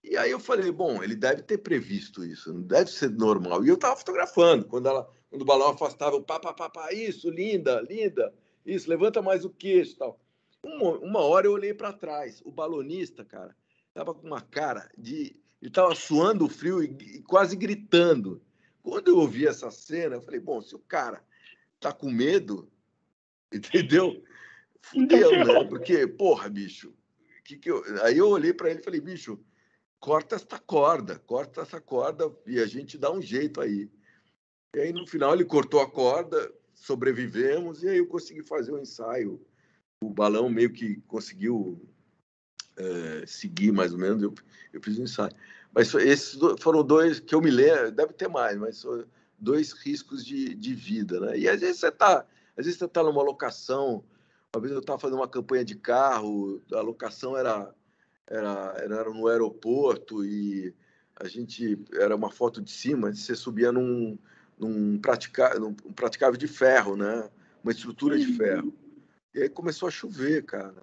E 0.03 0.17
aí 0.17 0.31
eu 0.31 0.39
falei, 0.39 0.71
bom, 0.71 1.03
ele 1.03 1.15
deve 1.15 1.41
ter 1.43 1.57
previsto 1.57 2.25
isso, 2.25 2.53
não 2.53 2.61
deve 2.61 2.89
ser 2.89 3.09
normal. 3.11 3.63
E 3.63 3.69
eu 3.69 3.75
estava 3.75 3.95
fotografando, 3.95 4.65
quando, 4.65 4.87
ela, 4.87 5.09
quando 5.29 5.41
o 5.41 5.45
balão 5.45 5.69
afastava, 5.69 6.19
pá, 6.21 6.39
pá, 6.39 6.53
pá, 6.53 6.69
pá, 6.69 6.93
isso, 6.93 7.29
linda, 7.29 7.81
linda, 7.81 8.33
isso, 8.65 8.89
levanta 8.89 9.21
mais 9.21 9.45
o 9.45 9.49
queixo 9.49 9.97
tal. 9.97 10.19
Uma, 10.63 10.97
uma 10.99 11.19
hora 11.19 11.47
eu 11.47 11.53
olhei 11.53 11.73
para 11.73 11.93
trás, 11.93 12.41
o 12.45 12.51
balonista, 12.51 13.25
cara, 13.25 13.55
estava 13.89 14.13
com 14.13 14.25
uma 14.25 14.41
cara 14.41 14.89
de... 14.97 15.35
Ele 15.61 15.69
estava 15.69 15.93
suando 15.93 16.49
frio 16.49 16.81
e, 16.81 16.87
e 16.87 17.21
quase 17.21 17.55
gritando. 17.55 18.41
Quando 18.81 19.09
eu 19.09 19.17
ouvi 19.17 19.47
essa 19.47 19.69
cena, 19.69 20.15
eu 20.15 20.21
falei, 20.21 20.39
bom, 20.39 20.61
se 20.61 20.75
o 20.75 20.79
cara 20.79 21.23
tá 21.79 21.91
com 21.93 22.09
medo, 22.09 22.71
entendeu? 23.53 24.23
Fudeu, 24.81 25.31
né? 25.45 25.63
Porque, 25.65 26.07
porra, 26.07 26.49
bicho, 26.49 26.93
que 27.43 27.57
que 27.57 27.69
eu... 27.69 27.83
aí 28.03 28.17
eu 28.17 28.29
olhei 28.29 28.53
para 28.53 28.69
ele 28.69 28.79
e 28.79 28.83
falei, 28.83 28.99
bicho, 28.99 29.39
corta 29.99 30.35
essa 30.35 30.59
corda, 30.59 31.19
corta 31.19 31.61
essa 31.61 31.79
corda 31.79 32.31
e 32.45 32.59
a 32.59 32.65
gente 32.65 32.97
dá 32.97 33.11
um 33.11 33.21
jeito 33.21 33.61
aí. 33.61 33.89
E 34.75 34.79
aí 34.79 34.93
no 34.93 35.05
final 35.05 35.33
ele 35.33 35.45
cortou 35.45 35.81
a 35.81 35.89
corda, 35.89 36.51
sobrevivemos 36.73 37.83
e 37.83 37.89
aí 37.89 37.97
eu 37.97 38.07
consegui 38.07 38.41
fazer 38.41 38.71
o 38.71 38.77
um 38.77 38.81
ensaio. 38.81 39.45
O 40.03 40.09
balão 40.09 40.49
meio 40.49 40.73
que 40.73 40.95
conseguiu 41.01 41.87
é, 42.75 43.25
seguir 43.27 43.71
mais 43.71 43.93
ou 43.93 43.99
menos, 43.99 44.23
eu, 44.23 44.33
eu 44.73 44.81
fiz 44.81 44.97
um 44.97 45.03
ensaio. 45.03 45.35
Mas 45.73 45.93
esses 45.95 46.37
foram 46.59 46.83
dois 46.83 47.19
que 47.19 47.33
eu 47.33 47.41
me 47.41 47.49
lembro, 47.49 47.91
deve 47.91 48.13
ter 48.13 48.27
mais, 48.27 48.57
mas 48.57 48.81
foram 48.81 49.05
dois 49.39 49.71
riscos 49.71 50.25
de, 50.25 50.53
de 50.53 50.73
vida, 50.73 51.19
né? 51.19 51.37
E 51.37 51.47
às 51.47 51.61
vezes 51.61 51.79
você 51.79 51.87
está, 51.87 52.25
às 52.57 52.65
vezes 52.65 52.77
você 52.77 52.85
está 52.85 53.01
numa 53.01 53.23
locação, 53.23 54.03
uma 54.53 54.61
vez 54.61 54.73
eu 54.73 54.79
estava 54.79 54.99
fazendo 54.99 55.19
uma 55.19 55.27
campanha 55.27 55.63
de 55.63 55.75
carro, 55.75 56.61
a 56.73 56.81
locação 56.81 57.37
era 57.37 57.73
era, 58.31 58.75
era 58.77 59.09
no 59.09 59.27
aeroporto 59.27 60.23
e 60.23 60.73
a 61.17 61.27
gente 61.27 61.77
era 61.93 62.15
uma 62.15 62.31
foto 62.31 62.61
de 62.61 62.71
cima, 62.71 63.13
você 63.13 63.35
subia 63.35 63.71
num, 63.71 64.17
num, 64.57 64.97
pratica, 64.97 65.59
num 65.59 65.73
praticável 65.73 66.37
de 66.37 66.47
ferro, 66.47 66.95
né? 66.95 67.29
Uma 67.61 67.73
estrutura 67.73 68.17
de 68.17 68.33
ferro. 68.33 68.73
E 69.35 69.43
aí 69.43 69.49
começou 69.49 69.87
a 69.87 69.91
chover, 69.91 70.43
cara. 70.43 70.81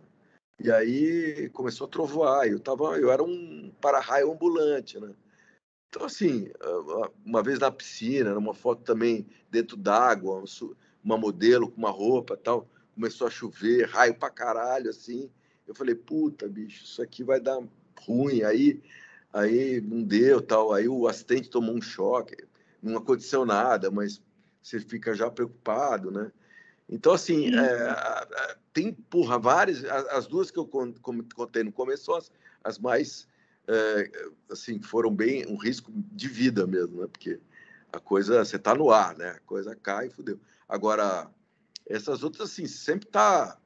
E 0.61 0.71
aí 0.73 1.49
começou 1.51 1.87
a 1.87 1.91
trovoar. 1.91 2.47
Eu 2.47 2.59
tava, 2.59 2.99
eu 2.99 3.11
era 3.11 3.23
um 3.23 3.73
para-raio 3.81 4.33
ambulante, 4.33 4.99
né? 4.99 5.15
Então 5.89 6.05
assim, 6.05 6.51
uma 7.25 7.43
vez 7.43 7.59
na 7.59 7.71
piscina, 7.71 8.35
numa 8.35 8.53
foto 8.53 8.83
também 8.83 9.27
dentro 9.51 9.77
d'água, 9.77 10.45
uma 11.03 11.17
modelo 11.17 11.71
com 11.71 11.79
uma 11.79 11.91
roupa, 11.91 12.37
tal, 12.37 12.69
começou 12.95 13.27
a 13.27 13.31
chover, 13.31 13.89
raio 13.89 14.15
pra 14.15 14.29
caralho 14.31 14.91
assim. 14.91 15.31
Eu 15.67 15.75
falei, 15.75 15.95
puta, 15.95 16.49
bicho, 16.49 16.85
isso 16.85 17.01
aqui 17.01 17.23
vai 17.23 17.41
dar 17.41 17.63
ruim. 18.01 18.43
Aí, 18.43 18.83
aí 19.33 19.81
não 19.81 20.03
deu, 20.03 20.43
tal. 20.43 20.73
Aí 20.73 20.89
o 20.89 21.07
assistente 21.07 21.49
tomou 21.51 21.75
um 21.75 21.81
choque. 21.81 22.37
Não 22.83 22.97
aconteceu 22.99 23.45
nada, 23.47 23.91
mas 23.91 24.21
você 24.63 24.81
fica 24.81 25.15
já 25.15 25.31
preocupado, 25.31 26.11
né? 26.11 26.33
Então, 26.89 27.13
assim, 27.13 27.55
é, 27.55 28.57
tem, 28.73 28.93
porra, 28.93 29.39
várias. 29.39 29.85
As 29.85 30.27
duas 30.27 30.51
que 30.51 30.59
eu 30.59 30.67
contei 30.67 31.63
no 31.63 31.73
começo 31.73 32.15
as, 32.15 32.33
as 32.65 32.79
mais, 32.79 33.29
é, 33.67 34.11
assim, 34.51 34.81
foram 34.81 35.15
bem 35.15 35.47
um 35.47 35.57
risco 35.57 35.93
de 35.95 36.29
vida 36.29 36.67
mesmo, 36.67 37.03
né? 37.03 37.07
Porque 37.07 37.39
a 37.93 38.01
coisa, 38.01 38.45
você 38.45 38.59
tá 38.59 38.75
no 38.75 38.91
ar, 38.91 39.17
né? 39.17 39.31
A 39.31 39.41
coisa 39.41 39.77
cai 39.77 40.07
e 40.07 40.11
fudeu. 40.11 40.41
Agora, 40.67 41.31
essas 41.87 42.23
outras, 42.23 42.51
assim, 42.51 42.67
sempre 42.67 43.07
tá 43.07 43.59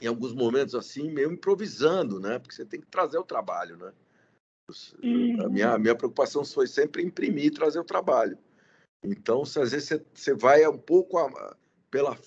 em 0.00 0.06
alguns 0.06 0.34
momentos 0.34 0.74
assim, 0.74 1.10
meio 1.10 1.32
improvisando, 1.32 2.18
né? 2.18 2.38
Porque 2.38 2.54
você 2.54 2.64
tem 2.64 2.80
que 2.80 2.86
trazer 2.86 3.18
o 3.18 3.24
trabalho, 3.24 3.76
né? 3.76 3.92
A 5.44 5.48
minha, 5.48 5.74
a 5.74 5.78
minha 5.78 5.94
preocupação 5.94 6.44
foi 6.44 6.66
sempre 6.66 7.02
imprimir 7.02 7.46
e 7.46 7.50
trazer 7.50 7.78
o 7.78 7.84
trabalho. 7.84 8.38
Então, 9.04 9.42
às 9.42 9.54
vezes 9.54 9.84
você, 9.84 10.04
você 10.14 10.34
vai 10.34 10.66
um 10.66 10.78
pouco 10.78 11.18
a, 11.18 11.56
pela 11.92 12.18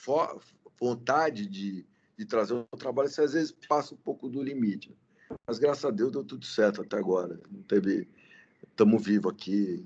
vontade 0.80 1.46
de, 1.46 1.86
de 2.18 2.26
trazer 2.26 2.54
o 2.54 2.78
trabalho, 2.78 3.10
você 3.10 3.22
às 3.22 3.34
vezes 3.34 3.52
passa 3.68 3.94
um 3.94 3.98
pouco 3.98 4.30
do 4.30 4.42
limite. 4.42 4.96
Mas 5.46 5.60
graças 5.60 5.84
a 5.84 5.92
Deus 5.92 6.14
deu 6.14 6.24
tudo 6.24 6.46
certo 6.46 6.82
até 6.82 6.96
agora. 6.98 7.38
Não 7.52 7.64
teve. 7.64 8.08
Estamos 8.70 9.04
vivos 9.04 9.34
aqui 9.34 9.84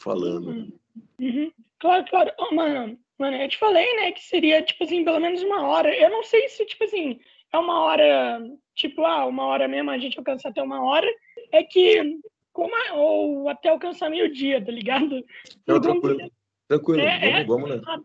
falando. 0.00 0.48
Uhum. 0.48 0.72
Uhum. 1.20 1.52
Claro, 1.78 2.04
claro. 2.08 2.32
Oh, 2.38 2.54
mano, 2.54 2.98
Mano, 3.18 3.36
eu 3.36 3.48
te 3.48 3.58
falei, 3.58 3.96
né, 3.96 4.12
que 4.12 4.22
seria, 4.22 4.62
tipo 4.62 4.84
assim, 4.84 5.04
pelo 5.04 5.18
menos 5.18 5.42
uma 5.42 5.66
hora. 5.66 5.92
Eu 5.94 6.08
não 6.08 6.22
sei 6.22 6.48
se, 6.48 6.64
tipo 6.64 6.84
assim, 6.84 7.18
é 7.52 7.58
uma 7.58 7.80
hora, 7.80 8.40
tipo, 8.76 9.04
ah, 9.04 9.26
uma 9.26 9.44
hora 9.46 9.66
mesmo, 9.66 9.90
a 9.90 9.98
gente 9.98 10.16
alcança 10.16 10.48
até 10.48 10.62
uma 10.62 10.80
hora. 10.84 11.06
É 11.50 11.64
que, 11.64 12.20
como 12.52 12.72
a, 12.72 12.94
ou 12.94 13.48
até 13.48 13.70
alcançar 13.70 14.08
meio-dia, 14.08 14.64
tá 14.64 14.70
ligado? 14.70 15.24
Não, 15.66 15.80
tranquilo. 15.80 16.30
Tranquilo, 16.68 17.00
é, 17.00 17.44
vamos, 17.44 17.70
é... 17.70 17.78
vamos, 17.78 18.04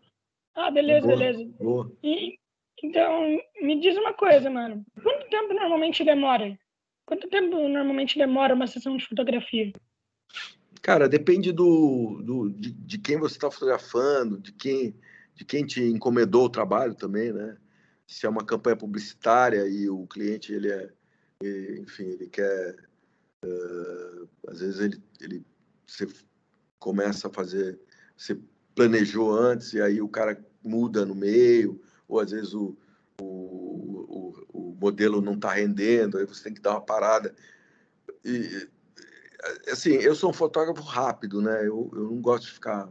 Ah, 0.54 0.70
beleza, 0.70 1.06
Boa. 1.06 1.18
beleza. 1.18 1.44
Boa. 1.58 1.92
E, 2.02 2.38
então, 2.82 3.38
me 3.60 3.80
diz 3.80 3.96
uma 3.96 4.14
coisa, 4.14 4.48
mano. 4.48 4.84
Quanto 5.02 5.28
tempo 5.28 5.54
normalmente 5.54 6.04
demora? 6.04 6.58
Quanto 7.06 7.28
tempo 7.28 7.68
normalmente 7.68 8.18
demora 8.18 8.54
uma 8.54 8.66
sessão 8.66 8.96
de 8.96 9.06
fotografia? 9.06 9.72
Cara, 10.80 11.08
depende 11.08 11.50
do, 11.50 12.20
do 12.22 12.50
de, 12.50 12.72
de, 12.72 12.98
quem 12.98 13.18
você 13.18 13.36
está 13.36 13.50
fotografando, 13.50 14.38
de 14.38 14.52
quem, 14.52 14.94
de 15.34 15.44
quem 15.44 15.66
te 15.66 15.82
encomendou 15.82 16.44
o 16.44 16.50
trabalho 16.50 16.94
também, 16.94 17.32
né? 17.32 17.56
Se 18.06 18.26
é 18.26 18.28
uma 18.28 18.44
campanha 18.44 18.76
publicitária 18.76 19.66
e 19.66 19.88
o 19.88 20.06
cliente, 20.06 20.52
ele 20.52 20.70
é, 20.70 20.90
enfim, 21.80 22.04
ele 22.04 22.28
quer, 22.28 22.76
uh, 23.44 24.28
às 24.48 24.60
vezes 24.60 24.80
ele, 24.80 25.02
ele, 25.20 25.46
você 25.86 26.06
começa 26.78 27.28
a 27.28 27.32
fazer, 27.32 27.80
você 28.14 28.38
planejou 28.74 29.32
antes 29.32 29.72
e 29.72 29.80
aí 29.80 30.00
o 30.00 30.08
cara 30.08 30.42
muda 30.62 31.04
no 31.04 31.14
meio, 31.14 31.80
ou 32.08 32.20
às 32.20 32.30
vezes 32.30 32.54
o, 32.54 32.76
o, 33.20 33.24
o, 33.24 34.46
o 34.52 34.76
modelo 34.80 35.20
não 35.20 35.34
está 35.34 35.52
rendendo, 35.52 36.18
aí 36.18 36.24
você 36.24 36.44
tem 36.44 36.54
que 36.54 36.60
dar 36.60 36.72
uma 36.72 36.80
parada. 36.80 37.34
E, 38.24 38.68
assim, 39.70 39.92
eu 39.94 40.14
sou 40.14 40.30
um 40.30 40.34
fotógrafo 40.34 40.82
rápido, 40.82 41.42
né? 41.42 41.60
Eu, 41.60 41.90
eu 41.92 42.04
não 42.04 42.20
gosto 42.20 42.46
de 42.46 42.52
ficar 42.52 42.90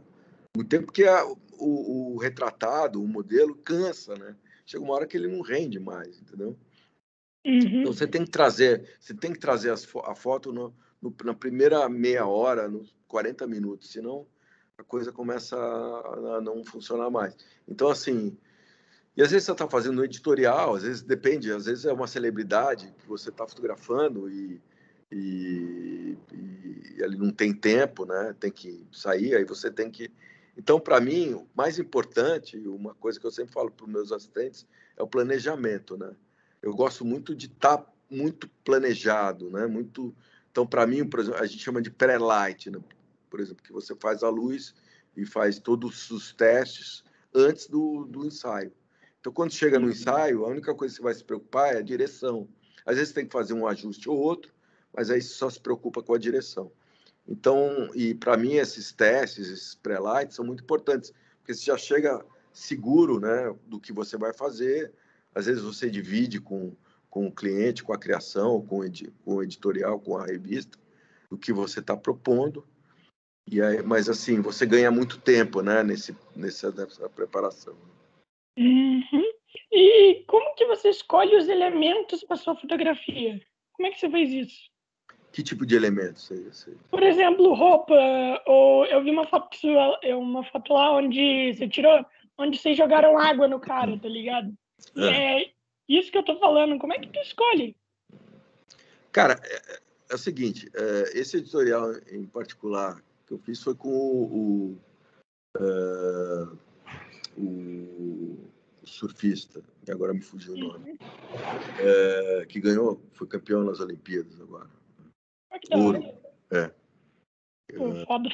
muito 0.56 0.68
tempo, 0.68 0.86
porque 0.86 1.04
a, 1.04 1.24
o, 1.26 2.14
o, 2.14 2.18
retratado, 2.18 3.02
o 3.02 3.08
modelo, 3.08 3.56
cansa, 3.56 4.14
né? 4.14 4.36
Chega 4.64 4.84
uma 4.84 4.94
hora 4.94 5.06
que 5.06 5.16
ele 5.16 5.28
não 5.28 5.42
rende 5.42 5.78
mais, 5.78 6.20
entendeu? 6.20 6.56
Uhum. 7.44 7.80
Então 7.80 7.92
você 7.92 8.06
tem 8.06 8.24
que 8.24 8.30
trazer, 8.30 8.96
você 8.98 9.12
tem 9.12 9.32
que 9.32 9.38
trazer 9.38 9.70
as, 9.70 9.86
a 10.04 10.14
foto 10.14 10.52
no, 10.52 10.74
no, 11.02 11.14
na 11.24 11.34
primeira 11.34 11.86
meia 11.88 12.26
hora, 12.26 12.68
nos 12.68 12.94
40 13.06 13.46
minutos, 13.46 13.90
senão 13.90 14.26
a 14.78 14.84
coisa 14.84 15.12
começa 15.12 15.56
a, 15.56 16.40
não 16.40 16.64
funcionar 16.64 17.10
mais. 17.10 17.36
Então, 17.68 17.88
assim, 17.88 18.36
e 19.16 19.22
às 19.22 19.30
vezes 19.30 19.46
você 19.46 19.52
está 19.52 19.68
fazendo 19.68 20.00
um 20.00 20.04
editorial, 20.04 20.74
às 20.74 20.82
vezes 20.82 21.02
depende, 21.02 21.52
às 21.52 21.66
vezes 21.66 21.84
é 21.84 21.92
uma 21.92 22.06
celebridade 22.06 22.92
que 22.98 23.06
você 23.06 23.30
está 23.30 23.46
fotografando 23.46 24.28
e 24.30 24.60
e, 25.14 26.18
e, 26.32 26.96
ele 26.98 27.16
não 27.16 27.30
tem 27.30 27.54
tempo, 27.54 28.04
né? 28.04 28.34
Tem 28.40 28.50
que 28.50 28.84
sair, 28.90 29.36
aí 29.36 29.44
você 29.44 29.70
tem 29.70 29.90
que. 29.90 30.10
Então, 30.56 30.80
para 30.80 31.00
mim, 31.00 31.34
o 31.34 31.46
mais 31.54 31.78
importante, 31.78 32.58
uma 32.66 32.94
coisa 32.94 33.18
que 33.18 33.26
eu 33.26 33.30
sempre 33.30 33.52
falo 33.52 33.70
para 33.70 33.86
os 33.86 33.92
meus 33.92 34.12
assistentes, 34.12 34.66
é 34.96 35.02
o 35.02 35.06
planejamento, 35.06 35.96
né? 35.96 36.10
Eu 36.60 36.74
gosto 36.74 37.04
muito 37.04 37.34
de 37.34 37.46
estar 37.46 37.78
tá 37.78 37.92
muito 38.10 38.48
planejado, 38.64 39.50
né? 39.50 39.66
Muito. 39.66 40.14
Então, 40.50 40.66
para 40.66 40.86
mim, 40.86 41.04
por 41.04 41.20
exemplo, 41.20 41.40
a 41.40 41.46
gente 41.46 41.62
chama 41.62 41.80
de 41.80 41.90
pré-light, 41.90 42.70
né? 42.70 42.80
Por 43.34 43.40
exemplo, 43.40 43.64
que 43.64 43.72
você 43.72 43.96
faz 43.96 44.22
a 44.22 44.28
luz 44.28 44.72
e 45.16 45.26
faz 45.26 45.58
todos 45.58 46.08
os 46.12 46.32
testes 46.32 47.02
antes 47.34 47.66
do, 47.66 48.04
do 48.04 48.24
ensaio. 48.24 48.72
Então, 49.18 49.32
quando 49.32 49.52
chega 49.52 49.76
no 49.76 49.90
ensaio, 49.90 50.44
a 50.44 50.48
única 50.48 50.72
coisa 50.72 50.94
que 50.94 50.98
você 50.98 51.02
vai 51.02 51.14
se 51.14 51.24
preocupar 51.24 51.74
é 51.74 51.78
a 51.78 51.82
direção. 51.82 52.48
Às 52.86 52.96
vezes 52.96 53.12
tem 53.12 53.26
que 53.26 53.32
fazer 53.32 53.52
um 53.52 53.66
ajuste 53.66 54.08
ou 54.08 54.16
outro, 54.16 54.52
mas 54.96 55.10
aí 55.10 55.20
só 55.20 55.50
se 55.50 55.58
preocupa 55.58 56.00
com 56.00 56.14
a 56.14 56.18
direção. 56.18 56.70
Então, 57.26 57.90
e 57.92 58.14
para 58.14 58.36
mim 58.36 58.52
esses 58.52 58.92
testes, 58.92 59.48
esses 59.48 59.74
pré-lights 59.74 60.36
são 60.36 60.44
muito 60.44 60.62
importantes, 60.62 61.12
porque 61.38 61.54
você 61.54 61.64
já 61.64 61.76
chega 61.76 62.24
seguro, 62.52 63.18
né, 63.18 63.52
do 63.66 63.80
que 63.80 63.92
você 63.92 64.16
vai 64.16 64.32
fazer. 64.32 64.92
Às 65.34 65.46
vezes 65.46 65.60
você 65.60 65.90
divide 65.90 66.40
com, 66.40 66.72
com 67.10 67.26
o 67.26 67.32
cliente, 67.32 67.82
com 67.82 67.92
a 67.92 67.98
criação, 67.98 68.64
com, 68.64 68.84
edi 68.84 69.12
com 69.24 69.34
o 69.34 69.42
editorial, 69.42 69.98
com 69.98 70.16
a 70.16 70.24
revista, 70.24 70.78
o 71.28 71.36
que 71.36 71.52
você 71.52 71.80
está 71.80 71.96
propondo. 71.96 72.64
E 73.50 73.60
aí, 73.60 73.82
mas 73.82 74.08
assim, 74.08 74.40
você 74.40 74.64
ganha 74.64 74.90
muito 74.90 75.20
tempo, 75.20 75.60
né, 75.60 75.82
nesse, 75.82 76.16
nessa, 76.34 76.70
nessa 76.70 77.08
preparação. 77.10 77.76
Uhum. 78.58 79.32
E 79.70 80.24
como 80.26 80.54
que 80.54 80.66
você 80.66 80.88
escolhe 80.88 81.36
os 81.36 81.48
elementos 81.48 82.24
para 82.24 82.36
sua 82.36 82.56
fotografia? 82.56 83.40
Como 83.72 83.86
é 83.86 83.90
que 83.90 84.00
você 84.00 84.08
faz 84.08 84.30
isso? 84.30 84.70
Que 85.32 85.42
tipo 85.42 85.66
de 85.66 85.74
elementos 85.74 86.30
é 86.30 86.36
isso? 86.36 86.76
Por 86.90 87.02
exemplo, 87.02 87.54
roupa. 87.54 87.94
Ou 88.46 88.86
eu 88.86 89.02
vi 89.02 89.10
uma 89.10 89.26
foto 89.26 89.56
sua, 89.56 89.98
uma 90.16 90.44
foto 90.44 90.72
lá 90.72 90.92
onde 90.92 91.52
você 91.52 91.68
tirou, 91.68 92.06
onde 92.38 92.56
vocês 92.56 92.76
jogaram 92.76 93.18
água 93.18 93.48
no 93.48 93.58
cara, 93.58 93.98
tá 93.98 94.08
ligado? 94.08 94.54
É. 94.96 95.42
é 95.42 95.50
isso 95.88 96.10
que 96.10 96.18
eu 96.18 96.22
tô 96.22 96.38
falando. 96.38 96.78
Como 96.78 96.92
é 96.92 96.98
que 97.00 97.08
tu 97.08 97.18
escolhe? 97.18 97.76
Cara, 99.10 99.40
é, 99.42 99.80
é 100.10 100.14
o 100.14 100.18
seguinte. 100.18 100.70
É, 100.72 101.18
esse 101.18 101.38
editorial 101.38 101.92
em 102.12 102.24
particular 102.26 103.02
que 103.26 103.32
eu 103.32 103.38
fiz 103.38 103.62
foi 103.62 103.74
com 103.74 103.88
o, 103.88 104.76
o, 105.56 105.62
uh, 105.62 106.58
o 107.36 108.50
surfista, 108.84 109.62
e 109.86 109.90
agora 109.90 110.12
me 110.12 110.20
fugiu 110.20 110.54
o 110.54 110.58
nome, 110.58 110.98
é, 111.80 112.46
que 112.46 112.60
ganhou, 112.60 113.02
foi 113.12 113.26
campeão 113.26 113.64
nas 113.64 113.80
Olimpíadas 113.80 114.40
agora. 114.40 114.70
Ouro. 115.72 116.02
É. 116.50 116.72
Pô, 117.76 117.92
é. 117.92 118.06
foda. 118.06 118.28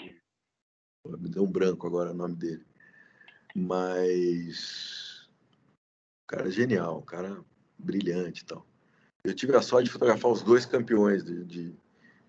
Me 1.18 1.28
deu 1.28 1.44
um 1.44 1.50
branco 1.50 1.86
agora 1.86 2.10
o 2.10 2.14
nome 2.14 2.36
dele. 2.36 2.64
Mas. 3.54 5.28
O 6.24 6.26
cara 6.28 6.48
é 6.48 6.50
genial, 6.50 6.98
o 6.98 7.02
cara 7.02 7.44
brilhante 7.78 8.42
e 8.42 8.46
tal. 8.46 8.66
Eu 9.24 9.34
tive 9.34 9.56
a 9.56 9.62
sorte 9.62 9.86
de 9.86 9.90
fotografar 9.90 10.30
os 10.30 10.42
dois 10.42 10.64
campeões 10.64 11.24
de, 11.24 11.44
de, 11.44 11.74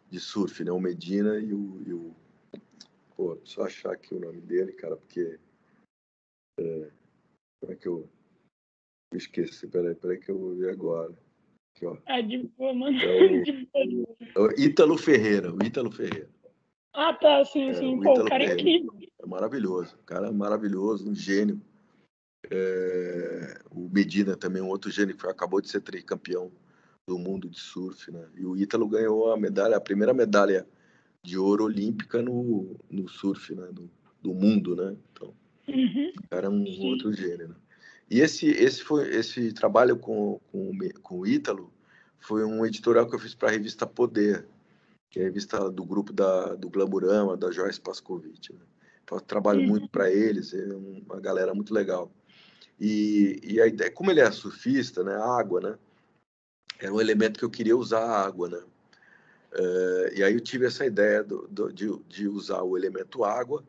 de 0.09 0.19
surf, 0.19 0.63
né? 0.63 0.71
O 0.71 0.79
Medina 0.79 1.37
e 1.39 1.53
o, 1.53 1.81
e 1.85 1.93
o. 1.93 2.15
Pô, 3.21 3.35
preciso 3.35 3.61
achar 3.61 3.91
aqui 3.91 4.15
o 4.15 4.19
nome 4.19 4.41
dele, 4.41 4.71
cara, 4.71 4.97
porque. 4.97 5.39
É, 6.59 6.91
como 7.59 7.71
é 7.71 7.75
que 7.75 7.87
eu. 7.87 8.09
eu 9.13 9.17
esqueci, 9.19 9.67
peraí, 9.67 9.93
peraí 9.93 10.17
que 10.17 10.31
eu 10.31 10.39
vou 10.39 10.55
ver 10.55 10.71
agora. 10.71 11.15
Aqui, 11.75 11.85
ó. 11.85 11.97
É 12.07 12.23
de 12.23 12.39
boa, 12.57 12.73
mano. 12.73 12.97
É 12.99 13.05
o, 13.05 14.41
é 14.49 14.53
o 14.53 14.59
Ítalo 14.59 14.97
Ferreira, 14.97 15.53
o 15.53 15.63
Ítalo 15.63 15.91
Ferreira. 15.91 16.27
Ah, 16.95 17.13
tá, 17.13 17.45
sim, 17.45 17.69
é, 17.69 17.73
sim. 17.75 17.95
O 17.95 18.01
Pô, 18.01 18.21
o 18.21 18.25
cara 18.25 18.43
é 18.43 18.53
incrível. 18.55 18.91
É 19.19 19.25
maravilhoso. 19.27 19.95
O 19.97 20.03
cara 20.03 20.29
é 20.29 20.31
maravilhoso, 20.31 21.07
um 21.07 21.13
gênio. 21.13 21.61
É, 22.49 23.61
o 23.69 23.87
Medina 23.87 24.35
também, 24.35 24.63
um 24.63 24.69
outro 24.69 24.89
gênio 24.89 25.15
que 25.15 25.27
acabou 25.27 25.61
de 25.61 25.69
ser 25.69 25.81
tricampeão 25.81 26.51
do 27.07 27.19
mundo 27.19 27.47
de 27.47 27.59
surf, 27.59 28.11
né? 28.11 28.27
E 28.33 28.47
o 28.47 28.57
Ítalo 28.57 28.87
ganhou 28.87 29.31
a 29.31 29.37
medalha, 29.37 29.77
a 29.77 29.81
primeira 29.81 30.11
medalha 30.11 30.67
de 31.23 31.37
ouro 31.37 31.65
olímpica 31.65 32.21
no, 32.21 32.75
no 32.89 33.07
surf, 33.07 33.53
né? 33.53 33.67
Do, 33.71 33.89
do 34.21 34.33
mundo, 34.33 34.75
né? 34.75 34.95
Então, 35.11 35.33
uhum. 35.67 36.11
é 36.29 36.49
um 36.49 36.65
Sim. 36.65 36.89
outro 36.89 37.09
né? 37.09 37.55
E 38.09 38.19
esse, 38.19 38.47
esse, 38.47 38.83
foi, 38.83 39.07
esse 39.09 39.53
trabalho 39.53 39.97
com, 39.97 40.39
com, 40.51 40.77
com 41.01 41.19
o 41.19 41.27
Ítalo 41.27 41.71
foi 42.19 42.43
um 42.45 42.65
editorial 42.65 43.07
que 43.07 43.15
eu 43.15 43.19
fiz 43.19 43.33
para 43.33 43.49
a 43.49 43.51
revista 43.51 43.87
Poder, 43.87 44.45
que 45.09 45.19
é 45.19 45.23
a 45.23 45.25
revista 45.25 45.71
do 45.71 45.83
grupo 45.85 46.11
da, 46.11 46.55
do 46.55 46.69
Glamurama, 46.69 47.37
da 47.37 47.51
Joyce 47.51 47.79
Pascovitch. 47.79 48.49
Né? 48.51 48.59
Então, 49.03 49.17
eu 49.17 49.21
trabalho 49.21 49.61
uhum. 49.61 49.67
muito 49.67 49.89
para 49.89 50.11
eles, 50.11 50.53
é 50.53 50.65
uma 50.73 51.19
galera 51.19 51.53
muito 51.53 51.73
legal. 51.73 52.11
E, 52.79 53.39
e 53.43 53.61
a 53.61 53.67
ideia, 53.67 53.91
como 53.91 54.11
ele 54.11 54.19
é 54.19 54.31
surfista, 54.31 55.03
né, 55.03 55.15
água, 55.15 55.61
né, 55.61 55.77
era 56.79 56.93
um 56.93 56.99
elemento 56.99 57.37
que 57.37 57.45
eu 57.45 57.49
queria 57.49 57.77
usar 57.77 58.01
a 58.01 58.25
água, 58.25 58.49
né. 58.49 58.61
Uh, 59.53 60.13
e 60.13 60.23
aí 60.23 60.33
eu 60.33 60.39
tive 60.39 60.65
essa 60.65 60.85
ideia 60.85 61.23
do, 61.23 61.47
do, 61.49 61.73
de, 61.73 61.91
de, 62.07 62.27
usar 62.27 62.61
o 62.63 62.77
elemento 62.77 63.23
água. 63.23 63.63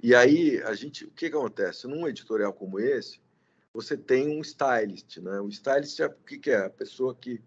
E 0.00 0.14
aí 0.14 0.62
a 0.62 0.74
gente, 0.74 1.04
o 1.04 1.10
que, 1.10 1.28
que 1.28 1.36
acontece? 1.36 1.86
Num 1.88 2.06
editorial 2.06 2.52
como 2.52 2.78
esse, 2.78 3.18
você 3.72 3.96
tem 3.96 4.28
um 4.28 4.40
stylist, 4.40 5.18
né? 5.18 5.40
O 5.40 5.48
stylist 5.48 5.98
é 5.98 6.06
o 6.06 6.10
que, 6.10 6.38
que 6.38 6.50
é? 6.50 6.66
A 6.66 6.70
pessoa 6.70 7.14
que, 7.14 7.42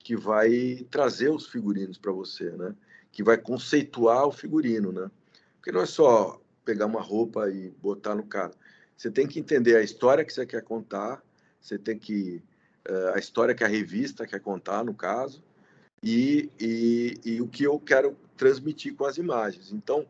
que 0.00 0.16
vai 0.16 0.84
trazer 0.90 1.30
os 1.30 1.46
figurinos 1.46 1.96
para 1.96 2.10
você, 2.10 2.50
né? 2.50 2.74
Que 3.12 3.22
vai 3.22 3.38
conceituar 3.38 4.26
o 4.26 4.32
figurino, 4.32 4.90
né? 4.90 5.08
Porque 5.56 5.70
não 5.70 5.82
é 5.82 5.86
só 5.86 6.40
pegar 6.64 6.86
uma 6.86 7.00
roupa 7.00 7.48
e 7.48 7.70
botar 7.80 8.16
no 8.16 8.24
cara. 8.24 8.52
Você 8.96 9.10
tem 9.10 9.28
que 9.28 9.38
entender 9.38 9.76
a 9.76 9.82
história 9.82 10.24
que 10.24 10.32
você 10.32 10.44
quer 10.44 10.62
contar, 10.62 11.22
você 11.60 11.78
tem 11.78 11.96
que 11.96 12.42
uh, 12.88 13.14
a 13.14 13.18
história 13.18 13.54
que 13.54 13.62
a 13.62 13.68
revista 13.68 14.26
quer 14.26 14.40
contar, 14.40 14.84
no 14.84 14.92
caso, 14.92 15.42
e, 16.02 16.50
e, 16.60 17.20
e 17.24 17.40
o 17.40 17.48
que 17.48 17.64
eu 17.64 17.78
quero 17.78 18.16
transmitir 18.36 18.94
com 18.94 19.04
as 19.04 19.16
imagens. 19.16 19.72
Então, 19.72 20.06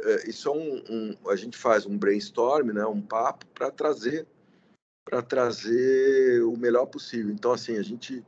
uh, 0.00 0.28
isso 0.28 0.48
é 0.48 0.52
um, 0.52 0.84
um, 0.90 1.30
a 1.30 1.36
gente 1.36 1.56
faz 1.56 1.86
um 1.86 1.96
brainstorm, 1.96 2.72
né? 2.72 2.84
Um 2.86 3.00
papo 3.00 3.46
para 3.46 3.70
trazer 3.70 4.26
para 5.04 5.20
trazer 5.20 6.42
o 6.44 6.56
melhor 6.56 6.86
possível. 6.86 7.32
Então, 7.32 7.52
assim, 7.52 7.76
a 7.76 7.82
gente 7.82 8.24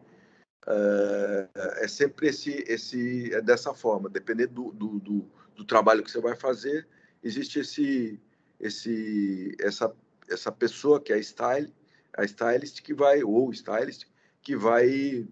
é, 0.67 1.49
é 1.85 1.89
sempre 1.89 2.29
esse, 2.29 2.65
esse 2.67 3.33
é 3.33 3.41
dessa 3.41 3.75
forma, 3.75 4.09
dependendo 4.09 4.55
do, 4.55 4.73
do, 4.73 5.01
do, 5.01 5.31
do, 5.57 5.65
trabalho 5.65 6.03
que 6.03 6.11
você 6.11 6.21
vai 6.21 6.35
fazer, 6.35 6.87
existe 7.23 7.61
esse, 7.61 8.21
esse, 8.59 9.55
essa, 9.61 9.95
essa 10.29 10.51
pessoa 10.51 11.01
que 11.01 11.13
é 11.13 11.17
a 11.17 11.23
style, 11.23 11.73
a 12.17 12.25
stylist 12.25 12.83
que 12.83 12.95
vai 12.95 13.23
ou 13.23 13.53
stylist 13.53 14.07
que 14.43 14.57
vai 14.57 15.27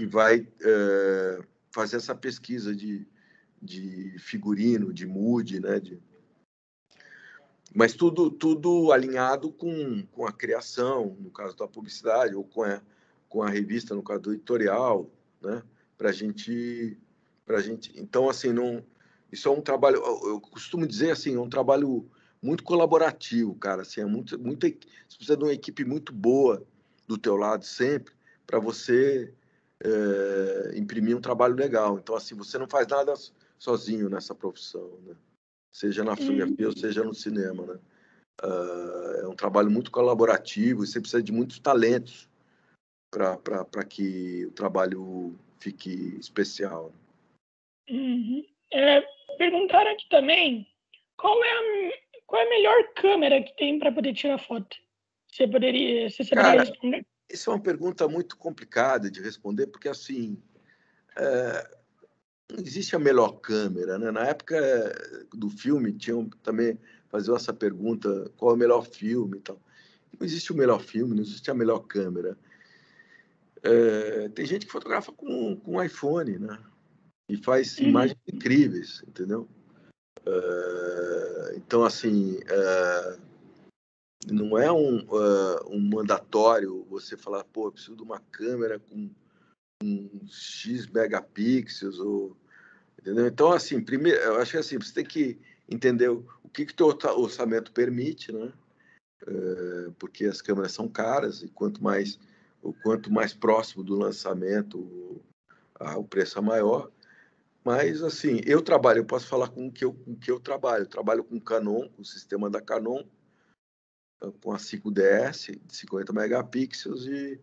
que 0.00 0.06
vai 0.06 0.48
é, 0.62 1.42
fazer 1.70 1.96
essa 1.96 2.14
pesquisa 2.14 2.74
de, 2.74 3.06
de 3.60 4.16
figurino, 4.18 4.94
de 4.94 5.06
mood, 5.06 5.60
né, 5.60 5.78
de, 5.78 6.00
mas 7.74 7.92
tudo, 7.92 8.30
tudo 8.30 8.92
alinhado 8.92 9.52
com, 9.52 10.02
com 10.10 10.26
a 10.26 10.32
criação, 10.32 11.14
no 11.20 11.30
caso 11.30 11.54
da 11.54 11.68
publicidade, 11.68 12.34
ou 12.34 12.44
com 12.44 12.62
a, 12.62 12.80
com 13.28 13.42
a 13.42 13.50
revista, 13.50 13.94
no 13.94 14.02
caso 14.02 14.22
do 14.22 14.32
editorial, 14.32 15.10
né? 15.38 15.62
Para 15.98 16.10
gente, 16.12 16.98
para 17.44 17.60
gente. 17.60 17.92
Então, 17.94 18.28
assim, 18.28 18.54
não. 18.54 18.82
Isso 19.30 19.48
é 19.48 19.52
um 19.52 19.60
trabalho. 19.60 19.98
Eu 20.24 20.40
costumo 20.40 20.86
dizer 20.86 21.10
assim, 21.10 21.36
é 21.36 21.40
um 21.40 21.48
trabalho 21.48 22.10
muito 22.42 22.64
colaborativo, 22.64 23.54
cara. 23.54 23.82
Assim, 23.82 24.00
é 24.00 24.06
muito, 24.06 24.36
muito. 24.40 24.66
Você 24.66 25.16
precisa 25.16 25.36
de 25.36 25.44
uma 25.44 25.52
equipe 25.52 25.84
muito 25.84 26.12
boa 26.12 26.66
do 27.06 27.16
teu 27.16 27.36
lado 27.36 27.64
sempre 27.64 28.12
para 28.50 28.58
você 28.58 29.32
é, 29.82 30.78
imprimir 30.78 31.16
um 31.16 31.20
trabalho 31.20 31.54
legal. 31.54 31.98
Então, 31.98 32.14
assim, 32.14 32.34
você 32.34 32.58
não 32.58 32.68
faz 32.68 32.86
nada 32.86 33.14
sozinho 33.58 34.08
nessa 34.08 34.34
profissão, 34.34 34.98
né? 35.06 35.14
seja 35.72 36.02
na 36.02 36.16
fotografia 36.16 36.66
ou 36.66 36.76
seja 36.76 37.04
no 37.04 37.14
cinema, 37.14 37.64
né? 37.64 37.78
Uh, 38.42 39.20
é 39.24 39.28
um 39.28 39.36
trabalho 39.36 39.70
muito 39.70 39.90
colaborativo 39.90 40.82
e 40.82 40.86
você 40.86 40.98
precisa 40.98 41.22
de 41.22 41.30
muitos 41.30 41.58
talentos 41.58 42.26
para 43.12 43.84
que 43.84 44.46
o 44.46 44.50
trabalho 44.52 45.38
fique 45.58 46.16
especial. 46.18 46.90
Né? 47.88 47.96
Uhum. 47.96 48.46
É, 48.72 49.02
perguntaram 49.36 49.90
aqui 49.90 50.08
também 50.08 50.66
qual 51.18 51.44
é 51.44 51.50
a, 51.50 51.92
qual 52.26 52.40
é 52.40 52.46
a 52.46 52.48
melhor 52.48 52.94
câmera 52.94 53.42
que 53.42 53.54
tem 53.56 53.78
para 53.78 53.92
poder 53.92 54.14
tirar 54.14 54.38
foto? 54.38 54.74
Você 55.30 55.46
poderia, 55.46 56.08
você 56.08 56.24
Cara, 56.24 56.62
responder? 56.62 57.04
Essa 57.30 57.50
é 57.50 57.54
uma 57.54 57.62
pergunta 57.62 58.08
muito 58.08 58.36
complicada 58.36 59.10
de 59.10 59.20
responder, 59.20 59.68
porque 59.68 59.88
assim, 59.88 60.36
é, 61.16 61.76
não 62.50 62.58
existe 62.58 62.96
a 62.96 62.98
melhor 62.98 63.40
câmera, 63.40 63.98
né? 63.98 64.10
Na 64.10 64.26
época 64.26 64.56
do 65.32 65.48
filme 65.48 65.92
tinham 65.92 66.28
também 66.42 66.78
faziam 67.08 67.36
essa 67.36 67.52
pergunta, 67.52 68.30
qual 68.36 68.52
é 68.52 68.54
o 68.54 68.58
melhor 68.58 68.86
filme 68.86 69.38
e 69.38 69.40
tal. 69.40 69.60
Não 70.18 70.26
existe 70.26 70.52
o 70.52 70.56
melhor 70.56 70.80
filme, 70.80 71.14
não 71.14 71.22
existe 71.22 71.50
a 71.50 71.54
melhor 71.54 71.80
câmera. 71.80 72.36
É, 73.62 74.28
tem 74.30 74.46
gente 74.46 74.66
que 74.66 74.72
fotografa 74.72 75.12
com, 75.12 75.56
com 75.56 75.82
iPhone, 75.82 76.38
né? 76.38 76.58
E 77.28 77.36
faz 77.36 77.78
uhum. 77.78 77.88
imagens 77.88 78.18
incríveis, 78.26 79.02
entendeu? 79.06 79.48
É, 80.24 81.54
então, 81.56 81.84
assim, 81.84 82.40
é, 82.48 83.16
não 84.26 84.58
é 84.58 84.70
um, 84.70 84.98
é, 84.98 85.66
um 85.68 85.80
mandatório 85.80 86.86
você 86.90 87.16
falar, 87.16 87.44
pô, 87.44 87.68
eu 87.68 87.72
preciso 87.72 87.96
de 87.96 88.02
uma 88.02 88.20
câmera 88.20 88.78
com 88.78 89.10
um 89.82 90.20
X 90.28 90.86
megapixels 90.86 91.98
ou 91.98 92.36
entendeu? 92.98 93.26
Então 93.26 93.52
assim, 93.52 93.82
primeiro, 93.82 94.20
eu 94.20 94.36
acho 94.36 94.52
que 94.52 94.58
assim, 94.58 94.78
você 94.78 94.92
tem 94.92 95.04
que 95.04 95.38
entender 95.68 96.08
o 96.08 96.24
que 96.52 96.66
que 96.66 96.74
teu 96.74 96.86
orçamento 97.16 97.72
permite, 97.72 98.32
né? 98.32 98.52
é, 99.26 99.90
porque 99.98 100.26
as 100.26 100.40
câmeras 100.40 100.72
são 100.72 100.88
caras 100.88 101.42
e 101.42 101.48
quanto 101.48 101.82
mais 101.82 102.18
o 102.62 102.72
quanto 102.74 103.10
mais 103.10 103.32
próximo 103.32 103.82
do 103.82 103.96
lançamento 103.96 104.78
o, 104.78 105.22
o 105.96 106.04
preço 106.04 106.38
é 106.38 106.42
maior. 106.42 106.90
Mas 107.64 108.02
assim, 108.02 108.40
eu 108.44 108.62
trabalho, 108.62 109.00
eu 109.00 109.04
posso 109.04 109.26
falar 109.26 109.48
com 109.48 109.66
o 109.66 109.72
que 109.72 109.84
eu, 109.84 109.94
com 109.94 110.14
que 110.14 110.30
eu 110.30 110.38
trabalho. 110.38 110.82
Eu 110.82 110.88
trabalho 110.88 111.24
com 111.24 111.40
Canon, 111.40 111.88
com 111.88 112.02
o 112.02 112.04
sistema 112.04 112.50
da 112.50 112.60
Canon, 112.60 113.02
com 114.42 114.52
a 114.52 114.58
5DS 114.58 115.58
de 115.66 115.76
50 115.76 116.12
megapixels 116.12 117.06
e, 117.06 117.40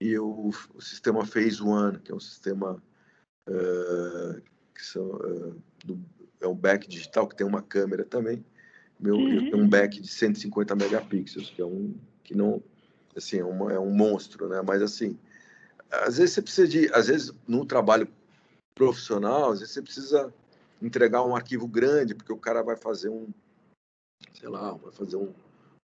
e 0.00 0.18
o, 0.18 0.50
o 0.74 0.80
sistema 0.80 1.26
Phase 1.26 1.62
One, 1.62 1.98
que 1.98 2.12
é 2.12 2.14
um 2.14 2.20
sistema 2.20 2.82
uh, 3.48 4.42
que 4.74 4.84
são, 4.84 5.06
uh, 5.06 5.62
do, 5.84 6.00
é 6.40 6.46
um 6.46 6.54
back 6.54 6.88
digital 6.88 7.26
que 7.26 7.36
tem 7.36 7.46
uma 7.46 7.62
câmera 7.62 8.04
também. 8.04 8.44
Meu, 8.98 9.16
uhum. 9.16 9.32
Eu 9.32 9.40
tenho 9.50 9.58
um 9.58 9.68
back 9.68 10.00
de 10.00 10.08
150 10.08 10.76
megapixels, 10.76 11.50
que 11.50 11.60
é 11.60 11.66
um 11.66 11.94
que 12.22 12.36
não 12.36 12.62
assim 13.16 13.38
é, 13.38 13.44
uma, 13.44 13.72
é 13.72 13.78
um 13.78 13.90
monstro, 13.90 14.48
né? 14.48 14.62
Mas 14.62 14.80
assim, 14.80 15.18
às 15.90 16.18
vezes 16.18 16.34
você 16.34 16.42
precisa 16.42 16.68
de, 16.68 16.94
às 16.94 17.08
vezes 17.08 17.32
no 17.46 17.66
trabalho 17.66 18.08
profissional, 18.74 19.50
às 19.50 19.60
vezes 19.60 19.74
você 19.74 19.82
precisa 19.82 20.32
entregar 20.80 21.24
um 21.24 21.34
arquivo 21.34 21.66
grande 21.66 22.14
porque 22.14 22.32
o 22.32 22.38
cara 22.38 22.62
vai 22.62 22.76
fazer 22.76 23.08
um, 23.08 23.28
sei 24.32 24.48
lá, 24.48 24.72
vai 24.72 24.92
fazer 24.92 25.16
um, 25.16 25.32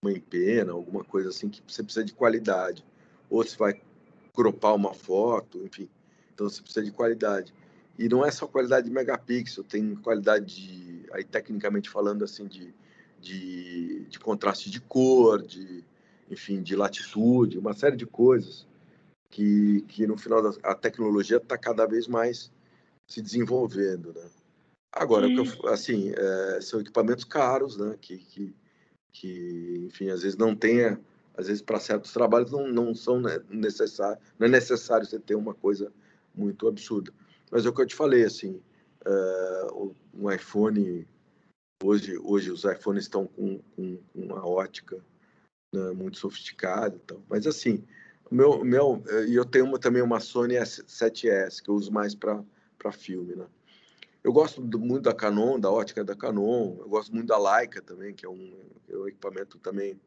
uma 0.07 0.17
empena, 0.17 0.73
alguma 0.73 1.05
coisa 1.05 1.29
assim 1.29 1.49
que 1.49 1.63
você 1.67 1.83
precisa 1.83 2.05
de 2.05 2.13
qualidade, 2.13 2.85
ou 3.29 3.45
você 3.45 3.57
vai 3.57 3.81
cropar 4.35 4.75
uma 4.75 4.95
foto, 4.95 5.63
enfim, 5.65 5.89
então 6.35 6.49
você 6.49 6.63
precisa 6.63 6.85
de 6.85 6.93
qualidade. 6.93 7.53
E 7.99 8.09
não 8.09 8.25
é 8.25 8.31
só 8.31 8.47
qualidade 8.47 8.87
de 8.87 8.93
megapixel, 8.93 9.65
tem 9.65 9.95
qualidade 9.97 10.45
de, 10.47 11.07
aí 11.13 11.25
tecnicamente 11.25 11.89
falando 11.89 12.25
assim, 12.25 12.47
de, 12.47 12.75
de, 13.21 14.05
de 14.09 14.19
contraste 14.19 14.71
de 14.71 14.81
cor, 14.81 15.43
de, 15.43 15.83
enfim, 16.31 16.63
de 16.63 16.77
latitude, 16.77 17.59
uma 17.59 17.73
série 17.73 17.97
de 17.97 18.05
coisas 18.05 18.67
que, 19.31 19.83
que 19.89 20.07
no 20.07 20.17
final 20.19 20.43
da, 20.43 20.51
a 20.63 20.75
tecnologia 20.75 21.39
está 21.39 21.57
cada 21.57 21.87
vez 21.87 22.07
mais 22.07 22.53
se 23.07 23.23
desenvolvendo, 23.23 24.13
né? 24.13 24.29
Agora, 24.93 25.27
assim, 25.67 26.13
é, 26.17 26.61
são 26.61 26.81
equipamentos 26.81 27.25
caros, 27.25 27.77
né? 27.77 27.97
Que, 28.01 28.17
que, 28.17 28.55
que, 29.13 29.85
enfim, 29.87 30.11
às 30.11 30.23
vezes 30.23 30.37
não 30.37 30.55
tenha, 30.55 31.01
às 31.37 31.47
vezes 31.47 31.63
para 31.63 31.81
certos 31.81 32.13
trabalhos 32.13 32.51
não, 32.51 32.69
não 32.69 32.95
são 32.95 33.21
necessários, 33.49 34.19
não 34.39 34.47
é 34.47 34.51
necessário 34.51 35.07
você 35.07 35.19
ter 35.19 35.35
uma 35.35 35.55
coisa 35.55 35.93
muito 36.35 36.69
absurda. 36.69 37.13
Mas 37.51 37.65
é 37.65 37.69
o 37.69 37.73
que 37.73 37.81
eu 37.81 37.87
te 37.87 37.95
falei, 37.95 38.25
assim, 38.25 38.61
uh, 39.07 39.95
um 40.15 40.31
iPhone, 40.31 41.07
hoje, 41.83 42.19
hoje 42.19 42.51
os 42.51 42.65
iPhones 42.65 43.05
estão 43.05 43.27
com, 43.27 43.61
com, 43.75 43.99
uma 44.15 44.47
ótica 44.47 44.99
né, 45.75 45.93
muito 45.93 46.19
sofisticada, 46.19 46.99
então. 47.03 47.23
mas 47.29 47.47
assim, 47.47 47.85
meu, 48.31 48.65
meu, 48.65 49.03
e 49.29 49.35
eu 49.35 49.45
tenho 49.45 49.67
uma, 49.67 49.79
também 49.79 50.03
uma 50.03 50.21
Sony 50.21 50.55
S7S 50.55 51.63
que 51.63 51.71
eu 51.71 51.75
uso 51.75 51.93
mais 51.93 52.15
para 52.15 52.93
filme, 52.93 53.37
né? 53.37 53.47
Eu 54.27 54.33
gosto 54.33 54.61
muito 54.61 55.03
da 55.03 55.15
Canon, 55.15 55.61
da 55.61 55.71
ótica 55.71 56.03
da 56.03 56.17
Canon, 56.17 56.79
eu 56.81 56.89
gosto 56.89 57.15
muito 57.15 57.29
da 57.29 57.39
Leica 57.39 57.81
também, 57.81 58.13
que 58.13 58.27
é 58.27 58.29
um, 58.29 58.59
é 58.89 58.97
um 58.97 59.07
equipamento 59.07 59.57
também 59.57 60.01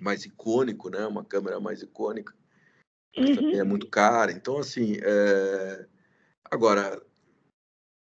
mais 0.00 0.24
icônico, 0.24 0.90
né? 0.90 1.06
Uma 1.06 1.24
câmera 1.24 1.60
mais 1.60 1.80
icônica, 1.80 2.34
uhum. 3.16 3.36
também 3.36 3.60
é 3.60 3.62
muito 3.62 3.86
cara. 3.86 4.32
Então, 4.32 4.58
assim, 4.58 4.96
é... 5.00 5.86
agora, 6.50 7.00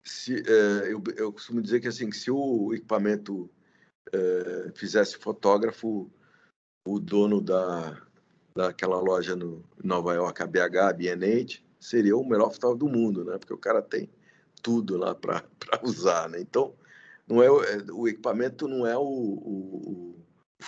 se, 0.06 0.44
é, 0.46 0.92
eu, 0.92 1.02
eu 1.16 1.32
costumo 1.32 1.62
dizer 1.62 1.80
que 1.80 1.88
assim, 1.88 2.12
se 2.12 2.30
o 2.30 2.74
equipamento 2.74 3.50
é, 4.12 4.74
fizesse 4.76 5.16
fotógrafo, 5.16 6.12
o 6.86 7.00
dono 7.00 7.40
da, 7.40 8.06
daquela 8.54 9.00
loja 9.00 9.38
no 9.38 9.64
Nova 9.82 10.14
York, 10.16 10.44
a 10.44 10.48
BH, 10.48 10.78
a 10.80 10.92
B&H, 10.92 11.64
seria 11.80 12.18
o 12.18 12.28
melhor 12.28 12.52
fotógrafo 12.52 12.86
do 12.86 12.90
mundo, 12.90 13.24
né? 13.24 13.38
Porque 13.38 13.54
o 13.54 13.58
cara 13.58 13.82
tem 13.82 14.10
tudo 14.64 14.98
lá 14.98 15.14
para 15.14 15.44
usar, 15.84 16.30
né? 16.30 16.40
Então, 16.40 16.74
não 17.28 17.44
é, 17.44 17.46
é 17.46 17.92
o 17.92 18.08
equipamento 18.08 18.68
não 18.68 18.88
é 18.88 18.98
o, 18.98 19.04
o, 19.04 20.16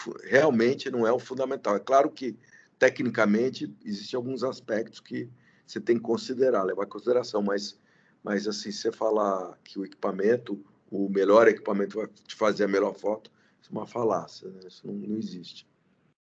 o, 0.08 0.18
realmente 0.24 0.92
não 0.92 1.08
é 1.08 1.12
o 1.12 1.18
fundamental. 1.18 1.76
É 1.76 1.80
claro 1.80 2.12
que 2.12 2.38
tecnicamente 2.78 3.74
existem 3.84 4.18
alguns 4.18 4.44
aspectos 4.44 5.00
que 5.00 5.28
você 5.66 5.80
tem 5.80 5.96
que 5.96 6.04
considerar, 6.04 6.64
levar 6.64 6.84
em 6.84 6.90
consideração, 6.90 7.42
mas 7.42 7.80
mas 8.26 8.48
assim, 8.48 8.72
você 8.72 8.92
falar 8.92 9.56
que 9.64 9.78
o 9.78 9.86
equipamento, 9.86 10.60
o 10.90 11.08
melhor 11.08 11.48
equipamento 11.48 11.98
vai 11.98 12.08
te 12.08 12.34
fazer 12.34 12.64
a 12.64 12.68
melhor 12.68 12.96
foto, 12.96 13.32
isso 13.62 13.70
é 13.72 13.78
uma 13.78 13.86
falácia, 13.86 14.50
né? 14.50 14.62
Isso 14.66 14.88
não, 14.88 14.96
não 14.96 15.16
existe. 15.16 15.68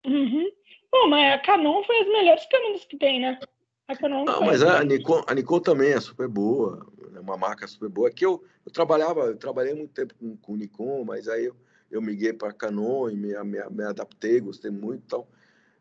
Uhum. 0.05 0.51
Bom, 0.91 1.07
mas 1.07 1.33
a 1.33 1.39
Canon 1.39 1.81
foi 1.83 2.01
as 2.01 2.07
melhores 2.07 2.45
câmeras 2.47 2.83
que 2.83 2.97
tem, 2.97 3.21
né? 3.21 3.39
A 3.87 3.95
Canon 3.95 4.25
não, 4.25 4.41
mas 4.41 4.61
a 4.61 4.83
Nikon, 4.83 5.23
a 5.25 5.33
Nikon 5.33 5.59
também 5.61 5.93
é 5.93 6.01
super 6.01 6.27
boa, 6.27 6.85
é 7.15 7.19
uma 7.19 7.37
marca 7.37 7.67
super 7.67 7.89
boa. 7.89 8.09
Aqui 8.09 8.25
eu, 8.25 8.43
eu 8.65 8.71
trabalhava, 8.71 9.21
eu 9.27 9.37
trabalhei 9.37 9.73
muito 9.73 9.93
tempo 9.93 10.13
com, 10.15 10.35
com 10.37 10.55
Nikon, 10.55 11.03
mas 11.05 11.27
aí 11.27 11.45
eu, 11.45 11.55
eu 11.91 12.01
miguei 12.01 12.33
para 12.33 12.53
Canon 12.53 13.09
e 13.09 13.15
me, 13.15 13.33
me, 13.43 13.69
me, 13.69 13.83
adaptei, 13.83 14.39
gostei 14.39 14.71
muito 14.71 15.03
e 15.03 15.07
tal. 15.07 15.27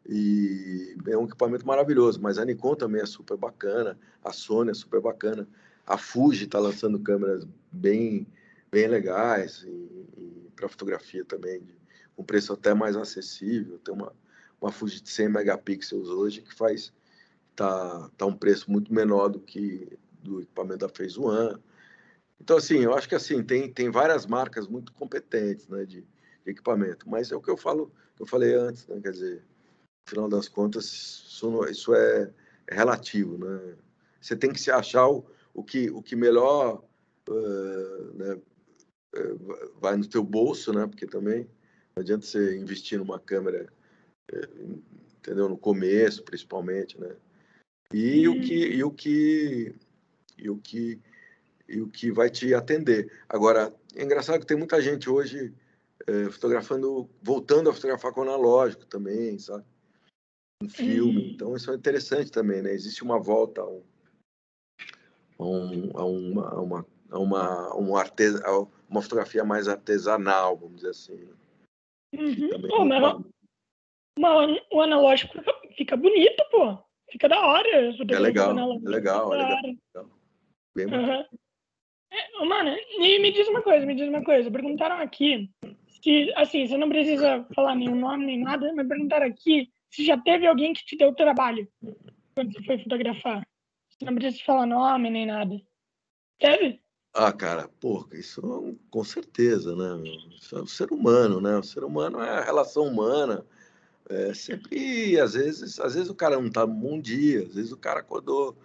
E 0.07 0.97
é 1.07 1.17
um 1.17 1.25
equipamento 1.25 1.67
maravilhoso, 1.67 2.21
mas 2.21 2.39
a 2.39 2.45
Nikon 2.45 2.75
também 2.75 3.01
é 3.01 3.07
super 3.07 3.37
bacana, 3.37 3.99
a 4.23 4.33
Sony 4.33 4.71
é 4.71 4.75
super 4.75 5.01
bacana, 5.01 5.49
a 5.87 5.97
Fuji 5.97 6.45
está 6.45 6.59
lançando 6.59 6.99
câmeras 7.01 7.47
bem, 7.73 8.27
bem 8.71 8.87
legais 8.87 9.67
para 10.55 10.69
fotografia 10.69 11.25
também, 11.25 11.61
de, 11.61 11.75
um 12.17 12.23
preço 12.23 12.53
até 12.53 12.75
mais 12.75 12.97
acessível. 12.97 13.79
Tem 13.79 13.95
uma, 13.95 14.13
uma 14.61 14.71
Fuji 14.71 15.01
de 15.01 15.11
100 15.11 15.29
megapixels 15.31 16.09
hoje 16.09 16.43
que 16.43 16.55
faz 16.55 16.93
tá, 17.55 18.11
tá 18.17 18.27
um 18.27 18.37
preço 18.37 18.71
muito 18.71 18.93
menor 18.93 19.29
do 19.29 19.41
que 19.41 19.99
do 20.25 20.41
equipamento 20.41 20.79
da 20.79 20.89
Phase 20.89 21.19
One. 21.19 21.59
Então, 22.41 22.57
assim, 22.57 22.79
eu 22.79 22.95
acho 22.95 23.09
que 23.09 23.15
assim 23.15 23.43
tem, 23.43 23.73
tem 23.73 23.91
várias 23.91 24.27
marcas 24.27 24.67
muito 24.67 24.93
competentes 24.93 25.69
né, 25.69 25.85
de, 25.85 26.03
de 26.03 26.51
equipamento, 26.51 27.09
mas 27.09 27.31
é 27.31 27.37
o 27.37 27.41
que 27.41 27.51
eu 27.51 27.57
falo, 27.57 27.93
eu 28.19 28.27
falei 28.27 28.55
antes, 28.55 28.87
né, 28.89 29.01
quer 29.01 29.13
dizer, 29.13 29.37
no 29.37 30.11
final 30.11 30.29
das 30.29 30.49
contas, 30.49 30.85
isso, 30.85 31.65
isso 31.67 31.95
é, 31.95 32.33
é, 32.69 32.75
relativo, 32.75 33.39
né? 33.39 33.77
Você 34.21 34.35
tem 34.35 34.53
que 34.53 34.61
se 34.61 34.71
achar 34.71 35.07
o, 35.09 35.25
o, 35.53 35.63
que, 35.63 35.91
o 35.91 36.03
que 36.03 36.17
melhor 36.17 36.83
uh, 37.29 38.15
né, 38.15 38.41
vai 39.81 39.97
no 39.97 40.07
teu 40.07 40.25
bolso, 40.25 40.73
né? 40.73 40.87
Porque 40.87 41.07
também 41.07 41.47
não 41.95 42.01
adianta 42.01 42.25
você 42.25 42.57
investir 42.57 42.99
numa 42.99 43.19
câmera, 43.19 43.71
entendeu? 45.19 45.49
No 45.49 45.59
começo, 45.59 46.23
principalmente, 46.23 46.99
né? 46.99 47.15
E 47.93 48.27
o 48.27 48.41
que 48.41 48.55
e 48.55 48.83
o 48.83 48.91
que 48.91 49.75
e 50.37 50.51
o 50.51 50.57
que 50.59 51.01
e 51.69 51.81
o 51.81 51.89
que 51.89 52.13
vai 52.13 52.29
te 52.29 52.53
atender. 52.55 53.11
Agora, 53.29 53.75
é 53.97 54.03
engraçado 54.03 54.41
que 54.41 54.47
tem 54.47 54.57
muita 54.57 54.81
gente 54.83 55.09
hoje 55.09 55.55
é, 56.07 56.31
fotografando, 56.31 57.09
voltando 57.23 57.71
a 57.71 57.73
fotografar 57.73 58.13
com 58.13 58.23
analógico 58.23 58.85
também, 58.87 59.39
sabe? 59.39 59.65
Um 60.63 60.69
filme. 60.69 61.33
Então, 61.33 61.57
isso 61.57 61.71
é 61.71 61.75
interessante 61.75 62.31
também, 62.31 62.63
né? 62.63 62.73
Existe 62.73 63.03
uma 63.03 63.19
volta 63.19 63.63
a, 63.63 63.67
um, 63.67 63.83
a, 65.39 65.45
um, 65.45 65.91
a 65.95 66.05
uma, 66.05 66.49
a 66.49 66.61
uma, 66.61 66.87
a 67.11 67.19
uma, 67.19 67.77
um 67.77 67.97
artes, 67.97 68.35
uma 68.89 69.03
fotografia 69.03 69.45
mais 69.45 69.69
artesanal, 69.69 70.57
vamos 70.57 70.77
dizer 70.77 70.91
assim. 70.91 71.17
Né? 71.17 71.35
Uhum. 72.15 72.69
Pô, 72.69 72.85
mas 72.85 73.25
uma, 74.19 74.59
o 74.71 74.81
analógico 74.81 75.39
fica 75.77 75.97
bonito, 75.97 76.45
pô. 76.51 76.79
Fica 77.11 77.29
da 77.29 77.41
hora. 77.41 77.69
É 77.69 78.19
legal, 78.19 78.59
é 78.59 78.89
legal, 78.89 79.35
é 79.35 79.37
legal. 79.37 80.11
Bem 80.75 80.87
uhum. 80.87 81.25
é, 82.11 82.45
mano, 82.45 82.77
e 82.99 83.19
me 83.21 83.33
diz 83.33 83.47
uma 83.49 83.63
coisa, 83.63 83.87
me 83.87 83.95
diz 83.95 84.09
uma 84.09 84.25
coisa. 84.25 84.51
Perguntaram 84.51 84.97
aqui 84.97 85.51
se, 86.03 86.33
assim, 86.37 86.67
você 86.67 86.77
não 86.77 86.89
precisa 86.89 87.47
falar 87.55 87.75
nenhum 87.75 87.97
nome 87.97 88.27
nem 88.27 88.41
nada, 88.41 88.73
mas 88.75 88.87
perguntaram 88.87 89.27
aqui 89.27 89.71
se 89.91 90.05
já 90.05 90.19
teve 90.19 90.47
alguém 90.47 90.73
que 90.73 90.85
te 90.85 90.97
deu 90.97 91.15
trabalho 91.15 91.69
quando 92.35 92.53
você 92.53 92.63
foi 92.65 92.79
fotografar. 92.79 93.47
Você 93.89 94.05
não 94.05 94.15
precisa 94.15 94.45
falar 94.45 94.67
nome 94.67 95.09
nem 95.09 95.27
nada. 95.27 95.61
Teve? 96.39 96.81
Ah, 97.15 97.33
cara, 97.33 97.69
porra, 97.81 98.09
isso 98.19 98.77
com 98.91 99.05
certeza, 99.05 99.77
né? 99.77 100.11
Isso 100.37 100.59
é 100.59 100.61
o 100.61 100.67
ser 100.67 100.93
humano, 100.93 101.41
né? 101.41 101.57
O 101.57 101.63
ser 101.63 101.85
humano 101.85 102.21
é 102.21 102.29
a 102.29 102.45
relação 102.45 102.89
humana. 102.89 103.47
É 104.09 104.35
sempre, 104.35 105.19
às 105.19 105.35
vezes, 105.35 105.79
às 105.79 105.95
vezes 105.95 106.11
o 106.11 106.15
cara 106.15 106.37
não 106.37 106.51
tá 106.51 106.67
num 106.67 106.75
bom 106.75 107.01
dia, 107.01 107.45
às 107.45 107.55
vezes 107.55 107.73
o 107.73 107.77
cara 107.77 108.01
acordou 108.01 108.57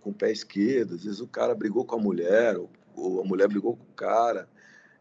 com 0.00 0.10
o 0.10 0.14
pé 0.14 0.30
esquerdo, 0.30 0.94
às 0.94 1.04
vezes 1.04 1.20
o 1.20 1.26
cara 1.26 1.54
brigou 1.54 1.84
com 1.84 1.96
a 1.96 2.00
mulher, 2.00 2.56
ou, 2.56 2.70
ou 2.94 3.20
a 3.20 3.24
mulher 3.24 3.48
brigou 3.48 3.76
com 3.76 3.84
o 3.84 3.94
cara, 3.94 4.48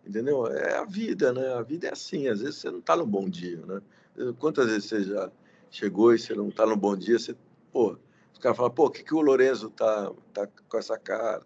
entendeu? 0.06 0.48
É 0.48 0.78
a 0.78 0.86
vida, 0.86 1.34
né? 1.34 1.54
A 1.54 1.62
vida 1.62 1.88
é 1.88 1.94
assim, 1.94 2.28
às 2.28 2.42
vezes 2.42 2.56
você 2.56 2.72
não 2.72 2.82
tá 2.82 2.96
no 2.96 3.06
bom 3.06 3.30
dia, 3.30 3.64
né? 3.66 3.82
Quantas 4.40 4.68
vezes 4.68 4.86
você 4.86 5.04
já 5.04 5.32
chegou 5.70 6.14
e 6.14 6.20
você 6.20 6.34
não 6.34 6.50
tá 6.50 6.66
no 6.66 6.76
bom 6.76 6.96
dia, 6.96 7.20
você, 7.20 7.36
pô, 7.72 7.98
os 8.34 8.40
caras 8.40 8.58
falam, 8.58 8.72
pô, 8.72 8.86
o 8.86 8.90
que, 8.90 9.04
que 9.04 9.14
o 9.14 9.22
Lorenzo 9.22 9.70
tá, 9.70 10.12
tá 10.34 10.48
com 10.70 10.78
essa 10.78 10.98
cara? 10.98 11.44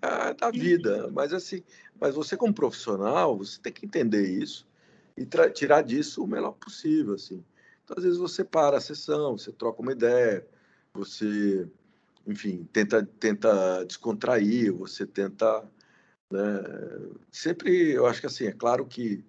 É 0.00 0.34
da 0.34 0.50
vida, 0.50 1.10
mas 1.12 1.32
assim, 1.32 1.62
mas 2.00 2.14
você 2.14 2.36
como 2.36 2.54
profissional, 2.54 3.36
você 3.36 3.60
tem 3.60 3.72
que 3.72 3.86
entender 3.86 4.26
isso 4.26 4.66
e 5.16 5.26
tirar 5.52 5.82
disso 5.82 6.24
o 6.24 6.26
melhor 6.26 6.52
possível, 6.52 7.14
assim. 7.14 7.44
Então, 7.84 7.96
às 7.98 8.04
vezes 8.04 8.18
você 8.18 8.42
para 8.42 8.78
a 8.78 8.80
sessão, 8.80 9.36
você 9.36 9.52
troca 9.52 9.82
uma 9.82 9.92
ideia, 9.92 10.46
você, 10.92 11.68
enfim, 12.26 12.68
tenta, 12.72 13.04
tenta 13.20 13.84
descontrair, 13.84 14.72
você 14.72 15.06
tenta, 15.06 15.62
né? 16.30 16.62
Sempre, 17.30 17.92
eu 17.92 18.06
acho 18.06 18.20
que 18.20 18.26
assim, 18.26 18.46
é 18.46 18.52
claro 18.52 18.86
que 18.86 19.24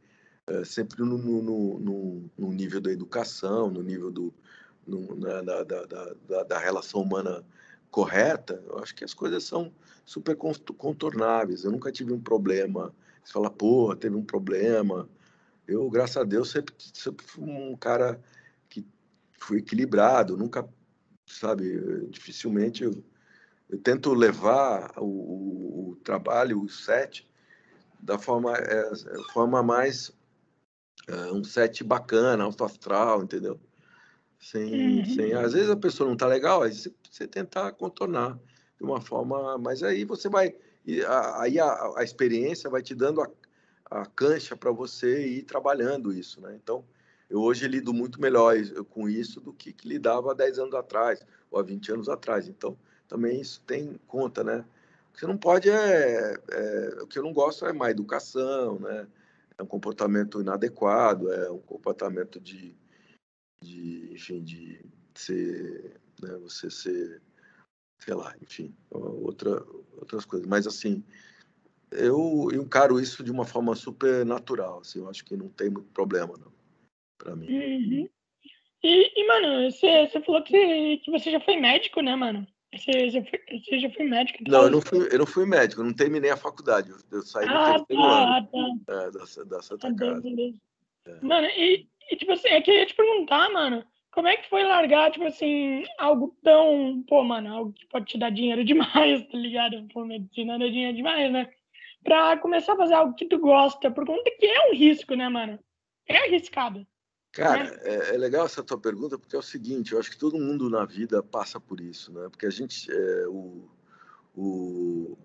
é, 0.48 0.64
sempre 0.64 1.02
no, 1.02 1.18
no, 1.18 1.80
no, 1.80 2.32
no, 2.38 2.52
nível 2.52 2.80
da 2.80 2.92
educação, 2.92 3.70
no 3.72 3.82
nível 3.82 4.12
do, 4.12 4.34
na, 4.88 5.42
da, 5.42 5.64
da, 5.64 5.86
da, 6.28 6.44
da, 6.44 6.60
relação 6.60 7.02
humana 7.02 7.44
correta, 7.90 8.62
eu 8.68 8.78
acho 8.78 8.94
que 8.94 9.04
as 9.04 9.14
coisas 9.14 9.44
são 9.44 9.74
super 10.06 10.36
contornáveis. 10.36 11.64
Eu 11.64 11.72
nunca 11.72 11.92
tive 11.92 12.14
um 12.14 12.20
problema. 12.20 12.94
Você 13.24 13.34
fala, 13.34 13.50
pô, 13.50 13.96
teve 13.96 14.16
um 14.16 14.24
problema. 14.24 15.10
Eu, 15.68 15.90
graças 15.90 16.18
a 16.18 16.24
Deus, 16.24 16.52
sempre, 16.52 16.76
sempre 16.78 17.26
fui 17.26 17.44
um 17.44 17.76
cara 17.76 18.22
que 18.70 18.86
fui 19.40 19.58
equilibrado, 19.60 20.38
nunca, 20.38 20.68
sabe, 21.26 22.08
dificilmente 22.10 22.84
eu, 22.84 23.04
eu 23.70 23.78
tento 23.80 24.14
levar 24.14 24.94
o, 24.98 25.06
o, 25.06 25.90
o, 25.92 25.96
trabalho, 25.98 26.62
o 26.62 26.70
set, 26.70 27.28
da 28.00 28.20
forma, 28.20 28.56
é, 28.56 28.92
forma 29.34 29.64
mais 29.64 30.12
é, 31.08 31.32
um 31.32 31.44
set 31.44 31.84
bacana, 31.84 32.44
alto 32.44 32.64
astral, 32.64 33.24
entendeu? 33.24 33.60
Sem, 34.40 35.00
uhum. 35.00 35.06
sem, 35.06 35.34
às 35.34 35.54
vezes 35.54 35.70
a 35.70 35.78
pessoa 35.78 36.08
não 36.08 36.14
está 36.14 36.28
legal, 36.28 36.62
aí 36.62 36.74
você, 36.74 36.94
você 37.10 37.28
tentar 37.28 37.72
contornar 37.72 38.38
de 38.78 38.84
uma 38.84 39.02
forma, 39.02 39.58
mas 39.58 39.82
aí 39.82 40.06
você 40.06 40.30
vai, 40.30 40.56
aí 41.40 41.60
a, 41.60 41.94
a 41.98 42.04
experiência 42.04 42.70
vai 42.70 42.84
te 42.84 42.94
dando 42.94 43.22
a, 43.22 43.30
a 43.90 44.06
cancha 44.06 44.56
para 44.56 44.72
você 44.72 45.26
ir 45.28 45.44
trabalhando 45.44 46.14
isso, 46.14 46.42
né? 46.42 46.58
Então, 46.62 46.84
eu 47.30 47.42
hoje 47.42 47.68
lido 47.68 47.94
muito 47.94 48.22
melhor 48.22 48.56
com 48.90 49.10
isso 49.10 49.42
do 49.42 49.54
que, 49.54 49.74
que 49.74 49.88
lidava 49.88 50.32
há 50.32 50.34
10 50.36 50.60
anos 50.60 50.76
atrás 50.76 51.26
ou 51.50 51.60
há 51.60 51.64
20 51.64 51.92
anos 51.92 52.10
atrás. 52.10 52.48
Então, 52.48 52.78
também 53.08 53.42
isso 53.42 53.62
tem 53.66 54.00
conta, 54.08 54.44
né? 54.44 54.66
O 55.10 55.14
que 55.14 55.20
você 55.20 55.28
não 55.28 55.38
pode 55.38 55.70
é, 55.70 56.36
é 56.52 57.02
o 57.02 57.08
que 57.08 57.18
eu 57.18 57.24
não 57.24 57.34
gosto 57.34 57.66
é 57.66 57.74
má 57.74 57.90
educação, 57.90 58.80
né? 58.80 59.08
é 59.58 59.64
um 59.64 59.66
comportamento 59.66 60.42
inadequado, 60.42 61.32
é 61.32 61.50
um 61.50 61.60
comportamento 61.60 62.40
de, 62.40 62.76
de 63.62 64.10
enfim, 64.14 64.44
de 64.44 64.86
ser, 65.14 66.00
né, 66.22 66.36
você 66.38 66.70
ser, 66.70 67.22
sei 68.00 68.14
lá, 68.14 68.36
enfim, 68.42 68.76
outra, 68.90 69.64
outras 69.98 70.26
coisas. 70.26 70.48
Mas, 70.48 70.68
assim, 70.68 71.04
eu 71.92 72.50
encaro 72.54 73.00
isso 73.00 73.24
de 73.24 73.32
uma 73.32 73.46
forma 73.46 73.76
super 73.76 74.26
natural, 74.26 74.80
assim, 74.80 75.00
eu 75.00 75.10
acho 75.10 75.24
que 75.24 75.38
não 75.38 75.48
tem 75.48 75.70
muito 75.70 75.90
problema, 75.92 76.34
não, 76.38 76.52
para 77.18 77.36
mim. 77.36 77.48
Uhum. 77.48 78.10
E, 78.84 79.20
e, 79.20 79.28
mano, 79.28 79.72
você, 79.72 80.08
você 80.08 80.22
falou 80.22 80.44
que, 80.44 80.98
que 80.98 81.12
você 81.12 81.32
já 81.32 81.40
foi 81.40 81.58
médico, 81.58 82.02
né, 82.02 82.16
mano? 82.16 82.46
Você 82.78 83.10
já 83.10 83.24
foi, 83.24 83.40
você 83.60 83.80
já 83.80 83.90
foi 83.90 84.06
médico? 84.06 84.40
Então? 84.42 84.60
Não, 84.60 84.66
eu 84.66 84.72
não 84.72 84.82
fui, 84.82 85.10
eu 85.12 85.20
não 85.20 85.26
fui 85.26 85.46
médico, 85.46 85.82
eu 85.82 85.86
não 85.86 85.94
terminei 85.94 86.30
a 86.30 86.38
faculdade. 86.38 86.92
Eu, 87.12 87.22
saí 87.22 87.48
ah, 87.48 87.78
no 87.80 87.86
terceiro 87.86 88.02
tá, 88.04 88.38
ano 88.38 88.82
tá. 88.86 88.94
É, 88.94 89.12
da, 89.12 89.44
da 89.46 89.62
Santa 89.62 89.90
tá 89.90 89.96
Casa. 89.96 90.28
É. 91.08 91.26
Mano, 91.26 91.48
e, 91.48 91.88
e, 92.12 92.16
tipo 92.16 92.32
assim, 92.32 92.50
eu 92.50 92.62
queria 92.62 92.86
te 92.86 92.94
perguntar, 92.94 93.50
mano, 93.52 93.84
como 94.12 94.28
é 94.28 94.38
que 94.38 94.50
foi 94.50 94.64
largar, 94.64 95.12
tipo 95.12 95.26
assim, 95.26 95.84
algo 95.98 96.36
tão, 96.44 97.04
pô, 97.08 97.24
mano, 97.24 97.54
algo 97.54 97.74
que 97.74 97.88
pode 97.88 98.06
te 98.06 98.18
dar 98.18 98.30
dinheiro 98.30 98.64
demais, 98.66 99.26
tá 99.28 99.38
ligado? 99.38 99.88
Pô, 99.94 100.06
medicina 100.06 100.60
dá 100.60 100.68
dinheiro 100.68 100.96
demais, 100.96 101.32
né? 101.32 101.50
Pra 102.04 102.38
começar 102.38 102.74
a 102.74 102.78
fazer 102.78 102.94
algo 102.94 103.16
que 103.16 103.26
tu 103.26 103.40
gosta, 103.40 103.90
por 103.90 104.06
conta 104.06 104.30
que 104.40 104.46
é 104.46 104.70
um 104.70 104.76
risco, 104.76 105.16
né, 105.16 105.28
mano? 105.28 105.60
É 106.08 106.18
arriscado. 106.18 106.86
Cara, 107.36 107.66
né? 107.66 107.78
é, 107.84 108.16
é, 108.16 108.18
legal 108.18 108.46
essa 108.46 108.64
tua 108.64 108.80
pergunta 108.80 109.20
porque 109.20 109.36
é 109.36 109.40
o 109.40 109.44
seguinte, 109.44 109.92
eu 109.92 110.00
acho 110.00 110.10
que 110.10 110.18
todo 110.18 110.40
mundo 110.40 110.70
na 110.70 110.86
vida 110.86 111.22
passa 111.22 111.60
por 111.60 111.82
isso, 111.82 112.14
né? 112.14 112.30
Porque 112.30 112.46
a 112.46 112.50
gente, 112.50 112.90
é, 112.90 113.28
o, 113.28 113.68
o, 114.34 115.18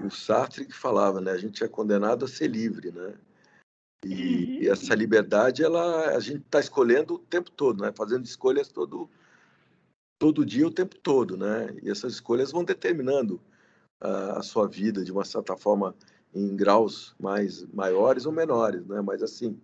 o 0.00 0.10
Sartre 0.10 0.64
que 0.64 0.72
falava, 0.72 1.20
né? 1.20 1.32
A 1.32 1.36
gente 1.36 1.64
é 1.64 1.68
condenado 1.68 2.24
a 2.24 2.28
ser 2.28 2.46
livre, 2.46 2.92
né? 2.92 3.14
E, 4.04 4.12
uhum. 4.14 4.62
e 4.62 4.68
essa 4.68 4.94
liberdade, 4.94 5.64
ela, 5.64 6.14
a 6.14 6.20
gente 6.20 6.42
está 6.42 6.60
escolhendo 6.60 7.14
o 7.14 7.18
tempo 7.18 7.50
todo, 7.50 7.82
né? 7.82 7.92
Fazendo 7.96 8.24
escolhas 8.24 8.68
todo, 8.68 9.10
todo 10.20 10.46
dia, 10.46 10.68
o 10.68 10.72
tempo 10.72 10.96
todo, 11.00 11.36
né? 11.36 11.74
E 11.82 11.90
essas 11.90 12.12
escolhas 12.12 12.52
vão 12.52 12.62
determinando 12.62 13.40
a, 14.00 14.38
a 14.38 14.42
sua 14.42 14.68
vida 14.68 15.02
de 15.04 15.10
uma 15.10 15.24
certa 15.24 15.56
forma 15.56 15.96
em 16.32 16.54
graus 16.54 17.16
mais 17.18 17.64
maiores 17.72 18.24
ou 18.24 18.30
menores, 18.30 18.86
né? 18.86 19.00
Mas 19.00 19.20
assim, 19.20 19.60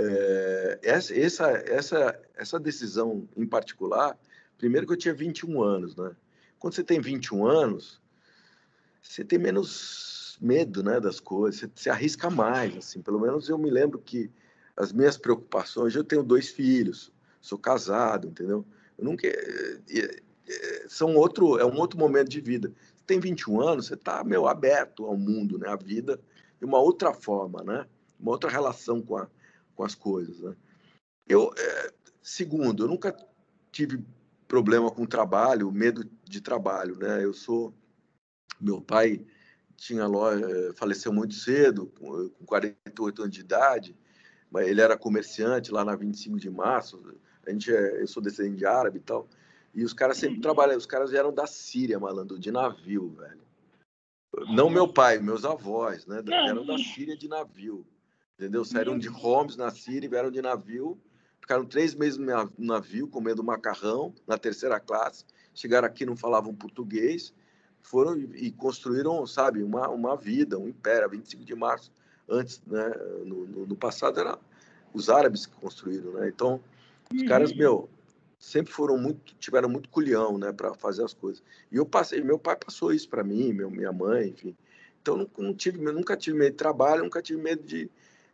é, 0.00 0.78
essa, 0.82 1.14
essa, 1.14 1.50
essa, 1.66 2.20
essa 2.34 2.60
decisão 2.60 3.28
em 3.36 3.46
particular, 3.46 4.18
primeiro 4.56 4.86
que 4.86 4.92
eu 4.92 4.96
tinha 4.96 5.14
21 5.14 5.62
anos, 5.62 5.96
né? 5.96 6.14
Quando 6.58 6.74
você 6.74 6.84
tem 6.84 7.00
21 7.00 7.46
anos, 7.46 8.00
você 9.02 9.24
tem 9.24 9.38
menos 9.38 10.38
medo, 10.40 10.82
né, 10.82 11.00
das 11.00 11.20
coisas, 11.20 11.60
você, 11.60 11.70
você 11.74 11.90
arrisca 11.90 12.30
mais, 12.30 12.76
assim. 12.76 13.00
Pelo 13.00 13.20
menos 13.20 13.48
eu 13.48 13.58
me 13.58 13.70
lembro 13.70 13.98
que 13.98 14.30
as 14.76 14.92
minhas 14.92 15.16
preocupações, 15.16 15.94
eu 15.94 16.04
tenho 16.04 16.22
dois 16.22 16.48
filhos, 16.48 17.12
sou 17.40 17.58
casado, 17.58 18.28
entendeu? 18.28 18.64
Eu 18.96 19.04
nunca 19.04 19.28
são 20.88 21.14
outro, 21.16 21.58
é 21.58 21.64
um 21.64 21.78
outro 21.78 21.98
momento 21.98 22.28
de 22.28 22.40
vida. 22.40 22.72
Você 22.96 23.04
tem 23.06 23.20
21 23.20 23.60
anos, 23.60 23.86
você 23.86 23.94
está 23.94 24.24
meu 24.24 24.46
aberto 24.46 25.04
ao 25.06 25.16
mundo, 25.16 25.58
né, 25.58 25.68
à 25.68 25.76
vida 25.76 26.20
de 26.58 26.64
uma 26.64 26.78
outra 26.78 27.12
forma, 27.12 27.62
né? 27.62 27.86
Uma 28.18 28.32
outra 28.32 28.50
relação 28.50 29.00
com 29.00 29.16
a 29.16 29.28
com 29.80 29.84
as 29.84 29.94
coisas. 29.94 30.38
Né? 30.40 30.54
Eu, 31.26 31.54
é, 31.56 31.92
segundo, 32.22 32.84
eu 32.84 32.88
nunca 32.88 33.16
tive 33.72 34.04
problema 34.46 34.90
com 34.90 35.06
trabalho, 35.06 35.72
medo 35.72 36.04
de 36.22 36.40
trabalho. 36.42 36.96
Né? 36.98 37.24
Eu 37.24 37.32
sou. 37.32 37.72
Meu 38.60 38.78
pai 38.78 39.24
tinha 39.74 40.06
loja, 40.06 40.74
faleceu 40.74 41.10
muito 41.10 41.32
cedo, 41.32 41.86
com 41.98 42.44
48 42.44 43.22
anos 43.22 43.34
de 43.34 43.40
idade, 43.40 43.96
mas 44.50 44.68
ele 44.68 44.82
era 44.82 44.98
comerciante 44.98 45.72
lá 45.72 45.82
na 45.82 45.96
25 45.96 46.38
de 46.38 46.50
março. 46.50 47.02
A 47.46 47.50
gente 47.50 47.74
é, 47.74 48.02
eu 48.02 48.06
sou 48.06 48.22
descendente 48.22 48.58
de 48.58 48.66
árabe 48.66 48.98
e 48.98 49.00
tal. 49.00 49.26
E 49.72 49.82
os 49.82 49.94
caras 49.94 50.18
sempre 50.18 50.40
trabalham, 50.40 50.76
os 50.76 50.84
caras 50.84 51.10
vieram 51.10 51.32
da 51.32 51.46
Síria, 51.46 51.98
malandro, 51.98 52.38
de 52.38 52.52
navio, 52.52 53.08
velho. 53.16 53.40
Não 54.54 54.68
meu 54.68 54.92
pai, 54.92 55.18
meus 55.20 55.46
avós, 55.46 56.04
né? 56.04 56.20
Vieram 56.20 56.66
da 56.66 56.76
Síria 56.76 57.16
de 57.16 57.28
navio 57.28 57.86
entendeu? 58.40 58.64
Saíram 58.64 58.98
de 58.98 59.10
Homs 59.10 59.54
na 59.54 59.70
Síria, 59.70 60.08
vieram 60.08 60.30
de 60.30 60.40
navio, 60.40 60.98
ficaram 61.38 61.66
três 61.66 61.94
meses 61.94 62.18
no 62.18 62.50
navio 62.56 63.06
comendo 63.06 63.44
macarrão 63.44 64.14
na 64.26 64.38
terceira 64.38 64.80
classe, 64.80 65.26
chegaram 65.54 65.86
aqui 65.86 66.06
não 66.06 66.16
falavam 66.16 66.54
português, 66.54 67.34
foram 67.82 68.18
e 68.18 68.50
construíram, 68.50 69.26
sabe, 69.26 69.62
uma, 69.62 69.88
uma 69.88 70.16
vida, 70.16 70.58
um 70.58 70.68
império, 70.68 71.10
25 71.10 71.44
de 71.44 71.54
março, 71.54 71.92
antes, 72.26 72.62
né, 72.66 72.90
no, 73.26 73.46
no, 73.46 73.66
no 73.66 73.76
passado 73.76 74.18
era 74.18 74.38
os 74.94 75.10
árabes 75.10 75.44
que 75.44 75.54
construíram, 75.56 76.12
né? 76.12 76.28
Então, 76.28 76.60
os 77.14 77.22
caras, 77.24 77.50
uhum. 77.50 77.58
meu, 77.58 77.90
sempre 78.38 78.72
foram 78.72 78.96
muito, 78.96 79.34
tiveram 79.38 79.68
muito 79.68 79.88
culhão, 79.88 80.38
né, 80.38 80.52
para 80.52 80.72
fazer 80.74 81.04
as 81.04 81.12
coisas. 81.12 81.42
E 81.70 81.76
eu 81.76 81.84
passei, 81.84 82.22
meu 82.22 82.38
pai 82.38 82.56
passou 82.56 82.92
isso 82.92 83.08
para 83.08 83.22
mim, 83.22 83.52
meu, 83.52 83.70
minha 83.70 83.92
mãe, 83.92 84.28
enfim. 84.28 84.56
Então, 85.02 85.16
não, 85.16 85.30
não 85.38 85.54
tive, 85.54 85.78
nunca 85.78 86.16
tive 86.16 86.38
medo 86.38 86.52
de 86.52 86.56
trabalho, 86.56 87.02
nunca 87.02 87.22
tive 87.22 87.40
medo 87.40 87.62
de, 87.62 87.90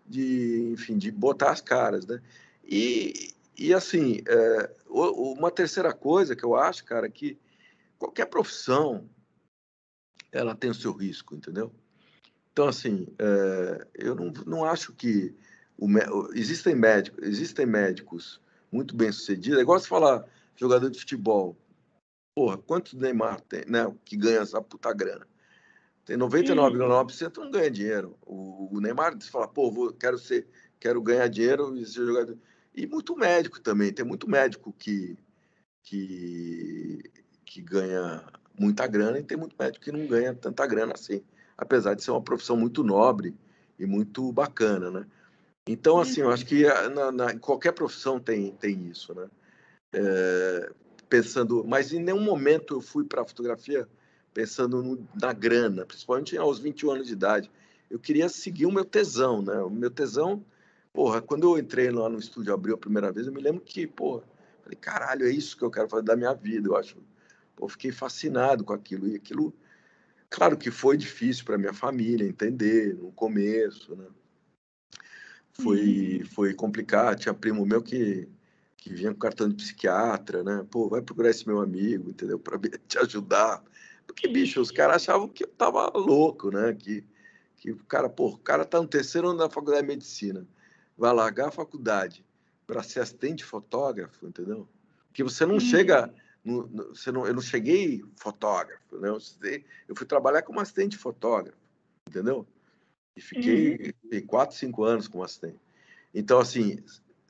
de, 0.08 0.72
enfim, 0.72 0.96
de 0.96 1.10
botar 1.10 1.50
as 1.50 1.60
caras, 1.60 2.06
né? 2.06 2.20
E, 2.64 3.34
e 3.56 3.72
assim, 3.72 4.20
é, 4.26 4.70
uma 4.88 5.50
terceira 5.50 5.92
coisa 5.92 6.34
que 6.34 6.44
eu 6.44 6.56
acho, 6.56 6.84
cara, 6.84 7.08
que 7.08 7.38
qualquer 7.98 8.26
profissão 8.26 9.08
ela 10.32 10.54
tem 10.54 10.70
o 10.70 10.74
seu 10.74 10.92
risco, 10.92 11.34
entendeu? 11.34 11.72
Então, 12.52 12.68
assim, 12.68 13.06
é, 13.18 13.86
eu 13.94 14.14
não, 14.14 14.32
não 14.46 14.64
acho 14.64 14.92
que 14.92 15.34
o, 15.78 15.88
existem 16.34 16.74
médicos, 16.74 17.22
existem 17.22 17.66
médicos 17.66 18.40
muito 18.72 18.96
bem 18.96 19.12
sucedidos. 19.12 19.58
É 19.58 19.62
igual 19.62 19.78
você 19.78 19.86
falar 19.86 20.24
jogador 20.56 20.90
de 20.90 20.98
futebol. 20.98 21.56
Porra, 22.34 22.58
quantos 22.58 22.94
Neymar 22.94 23.40
tem, 23.42 23.64
né? 23.66 23.94
Que 24.04 24.16
ganha 24.16 24.40
essa 24.40 24.60
puta 24.60 24.92
grana? 24.92 25.26
Tem 26.06 26.16
99,9% 26.16 27.38
não 27.38 27.50
ganha 27.50 27.68
dinheiro. 27.68 28.16
O, 28.24 28.76
o 28.76 28.80
Neymar 28.80 29.20
fala, 29.24 29.48
pô, 29.48 29.72
vou, 29.72 29.92
quero 29.92 30.16
ser, 30.16 30.46
quero 30.78 31.02
ganhar 31.02 31.26
dinheiro 31.26 31.76
e 31.76 31.84
ser 31.84 32.06
jogador. 32.06 32.38
E 32.72 32.86
muito 32.86 33.16
médico 33.16 33.60
também. 33.60 33.92
Tem 33.92 34.04
muito 34.04 34.30
médico 34.30 34.72
que, 34.78 35.18
que, 35.82 37.02
que 37.44 37.60
ganha 37.60 38.24
muita 38.56 38.86
grana 38.86 39.18
e 39.18 39.24
tem 39.24 39.36
muito 39.36 39.56
médico 39.58 39.84
que 39.84 39.90
não 39.90 40.06
ganha 40.06 40.32
tanta 40.32 40.64
grana 40.64 40.92
assim. 40.94 41.24
Apesar 41.58 41.94
de 41.94 42.04
ser 42.04 42.12
uma 42.12 42.22
profissão 42.22 42.56
muito 42.56 42.84
nobre 42.84 43.34
e 43.76 43.84
muito 43.84 44.30
bacana, 44.30 44.92
né? 44.92 45.06
Então, 45.68 45.98
assim, 45.98 46.20
eu 46.20 46.30
acho 46.30 46.46
que 46.46 46.62
na, 46.94 47.10
na, 47.10 47.32
em 47.32 47.38
qualquer 47.38 47.72
profissão 47.72 48.20
tem, 48.20 48.52
tem 48.52 48.86
isso, 48.86 49.12
né? 49.12 49.28
É, 49.92 50.70
pensando, 51.08 51.64
mas 51.64 51.92
em 51.92 51.98
nenhum 51.98 52.22
momento 52.22 52.74
eu 52.74 52.80
fui 52.80 53.04
para 53.04 53.22
a 53.22 53.26
fotografia 53.26 53.88
pensando 54.36 54.82
no, 54.82 55.08
na 55.18 55.32
grana, 55.32 55.86
principalmente 55.86 56.36
aos 56.36 56.58
21 56.58 56.90
anos 56.90 57.06
de 57.06 57.14
idade. 57.14 57.50
Eu 57.88 57.98
queria 57.98 58.28
seguir 58.28 58.66
o 58.66 58.70
meu 58.70 58.84
tesão, 58.84 59.40
né? 59.40 59.62
O 59.62 59.70
meu 59.70 59.90
tesão, 59.90 60.44
porra, 60.92 61.22
quando 61.22 61.44
eu 61.44 61.58
entrei 61.58 61.90
lá 61.90 62.06
no 62.10 62.18
estúdio, 62.18 62.52
abriu 62.52 62.74
a 62.74 62.78
primeira 62.78 63.10
vez, 63.10 63.26
eu 63.26 63.32
me 63.32 63.40
lembro 63.40 63.62
que, 63.62 63.86
porra, 63.86 64.24
falei, 64.62 64.76
caralho, 64.78 65.26
é 65.26 65.30
isso 65.30 65.56
que 65.56 65.62
eu 65.62 65.70
quero 65.70 65.88
fazer 65.88 66.02
da 66.02 66.14
minha 66.14 66.34
vida, 66.34 66.68
eu 66.68 66.76
acho. 66.76 66.98
Pô, 67.54 67.66
fiquei 67.66 67.90
fascinado 67.90 68.62
com 68.62 68.74
aquilo. 68.74 69.08
E 69.08 69.16
aquilo, 69.16 69.54
claro 70.28 70.58
que 70.58 70.70
foi 70.70 70.98
difícil 70.98 71.42
para 71.46 71.56
minha 71.56 71.72
família 71.72 72.28
entender 72.28 72.94
no 72.94 73.10
começo, 73.12 73.96
né? 73.96 74.06
Foi, 75.54 76.18
uhum. 76.20 76.26
foi 76.26 76.52
complicado. 76.52 77.20
Tinha 77.20 77.32
primo 77.32 77.64
meu 77.64 77.82
que, 77.82 78.28
que 78.76 78.92
vinha 78.92 79.14
com 79.14 79.18
cartão 79.18 79.48
de 79.48 79.54
psiquiatra, 79.54 80.44
né? 80.44 80.66
Pô, 80.70 80.90
vai 80.90 81.00
procurar 81.00 81.30
esse 81.30 81.46
meu 81.46 81.58
amigo, 81.58 82.10
entendeu? 82.10 82.36
Para 82.38 82.58
te 82.86 82.98
ajudar. 82.98 83.64
Porque, 84.06 84.28
bicho, 84.28 84.60
os 84.60 84.70
caras 84.70 84.96
achavam 84.96 85.28
que 85.28 85.44
eu 85.44 85.48
tava 85.48 85.90
louco, 85.94 86.50
né? 86.50 86.72
Que, 86.74 87.04
que 87.56 87.72
o 87.72 87.76
cara, 87.84 88.08
pô, 88.08 88.28
o 88.28 88.38
cara 88.38 88.64
tá 88.64 88.80
no 88.80 88.88
terceiro 88.88 89.28
ano 89.28 89.38
da 89.38 89.50
faculdade 89.50 89.82
de 89.82 89.88
medicina, 89.88 90.46
vai 90.96 91.12
largar 91.12 91.48
a 91.48 91.52
faculdade 91.52 92.24
para 92.66 92.82
ser 92.82 93.00
assistente 93.00 93.44
fotógrafo, 93.44 94.26
entendeu? 94.26 94.68
Que 95.12 95.22
você 95.22 95.44
não 95.46 95.54
uhum. 95.54 95.60
chega, 95.60 96.12
no, 96.44 96.66
no, 96.66 96.88
você 96.94 97.10
não, 97.12 97.26
eu 97.26 97.34
não 97.34 97.42
cheguei 97.42 98.04
fotógrafo, 98.16 98.98
né? 98.98 99.08
Eu, 99.08 99.18
eu 99.88 99.96
fui 99.96 100.06
trabalhar 100.06 100.42
como 100.42 100.60
assistente 100.60 100.96
fotógrafo, 100.96 101.58
entendeu? 102.08 102.46
E 103.16 103.20
fiquei 103.20 103.94
uhum. 104.12 104.26
quatro, 104.26 104.56
cinco 104.56 104.84
anos 104.84 105.08
como 105.08 105.24
assistente. 105.24 105.58
Então, 106.14 106.38
assim, 106.38 106.78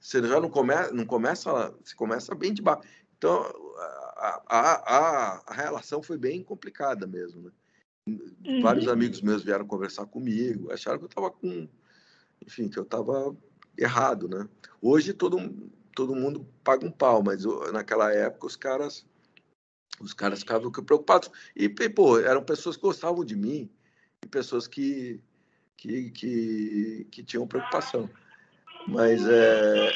você 0.01 0.23
já 0.23 0.41
não 0.41 0.49
começa, 0.49 0.93
não 0.93 1.05
começa, 1.05 1.71
você 1.83 1.95
começa 1.95 2.35
bem 2.35 2.53
de 2.53 2.63
baixo. 2.63 2.83
Então, 3.19 3.43
a, 4.17 4.43
a, 4.47 4.97
a, 4.97 5.43
a 5.47 5.55
relação 5.55 6.03
foi 6.03 6.19
bem 6.19 6.43
complicada 6.43 7.07
mesmo, 7.07 7.43
né? 7.43 7.51
Uhum. 8.09 8.63
Vários 8.63 8.87
amigos 8.87 9.21
meus 9.21 9.43
vieram 9.43 9.67
conversar 9.67 10.07
comigo, 10.07 10.71
acharam 10.71 10.99
que 10.99 11.05
eu 11.05 11.09
estava 11.09 11.31
com, 11.31 11.69
enfim, 12.47 12.69
que 12.69 12.79
eu 12.79 12.85
estava 12.85 13.37
errado, 13.77 14.29
né? 14.29 14.49
Hoje 14.81 15.13
todo 15.13 15.39
todo 15.95 16.15
mundo 16.15 16.47
paga 16.63 16.87
um 16.87 16.91
pau, 16.91 17.23
mas 17.23 17.45
naquela 17.73 18.13
época 18.13 18.47
os 18.47 18.55
caras 18.55 19.05
os 19.99 20.13
caras 20.13 20.41
ficavam 20.41 20.71
preocupados 20.71 21.31
e 21.57 21.69
pô, 21.69 22.19
eram 22.19 22.45
pessoas 22.45 22.77
que 22.77 22.83
gostavam 22.83 23.25
de 23.25 23.35
mim 23.35 23.69
e 24.25 24.29
pessoas 24.29 24.69
que 24.69 25.21
que, 25.77 26.11
que, 26.11 27.07
que 27.11 27.23
tinham 27.23 27.47
preocupação. 27.47 28.09
Mas 28.87 29.27
é 29.27 29.93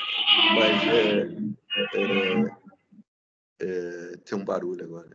mas 0.56 0.82
é, 0.82 1.20
é, 1.94 2.56
é 3.60 4.16
tem 4.24 4.38
um 4.38 4.44
barulho 4.44 4.84
agora. 4.84 5.08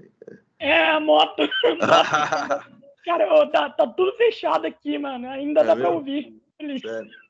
É, 0.59 0.69
é 0.69 0.89
a 0.91 0.99
moto. 0.99 1.43
Cara, 3.05 3.47
tá, 3.51 3.69
tá 3.69 3.87
tudo 3.87 4.15
fechado 4.17 4.65
aqui, 4.65 4.97
mano. 4.97 5.27
Ainda 5.29 5.61
é 5.61 5.63
dá 5.63 5.75
para 5.75 5.89
ouvir. 5.89 6.41
É. 6.59 7.25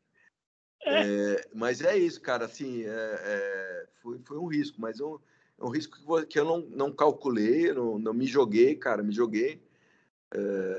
É, 0.87 1.47
mas 1.53 1.81
é 1.81 1.97
isso, 1.97 2.21
cara. 2.21 2.45
Assim, 2.45 2.83
é, 2.85 3.85
foi, 4.01 4.19
foi 4.23 4.37
um 4.37 4.45
risco, 4.45 4.79
mas 4.79 5.01
um, 5.01 5.19
é 5.59 5.65
um 5.65 5.69
risco 5.69 5.97
que 6.27 6.39
eu 6.39 6.45
não, 6.45 6.59
não 6.59 6.91
calculei, 6.91 7.73
não, 7.73 7.99
não 7.99 8.13
me 8.13 8.25
joguei, 8.25 8.75
cara. 8.75 9.03
Me 9.03 9.11
joguei 9.11 9.61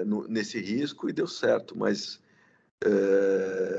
no, 0.07 0.27
nesse 0.29 0.61
risco 0.61 1.09
e 1.09 1.13
deu 1.13 1.27
certo. 1.27 1.77
Mas 1.77 2.23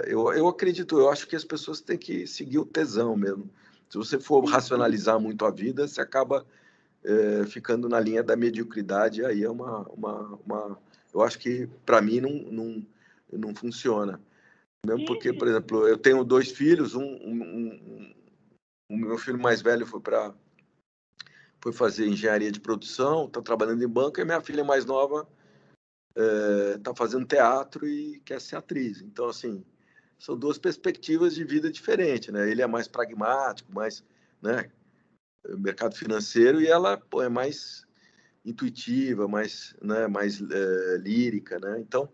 eu, 0.06 0.32
eu 0.34 0.48
acredito, 0.48 1.00
eu 1.00 1.10
acho 1.10 1.28
que 1.28 1.36
as 1.36 1.46
pessoas 1.46 1.82
têm 1.82 1.98
que 1.98 2.28
seguir 2.28 2.60
o 2.60 2.66
tesão 2.66 3.16
mesmo. 3.16 3.50
Se 3.90 3.98
você 3.98 4.20
for 4.20 4.44
racionalizar 4.46 5.20
muito 5.20 5.46
a 5.46 5.52
vida, 5.52 5.88
você 5.88 6.02
acaba 6.02 6.46
ficando 7.48 7.88
na 7.88 8.00
linha 8.00 8.22
da 8.22 8.36
mediocridade. 8.36 9.24
Aí 9.24 9.44
é 9.44 9.50
uma, 9.50 9.88
uma, 9.90 10.40
uma 10.46 10.80
eu 11.14 11.22
acho 11.22 11.40
que 11.40 11.68
para 11.86 12.02
mim 12.02 12.20
não, 12.20 12.32
não, 12.52 12.86
não 13.32 13.56
funciona. 13.56 14.22
Mesmo 14.86 15.06
porque, 15.06 15.34
por 15.34 15.48
exemplo, 15.48 15.88
eu 15.88 15.98
tenho 15.98 16.24
dois 16.24 16.52
filhos, 16.52 16.96
um, 16.96 17.04
um, 17.04 17.44
um, 17.44 18.16
o 18.90 18.98
meu 18.98 19.18
filho 19.18 19.40
mais 19.40 19.62
velho 19.62 19.86
foi 19.86 20.00
para 20.00 20.34
foi 21.62 21.74
fazer 21.74 22.08
engenharia 22.08 22.52
de 22.52 22.60
produção, 22.60 23.26
está 23.26 23.42
trabalhando 23.42 23.84
em 23.84 23.88
banco, 23.88 24.22
e 24.22 24.26
minha 24.26 24.40
filha 24.40 24.64
mais 24.64 24.86
nova 24.86 25.28
está 26.16 26.92
é, 26.92 26.96
fazendo 26.96 27.26
teatro 27.26 27.88
e 27.88 28.20
quer 28.22 28.40
ser 28.40 28.56
atriz. 28.56 29.02
Então, 29.02 29.28
assim, 29.28 29.66
são 30.18 30.38
duas 30.38 30.58
perspectivas 30.58 31.36
de 31.36 31.44
vida 31.44 31.72
diferentes, 31.72 32.34
né? 32.34 32.50
Ele 32.50 32.62
é 32.62 32.68
mais 32.68 32.88
pragmático, 32.88 33.74
mais, 33.74 34.04
né, 34.42 34.70
mercado 35.58 35.96
financeiro, 35.96 36.62
e 36.62 36.68
ela 36.68 36.98
pô, 36.98 37.22
é 37.22 37.30
mais 37.30 37.86
intuitiva, 38.44 39.28
mais, 39.28 39.76
né, 39.82 40.08
mais 40.08 40.42
é, 40.42 40.98
lírica, 40.98 41.60
né? 41.60 41.80
Então, 41.80 42.10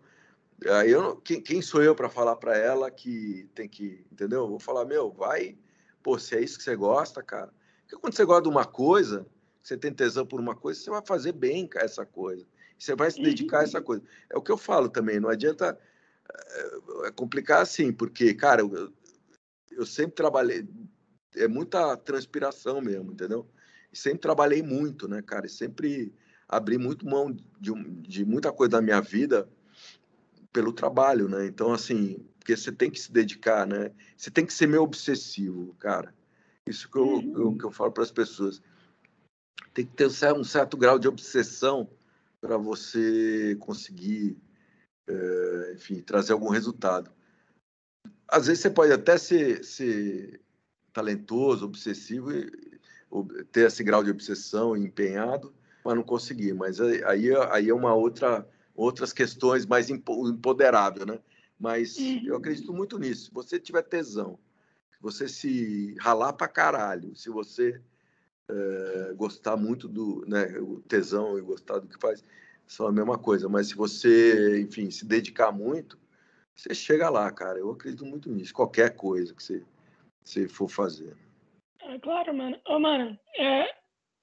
aí 0.68 0.90
eu, 0.90 1.16
quem, 1.16 1.40
quem 1.40 1.62
sou 1.62 1.82
eu 1.82 1.94
para 1.94 2.08
falar 2.08 2.36
para 2.36 2.56
ela 2.56 2.90
que 2.90 3.48
tem 3.54 3.68
que, 3.68 4.04
entendeu? 4.12 4.40
Eu 4.40 4.48
vou 4.48 4.60
falar, 4.60 4.84
meu, 4.84 5.10
vai, 5.10 5.56
pô, 6.02 6.18
se 6.18 6.36
é 6.36 6.40
isso 6.42 6.58
que 6.58 6.64
você 6.64 6.76
gosta, 6.76 7.22
cara. 7.22 7.52
Porque 7.82 7.96
quando 7.96 8.14
você 8.14 8.24
gosta 8.24 8.42
de 8.42 8.48
uma 8.48 8.64
coisa, 8.64 9.26
você 9.62 9.76
tem 9.76 9.92
tesão 9.92 10.26
por 10.26 10.40
uma 10.40 10.54
coisa, 10.54 10.80
você 10.80 10.90
vai 10.90 11.02
fazer 11.06 11.32
bem 11.32 11.68
essa 11.76 12.04
coisa. 12.04 12.46
Você 12.78 12.94
vai 12.94 13.10
se 13.10 13.22
dedicar 13.22 13.60
a 13.60 13.62
essa 13.62 13.80
coisa. 13.80 14.02
É 14.28 14.36
o 14.36 14.42
que 14.42 14.50
eu 14.50 14.58
falo 14.58 14.88
também, 14.88 15.20
não 15.20 15.28
adianta 15.28 15.78
é, 16.32 17.08
é 17.08 17.10
complicar 17.10 17.62
assim, 17.62 17.92
porque, 17.92 18.34
cara, 18.34 18.62
eu, 18.62 18.92
eu 19.70 19.86
sempre 19.86 20.14
trabalhei, 20.14 20.66
é 21.36 21.48
muita 21.48 21.96
transpiração 21.96 22.80
mesmo, 22.80 23.12
entendeu? 23.12 23.48
E 23.92 23.98
sempre 23.98 24.20
trabalhei 24.20 24.62
muito, 24.62 25.08
né, 25.08 25.22
cara? 25.22 25.46
E 25.46 25.50
sempre 25.50 26.12
abri 26.48 26.78
muito 26.78 27.06
mão 27.06 27.32
de, 27.60 27.72
de 28.02 28.24
muita 28.24 28.52
coisa 28.52 28.72
da 28.72 28.82
minha 28.82 29.00
vida 29.00 29.48
pelo 30.52 30.72
trabalho, 30.72 31.28
né? 31.28 31.46
Então, 31.46 31.72
assim, 31.72 32.24
porque 32.38 32.56
você 32.56 32.70
tem 32.70 32.90
que 32.90 33.00
se 33.00 33.10
dedicar, 33.10 33.66
né? 33.66 33.90
Você 34.16 34.30
tem 34.30 34.44
que 34.44 34.52
ser 34.52 34.66
meio 34.66 34.82
obsessivo, 34.82 35.74
cara. 35.78 36.14
Isso 36.66 36.90
que 36.90 36.98
eu, 36.98 37.06
uhum. 37.06 37.32
eu 37.36 37.58
que 37.58 37.64
eu 37.64 37.70
falo 37.70 37.90
para 37.92 38.02
as 38.02 38.10
pessoas. 38.10 38.62
Tem 39.72 39.84
que 39.84 39.92
ter 39.92 40.06
um 40.32 40.44
certo 40.44 40.76
grau 40.76 40.98
de 40.98 41.08
obsessão 41.08 41.90
para 42.40 42.56
você 42.56 43.56
conseguir, 43.60 44.36
é, 45.08 45.72
enfim, 45.74 46.00
trazer 46.00 46.32
algum 46.32 46.48
resultado. 46.48 47.10
Às 48.28 48.46
vezes 48.46 48.62
você 48.62 48.70
pode 48.70 48.92
até 48.92 49.18
ser, 49.18 49.64
ser 49.64 50.40
talentoso, 50.92 51.64
obsessivo, 51.66 52.30
ter 53.52 53.66
esse 53.66 53.84
grau 53.84 54.02
de 54.02 54.10
obsessão 54.10 54.76
empenhado, 54.76 55.54
mas 55.84 55.94
não 55.94 56.02
conseguir. 56.02 56.54
Mas 56.54 56.80
aí, 56.80 57.34
aí 57.50 57.68
é 57.68 57.74
uma 57.74 57.94
outra 57.94 58.48
outras 58.74 59.12
questões 59.12 59.64
mais 59.64 59.88
empoderável, 59.88 61.06
né? 61.06 61.20
Mas 61.58 61.96
uhum. 61.96 62.22
eu 62.24 62.36
acredito 62.36 62.72
muito 62.72 62.98
nisso. 62.98 63.26
Se 63.26 63.30
você 63.32 63.60
tiver 63.60 63.82
tesão, 63.82 64.38
se 64.90 65.00
você 65.00 65.28
se 65.28 65.94
ralar 66.00 66.32
pra 66.32 66.48
caralho, 66.48 67.14
se 67.14 67.30
você 67.30 67.80
é, 68.50 69.14
gostar 69.14 69.56
muito 69.56 69.88
do 69.88 70.24
né, 70.26 70.58
o 70.58 70.80
tesão 70.80 71.38
e 71.38 71.42
gostar 71.42 71.78
do 71.78 71.86
que 71.86 71.98
faz, 72.00 72.24
são 72.66 72.86
a 72.86 72.92
mesma 72.92 73.18
coisa. 73.18 73.48
Mas 73.48 73.68
se 73.68 73.74
você, 73.74 74.60
enfim, 74.60 74.90
se 74.90 75.04
dedicar 75.04 75.52
muito, 75.52 75.98
você 76.54 76.74
chega 76.74 77.10
lá, 77.10 77.30
cara. 77.30 77.58
Eu 77.58 77.70
acredito 77.70 78.04
muito 78.04 78.30
nisso. 78.30 78.54
Qualquer 78.54 78.94
coisa 78.94 79.34
que 79.34 79.42
você, 79.42 79.62
você 80.22 80.48
for 80.48 80.68
fazer. 80.68 81.16
É 81.82 81.98
claro, 81.98 82.34
mano. 82.34 82.58
Ô, 82.66 82.78
mano, 82.78 83.18
é, 83.38 83.68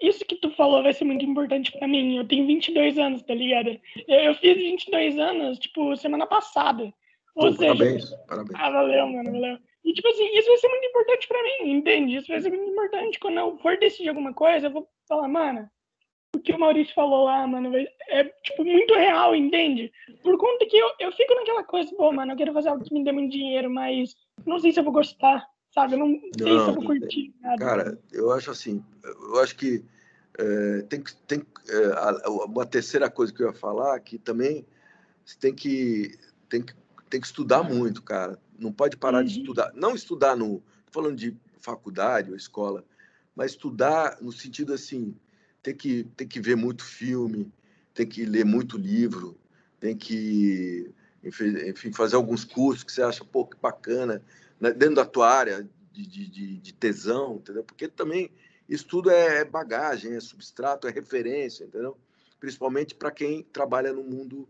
isso 0.01 0.25
que 0.25 0.35
tu 0.35 0.49
falou 0.51 0.81
vai 0.81 0.93
ser 0.93 1.05
muito 1.05 1.23
importante 1.23 1.71
para 1.71 1.87
mim. 1.87 2.17
Eu 2.17 2.27
tenho 2.27 2.47
22 2.47 2.97
anos, 2.97 3.21
tá 3.21 3.35
ligado? 3.35 3.79
Eu, 4.07 4.19
eu 4.19 4.35
fiz 4.35 4.55
22 4.55 5.19
anos, 5.19 5.59
tipo, 5.59 5.95
semana 5.95 6.25
passada. 6.25 6.91
Ou 7.35 7.47
Pô, 7.47 7.51
seja, 7.53 7.75
parabéns, 7.75 8.09
parabéns. 8.27 8.59
Ah, 8.59 8.69
valeu, 8.71 9.07
mano, 9.07 9.31
valeu. 9.31 9.57
E, 9.83 9.93
tipo 9.93 10.07
assim, 10.07 10.37
isso 10.37 10.47
vai 10.47 10.57
ser 10.57 10.67
muito 10.67 10.85
importante 10.85 11.27
para 11.27 11.43
mim, 11.43 11.71
entende? 11.71 12.15
Isso 12.15 12.27
vai 12.27 12.41
ser 12.41 12.49
muito 12.49 12.69
importante. 12.69 13.19
Quando 13.19 13.37
eu 13.37 13.57
for 13.59 13.77
decidir 13.77 14.09
alguma 14.09 14.33
coisa, 14.33 14.67
eu 14.67 14.71
vou 14.71 14.87
falar, 15.07 15.27
mano, 15.27 15.69
que 16.41 16.53
o 16.53 16.59
Maurício 16.59 16.93
falou 16.93 17.25
lá, 17.25 17.45
mano, 17.47 17.75
é, 18.09 18.23
tipo, 18.43 18.63
muito 18.63 18.93
real, 18.93 19.35
entende? 19.35 19.91
Por 20.23 20.37
conta 20.37 20.65
que 20.65 20.77
eu, 20.77 20.91
eu 20.99 21.11
fico 21.11 21.33
naquela 21.35 21.63
coisa, 21.63 21.93
pô, 21.95 22.11
mano, 22.11 22.33
eu 22.33 22.37
quero 22.37 22.53
fazer 22.53 22.69
algo 22.69 22.83
que 22.83 22.93
me 22.93 23.03
dê 23.03 23.11
muito 23.11 23.31
dinheiro, 23.31 23.69
mas 23.69 24.15
não 24.45 24.59
sei 24.59 24.71
se 24.71 24.79
eu 24.79 24.83
vou 24.83 24.93
gostar 24.93 25.47
sabe? 25.73 25.93
Eu 25.93 25.99
não, 25.99 26.07
não 26.09 26.19
sei 26.37 26.59
se 26.59 26.67
eu 26.67 26.73
vou 26.73 26.85
curtir 26.85 27.33
nada. 27.41 27.57
Cara, 27.57 27.99
eu 28.11 28.31
acho 28.31 28.51
assim, 28.51 28.83
eu 29.03 29.39
acho 29.39 29.55
que 29.55 29.83
é, 30.37 30.81
tem, 30.83 31.03
tem 31.27 31.43
é, 31.69 32.29
uma 32.29 32.65
terceira 32.65 33.09
coisa 33.09 33.33
que 33.33 33.41
eu 33.41 33.47
ia 33.47 33.53
falar, 33.53 33.99
que 33.99 34.17
também 34.17 34.65
você 35.25 35.37
tem 35.39 35.53
que, 35.53 36.17
tem 36.49 36.61
que, 36.61 36.73
tem 37.09 37.19
que 37.19 37.27
estudar 37.27 37.63
muito, 37.63 38.01
cara. 38.01 38.39
Não 38.57 38.71
pode 38.71 38.97
parar 38.97 39.19
uhum. 39.19 39.25
de 39.25 39.39
estudar. 39.39 39.71
Não 39.73 39.95
estudar 39.95 40.35
no, 40.35 40.61
falando 40.91 41.15
de 41.15 41.35
faculdade 41.59 42.29
ou 42.29 42.35
escola, 42.35 42.83
mas 43.35 43.51
estudar 43.51 44.17
no 44.21 44.31
sentido 44.31 44.73
assim, 44.73 45.15
tem 45.61 45.75
que, 45.75 46.03
tem 46.15 46.27
que 46.27 46.39
ver 46.39 46.55
muito 46.55 46.83
filme, 46.83 47.51
tem 47.93 48.07
que 48.07 48.25
ler 48.25 48.45
muito 48.45 48.77
livro, 48.77 49.37
tem 49.79 49.95
que, 49.95 50.91
enfim, 51.23 51.91
fazer 51.91 52.15
alguns 52.15 52.43
cursos 52.43 52.83
que 52.83 52.91
você 52.91 53.01
acha, 53.01 53.23
pô, 53.23 53.45
que 53.45 53.57
bacana, 53.57 54.23
né, 54.59 54.71
dentro 54.71 54.95
da 54.95 55.05
tua 55.05 55.29
área 55.29 55.67
de, 55.91 56.05
de, 56.05 56.57
de, 56.57 56.73
tesão, 56.73 57.35
entendeu? 57.35 57.63
Porque 57.63 57.87
também 57.87 58.31
isso 58.67 58.87
tudo 58.87 59.09
é 59.09 59.43
bagagem, 59.43 60.15
é 60.15 60.19
substrato, 60.19 60.87
é 60.87 60.91
referência, 60.91 61.65
entendeu? 61.65 61.97
Principalmente 62.39 62.95
para 62.95 63.11
quem 63.11 63.43
trabalha 63.43 63.91
no 63.91 64.03
mundo 64.03 64.47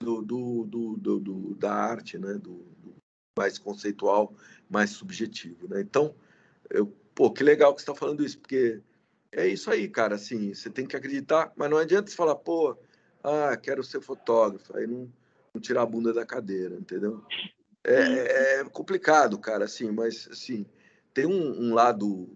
do, 0.00 0.20
do, 0.22 0.64
do, 0.66 1.20
do, 1.20 1.54
da 1.54 1.72
arte, 1.72 2.18
né? 2.18 2.34
Do, 2.34 2.64
mais 3.36 3.58
conceitual, 3.58 4.34
mais 4.68 4.90
subjetivo, 4.90 5.66
né? 5.68 5.80
Então, 5.80 6.14
eu, 6.68 6.86
pô, 7.14 7.30
que 7.30 7.42
legal 7.42 7.74
que 7.74 7.80
você 7.80 7.90
está 7.90 7.94
falando 7.94 8.24
isso, 8.24 8.38
porque 8.38 8.80
é 9.32 9.46
isso 9.46 9.70
aí, 9.70 9.88
cara. 9.88 10.14
Assim, 10.14 10.54
você 10.54 10.70
tem 10.70 10.86
que 10.86 10.96
acreditar, 10.96 11.52
mas 11.56 11.70
não 11.70 11.78
adianta 11.78 12.10
você 12.10 12.16
falar, 12.16 12.36
pô, 12.36 12.76
ah, 13.24 13.56
quero 13.56 13.82
ser 13.82 14.00
fotógrafo, 14.00 14.76
aí 14.76 14.86
não, 14.86 15.10
não 15.54 15.60
tirar 15.60 15.82
a 15.82 15.86
bunda 15.86 16.12
da 16.12 16.26
cadeira, 16.26 16.74
entendeu? 16.74 17.24
É, 17.84 17.94
é, 17.94 18.60
é 18.60 18.64
complicado, 18.64 19.38
cara, 19.38 19.64
assim, 19.64 19.90
mas 19.90 20.28
assim 20.30 20.66
tem 21.14 21.26
um, 21.26 21.68
um 21.68 21.74
lado. 21.74 22.28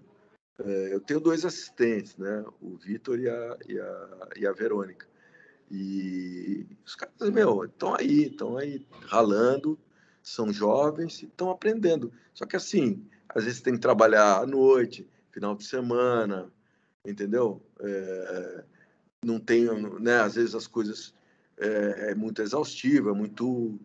É, 0.58 0.94
eu 0.94 1.00
tenho 1.00 1.20
dois 1.20 1.44
assistentes, 1.44 2.16
né? 2.16 2.44
O 2.60 2.76
Vitor 2.76 3.18
e 3.18 3.28
a, 3.28 3.58
e, 3.68 3.78
a, 3.78 4.28
e 4.36 4.46
a 4.46 4.52
Verônica. 4.52 5.06
E 5.70 6.66
os 6.84 6.94
caras, 6.94 7.30
meu, 7.30 7.64
estão 7.64 7.94
aí, 7.94 8.26
estão 8.26 8.56
aí 8.56 8.86
ralando, 9.06 9.78
são 10.22 10.52
jovens 10.52 11.22
e 11.22 11.26
estão 11.26 11.50
aprendendo. 11.50 12.12
Só 12.32 12.46
que 12.46 12.56
assim, 12.56 13.04
às 13.28 13.44
vezes 13.44 13.60
tem 13.60 13.74
que 13.74 13.80
trabalhar 13.80 14.38
à 14.38 14.46
noite, 14.46 15.08
final 15.32 15.54
de 15.54 15.64
semana, 15.64 16.50
entendeu? 17.06 17.62
É, 17.80 18.64
não 19.24 19.38
tem, 19.38 19.64
né? 20.00 20.20
Às 20.20 20.34
vezes 20.34 20.54
as 20.54 20.66
coisas 20.66 21.14
é, 21.58 22.10
é 22.10 22.14
muito 22.14 22.42
exaustiva, 22.42 23.14
muito 23.14 23.78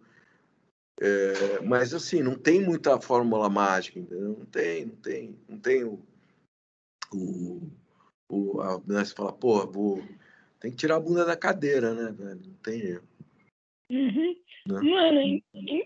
é, 1.01 1.59
mas 1.63 1.95
assim, 1.95 2.21
não 2.21 2.35
tem 2.35 2.61
muita 2.61 3.01
fórmula 3.01 3.49
mágica, 3.49 3.97
entendeu? 3.97 4.37
Não 4.37 4.45
tem, 4.45 4.85
não 4.85 4.95
tem, 4.97 5.39
não 5.49 5.57
tem 5.57 5.83
o. 5.83 5.99
o, 7.11 7.61
o 8.29 8.61
a, 8.61 8.77
né, 8.85 9.03
você 9.03 9.15
fala, 9.15 9.33
pô, 9.33 9.65
vou. 9.65 10.03
Tem 10.59 10.69
que 10.69 10.77
tirar 10.77 10.97
a 10.97 10.99
bunda 10.99 11.25
da 11.25 11.35
cadeira, 11.35 11.95
né, 11.95 12.11
velho? 12.11 12.41
Não 12.45 12.53
tem 12.61 12.81
erro. 12.81 13.07
Uhum. 13.89 14.35
Né? 14.67 14.79
Mano, 14.79 15.41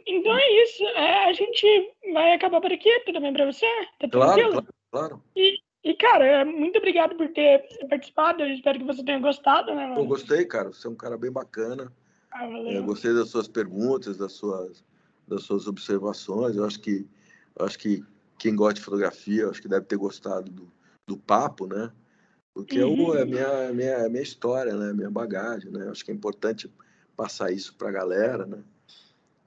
então 0.05 0.37
é 0.37 0.63
isso. 0.63 0.83
É, 0.83 1.29
a 1.29 1.33
gente 1.33 1.93
vai 2.11 2.33
acabar 2.33 2.59
por 2.59 2.73
aqui. 2.73 2.89
Tudo 3.05 3.21
bem 3.21 3.31
pra 3.31 3.45
você? 3.45 3.65
Tá 3.97 4.09
claro, 4.09 4.51
claro, 4.51 4.67
claro. 4.91 5.23
E, 5.33 5.61
e, 5.85 5.93
cara, 5.93 6.43
muito 6.43 6.77
obrigado 6.77 7.15
por 7.15 7.29
ter 7.29 7.63
participado. 7.87 8.41
Eu 8.41 8.53
espero 8.53 8.79
que 8.79 8.85
você 8.85 9.03
tenha 9.03 9.19
gostado, 9.19 9.73
né, 9.73 9.87
mano? 9.87 10.01
Eu 10.01 10.05
gostei, 10.05 10.43
cara. 10.43 10.73
Você 10.73 10.87
é 10.87 10.89
um 10.89 10.95
cara 10.95 11.17
bem 11.17 11.31
bacana. 11.31 11.93
Ah, 12.31 12.45
é, 12.45 12.81
gostei 12.81 13.13
das 13.13 13.29
suas 13.29 13.47
perguntas, 13.47 14.17
das 14.17 14.33
suas 14.33 14.83
das 15.27 15.43
suas 15.43 15.67
observações. 15.67 16.55
Eu 16.55 16.65
acho 16.65 16.79
que, 16.79 17.07
eu 17.57 17.65
acho 17.65 17.77
que 17.79 18.03
quem 18.37 18.55
gosta 18.55 18.75
de 18.75 18.81
fotografia, 18.81 19.49
acho 19.49 19.61
que 19.61 19.67
deve 19.67 19.85
ter 19.85 19.97
gostado 19.97 20.51
do, 20.51 20.71
do 21.07 21.17
papo, 21.17 21.67
né? 21.67 21.91
Porque 22.53 22.79
é 22.79 22.85
uhum. 22.85 23.15
é 23.15 23.21
a 23.21 23.25
minha, 23.25 23.73
minha, 23.73 24.09
minha 24.09 24.23
história, 24.23 24.75
né? 24.75 24.93
Minha 24.93 25.09
bagagem, 25.09 25.71
né? 25.71 25.85
Eu 25.85 25.91
acho 25.91 26.05
que 26.05 26.11
é 26.11 26.13
importante 26.13 26.71
passar 27.15 27.51
isso 27.51 27.75
para 27.75 27.89
a 27.89 27.93
galera, 27.93 28.45
né? 28.45 28.63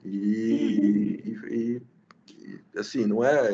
E, 0.03 1.21
uhum. 1.25 1.47
e, 1.47 1.81
e, 2.29 2.79
assim, 2.79 3.05
não 3.05 3.23
é... 3.23 3.53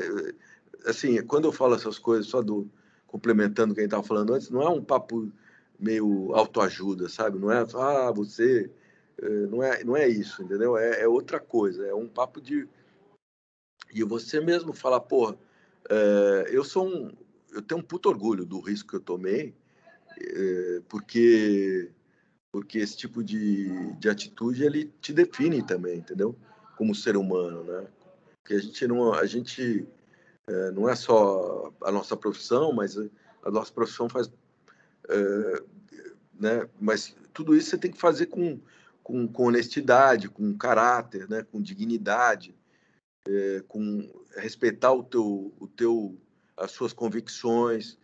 Assim, 0.85 1.23
quando 1.25 1.45
eu 1.45 1.51
falo 1.51 1.75
essas 1.75 1.97
coisas, 1.99 2.27
só 2.27 2.41
do... 2.41 2.69
Complementando 3.07 3.73
quem 3.73 3.85
estava 3.85 4.03
falando 4.03 4.33
antes, 4.33 4.49
não 4.49 4.61
é 4.61 4.69
um 4.69 4.83
papo 4.83 5.31
meio 5.79 6.33
autoajuda, 6.33 7.07
sabe? 7.07 7.39
Não 7.39 7.49
é, 7.49 7.65
ah, 7.73 8.11
você 8.11 8.69
eh, 9.17 9.47
não 9.47 9.63
é, 9.63 9.83
não 9.83 9.95
é 9.95 10.07
isso, 10.07 10.43
entendeu? 10.43 10.77
É, 10.77 11.01
é 11.01 11.07
outra 11.07 11.39
coisa, 11.39 11.85
é 11.85 11.93
um 11.93 12.07
papo 12.07 12.41
de. 12.41 12.67
E 13.93 14.03
você 14.03 14.41
mesmo 14.41 14.73
falar, 14.73 14.99
pô, 15.01 15.35
é, 15.89 16.49
eu 16.49 16.63
sou 16.63 16.87
um. 16.87 17.11
Eu 17.51 17.61
tenho 17.61 17.79
um 17.79 17.83
puto 17.83 18.09
orgulho 18.09 18.45
do 18.45 18.59
risco 18.59 18.89
que 18.89 18.95
eu 18.97 19.01
tomei, 19.01 19.55
é, 20.19 20.81
porque 20.89 21.91
porque 22.51 22.79
esse 22.79 22.95
tipo 22.95 23.21
de, 23.23 23.93
de 23.95 24.09
atitude 24.09 24.63
ele 24.63 24.85
te 25.01 25.11
define 25.13 25.61
também, 25.61 25.97
entendeu? 25.97 26.35
Como 26.77 26.95
ser 26.95 27.17
humano, 27.17 27.63
né? 27.63 27.87
Porque 28.41 28.55
a 28.55 28.59
gente 28.59 28.87
não 28.87 29.13
a 29.13 29.25
gente 29.25 29.85
é, 30.47 30.71
não 30.71 30.89
é 30.89 30.95
só 30.95 31.73
a 31.81 31.91
nossa 31.91 32.15
profissão, 32.15 32.73
mas 32.73 32.97
a 32.97 33.51
nossa 33.51 33.71
profissão 33.71 34.09
faz, 34.09 34.31
é, 35.09 35.63
né? 36.39 36.69
Mas 36.79 37.15
tudo 37.33 37.55
isso 37.55 37.69
você 37.69 37.77
tem 37.77 37.91
que 37.91 37.99
fazer 37.99 38.27
com 38.27 38.59
com, 39.05 39.27
com 39.27 39.43
honestidade, 39.43 40.27
com 40.27 40.57
caráter, 40.57 41.29
né, 41.29 41.43
com 41.43 41.61
dignidade, 41.61 42.55
é, 43.29 43.63
com 43.67 44.11
respeitar 44.35 44.93
o 44.93 45.03
teu, 45.03 45.53
o 45.59 45.67
teu, 45.67 46.17
as 46.57 46.71
suas 46.71 46.91
convicções, 46.91 47.99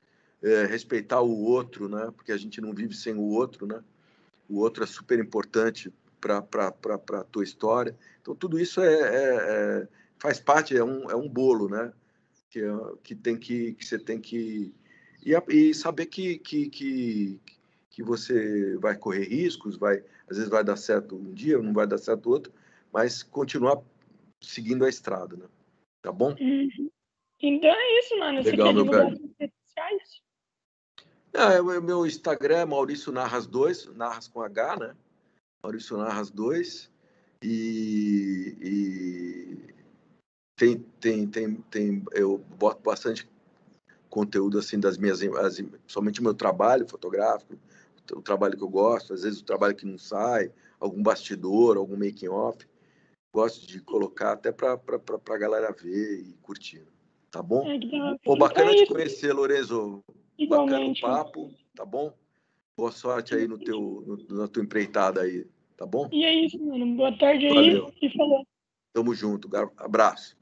respeitar 0.70 1.22
o 1.22 1.42
outro, 1.44 1.90
né, 1.90 2.12
porque 2.16 2.32
a 2.32 2.38
gente 2.38 2.62
não 2.62 2.72
vive 2.72 2.94
sem 2.96 3.16
o 3.16 3.30
outro, 3.30 3.66
né, 3.66 3.84
o 4.48 4.60
outro 4.60 4.84
é 4.84 4.88
super 4.88 5.18
importante 5.18 5.92
para 6.20 6.38
a 6.38 7.24
tua 7.24 7.44
história. 7.44 7.98
Então 8.22 8.36
tudo 8.36 8.60
isso 8.60 8.80
é, 8.80 8.94
é, 8.94 9.36
é, 9.82 9.88
faz 10.20 10.40
parte, 10.40 10.78
é 10.78 10.84
um, 10.84 11.10
é 11.10 11.16
um 11.16 11.28
bolo, 11.28 11.68
né, 11.68 11.92
que, 12.52 12.60
é, 12.60 12.72
que 13.02 13.16
tem 13.16 13.38
que, 13.38 13.74
que 13.74 13.86
você 13.86 13.98
tem 13.98 14.20
que 14.20 14.76
e, 15.26 15.34
e 15.50 15.74
saber 15.74 16.08
que, 16.08 16.38
que, 16.40 16.70
que, 16.70 17.40
que 17.90 18.04
você 18.04 18.78
vai 18.78 18.96
correr 18.96 19.24
riscos, 19.24 19.78
vai 19.78 20.04
às 20.30 20.38
vezes 20.38 20.50
vai 20.50 20.64
dar 20.64 20.78
certo 20.78 21.16
um 21.16 21.34
dia, 21.34 21.58
não 21.60 21.74
vai 21.74 21.88
dar 21.88 21.98
certo 21.98 22.30
outro, 22.30 22.54
mas 22.92 23.24
continuar 23.24 23.82
seguindo 24.42 24.86
a 24.86 24.90
estrada, 24.90 25.36
né? 25.36 25.46
Tá 26.02 26.12
bom? 26.12 26.36
Uhum. 26.40 26.90
Então 27.42 27.70
é 27.70 28.00
isso, 28.00 28.18
mano. 28.18 28.42
Legal, 28.42 28.74
meu 28.74 28.86
velho. 28.86 29.18
Sociais? 29.66 30.22
É, 31.34 31.62
meu 31.82 32.06
Instagram 32.06 32.58
é 32.58 32.66
Maurício 32.66 33.12
Narras 33.12 33.48
2, 33.48 33.96
Narras 33.96 34.28
com 34.28 34.42
H, 34.42 34.78
né? 34.78 34.96
Maurício 35.64 35.98
Narras 35.98 36.30
2. 36.30 36.92
E, 37.44 38.56
e 38.62 39.71
tem, 40.62 40.78
tem, 41.00 41.28
tem, 41.28 41.56
tem, 41.72 42.04
eu 42.12 42.38
boto 42.38 42.84
bastante 42.84 43.28
conteúdo 44.08 44.60
assim 44.60 44.80
das 44.80 44.96
minhas, 44.96 45.24
as, 45.24 45.60
somente 45.88 46.20
o 46.20 46.24
meu 46.24 46.36
trabalho 46.36 46.88
fotográfico, 46.88 47.58
o 48.14 48.22
trabalho 48.22 48.56
que 48.56 48.64
eu 48.64 48.70
gosto, 48.70 49.12
às 49.12 49.24
vezes 49.24 49.40
o 49.40 49.44
trabalho 49.44 49.76
que 49.76 49.88
não 49.88 49.98
sai, 49.98 50.52
algum 50.80 51.02
bastidor, 51.02 51.78
algum 51.78 51.98
making 51.98 52.28
off. 52.28 52.60
Gosto 53.34 53.66
de 53.66 53.80
colocar 53.82 54.34
até 54.34 54.52
para 54.52 54.74
a 54.74 55.38
galera 55.38 55.72
ver 55.72 56.20
e 56.20 56.34
curtir. 56.44 56.86
Tá 57.32 57.42
bom? 57.42 57.66
É, 57.66 57.80
Pô, 58.24 58.36
bacana 58.36 58.76
te 58.76 58.86
conhecer, 58.86 59.34
Lorenzo. 59.34 60.04
Igualmente. 60.38 61.02
Bacana 61.02 61.22
o 61.22 61.24
papo, 61.24 61.52
tá 61.74 61.86
bom? 61.86 62.14
Boa 62.78 62.92
sorte 62.92 63.34
aí 63.34 63.48
no 63.48 63.58
teu, 63.58 63.80
no, 64.06 64.38
na 64.38 64.48
tua 64.48 64.62
empreitada 64.62 65.22
aí, 65.22 65.48
tá 65.76 65.88
bom? 65.88 66.08
E 66.12 66.24
é 66.24 66.34
isso, 66.34 66.64
mano. 66.64 66.96
Boa 66.96 67.18
tarde 67.18 67.48
aí 67.48 67.54
Valeu. 67.56 67.94
e 68.00 68.10
falou. 68.16 68.46
Tamo 68.94 69.16
junto. 69.16 69.50
Abraço. 69.78 70.41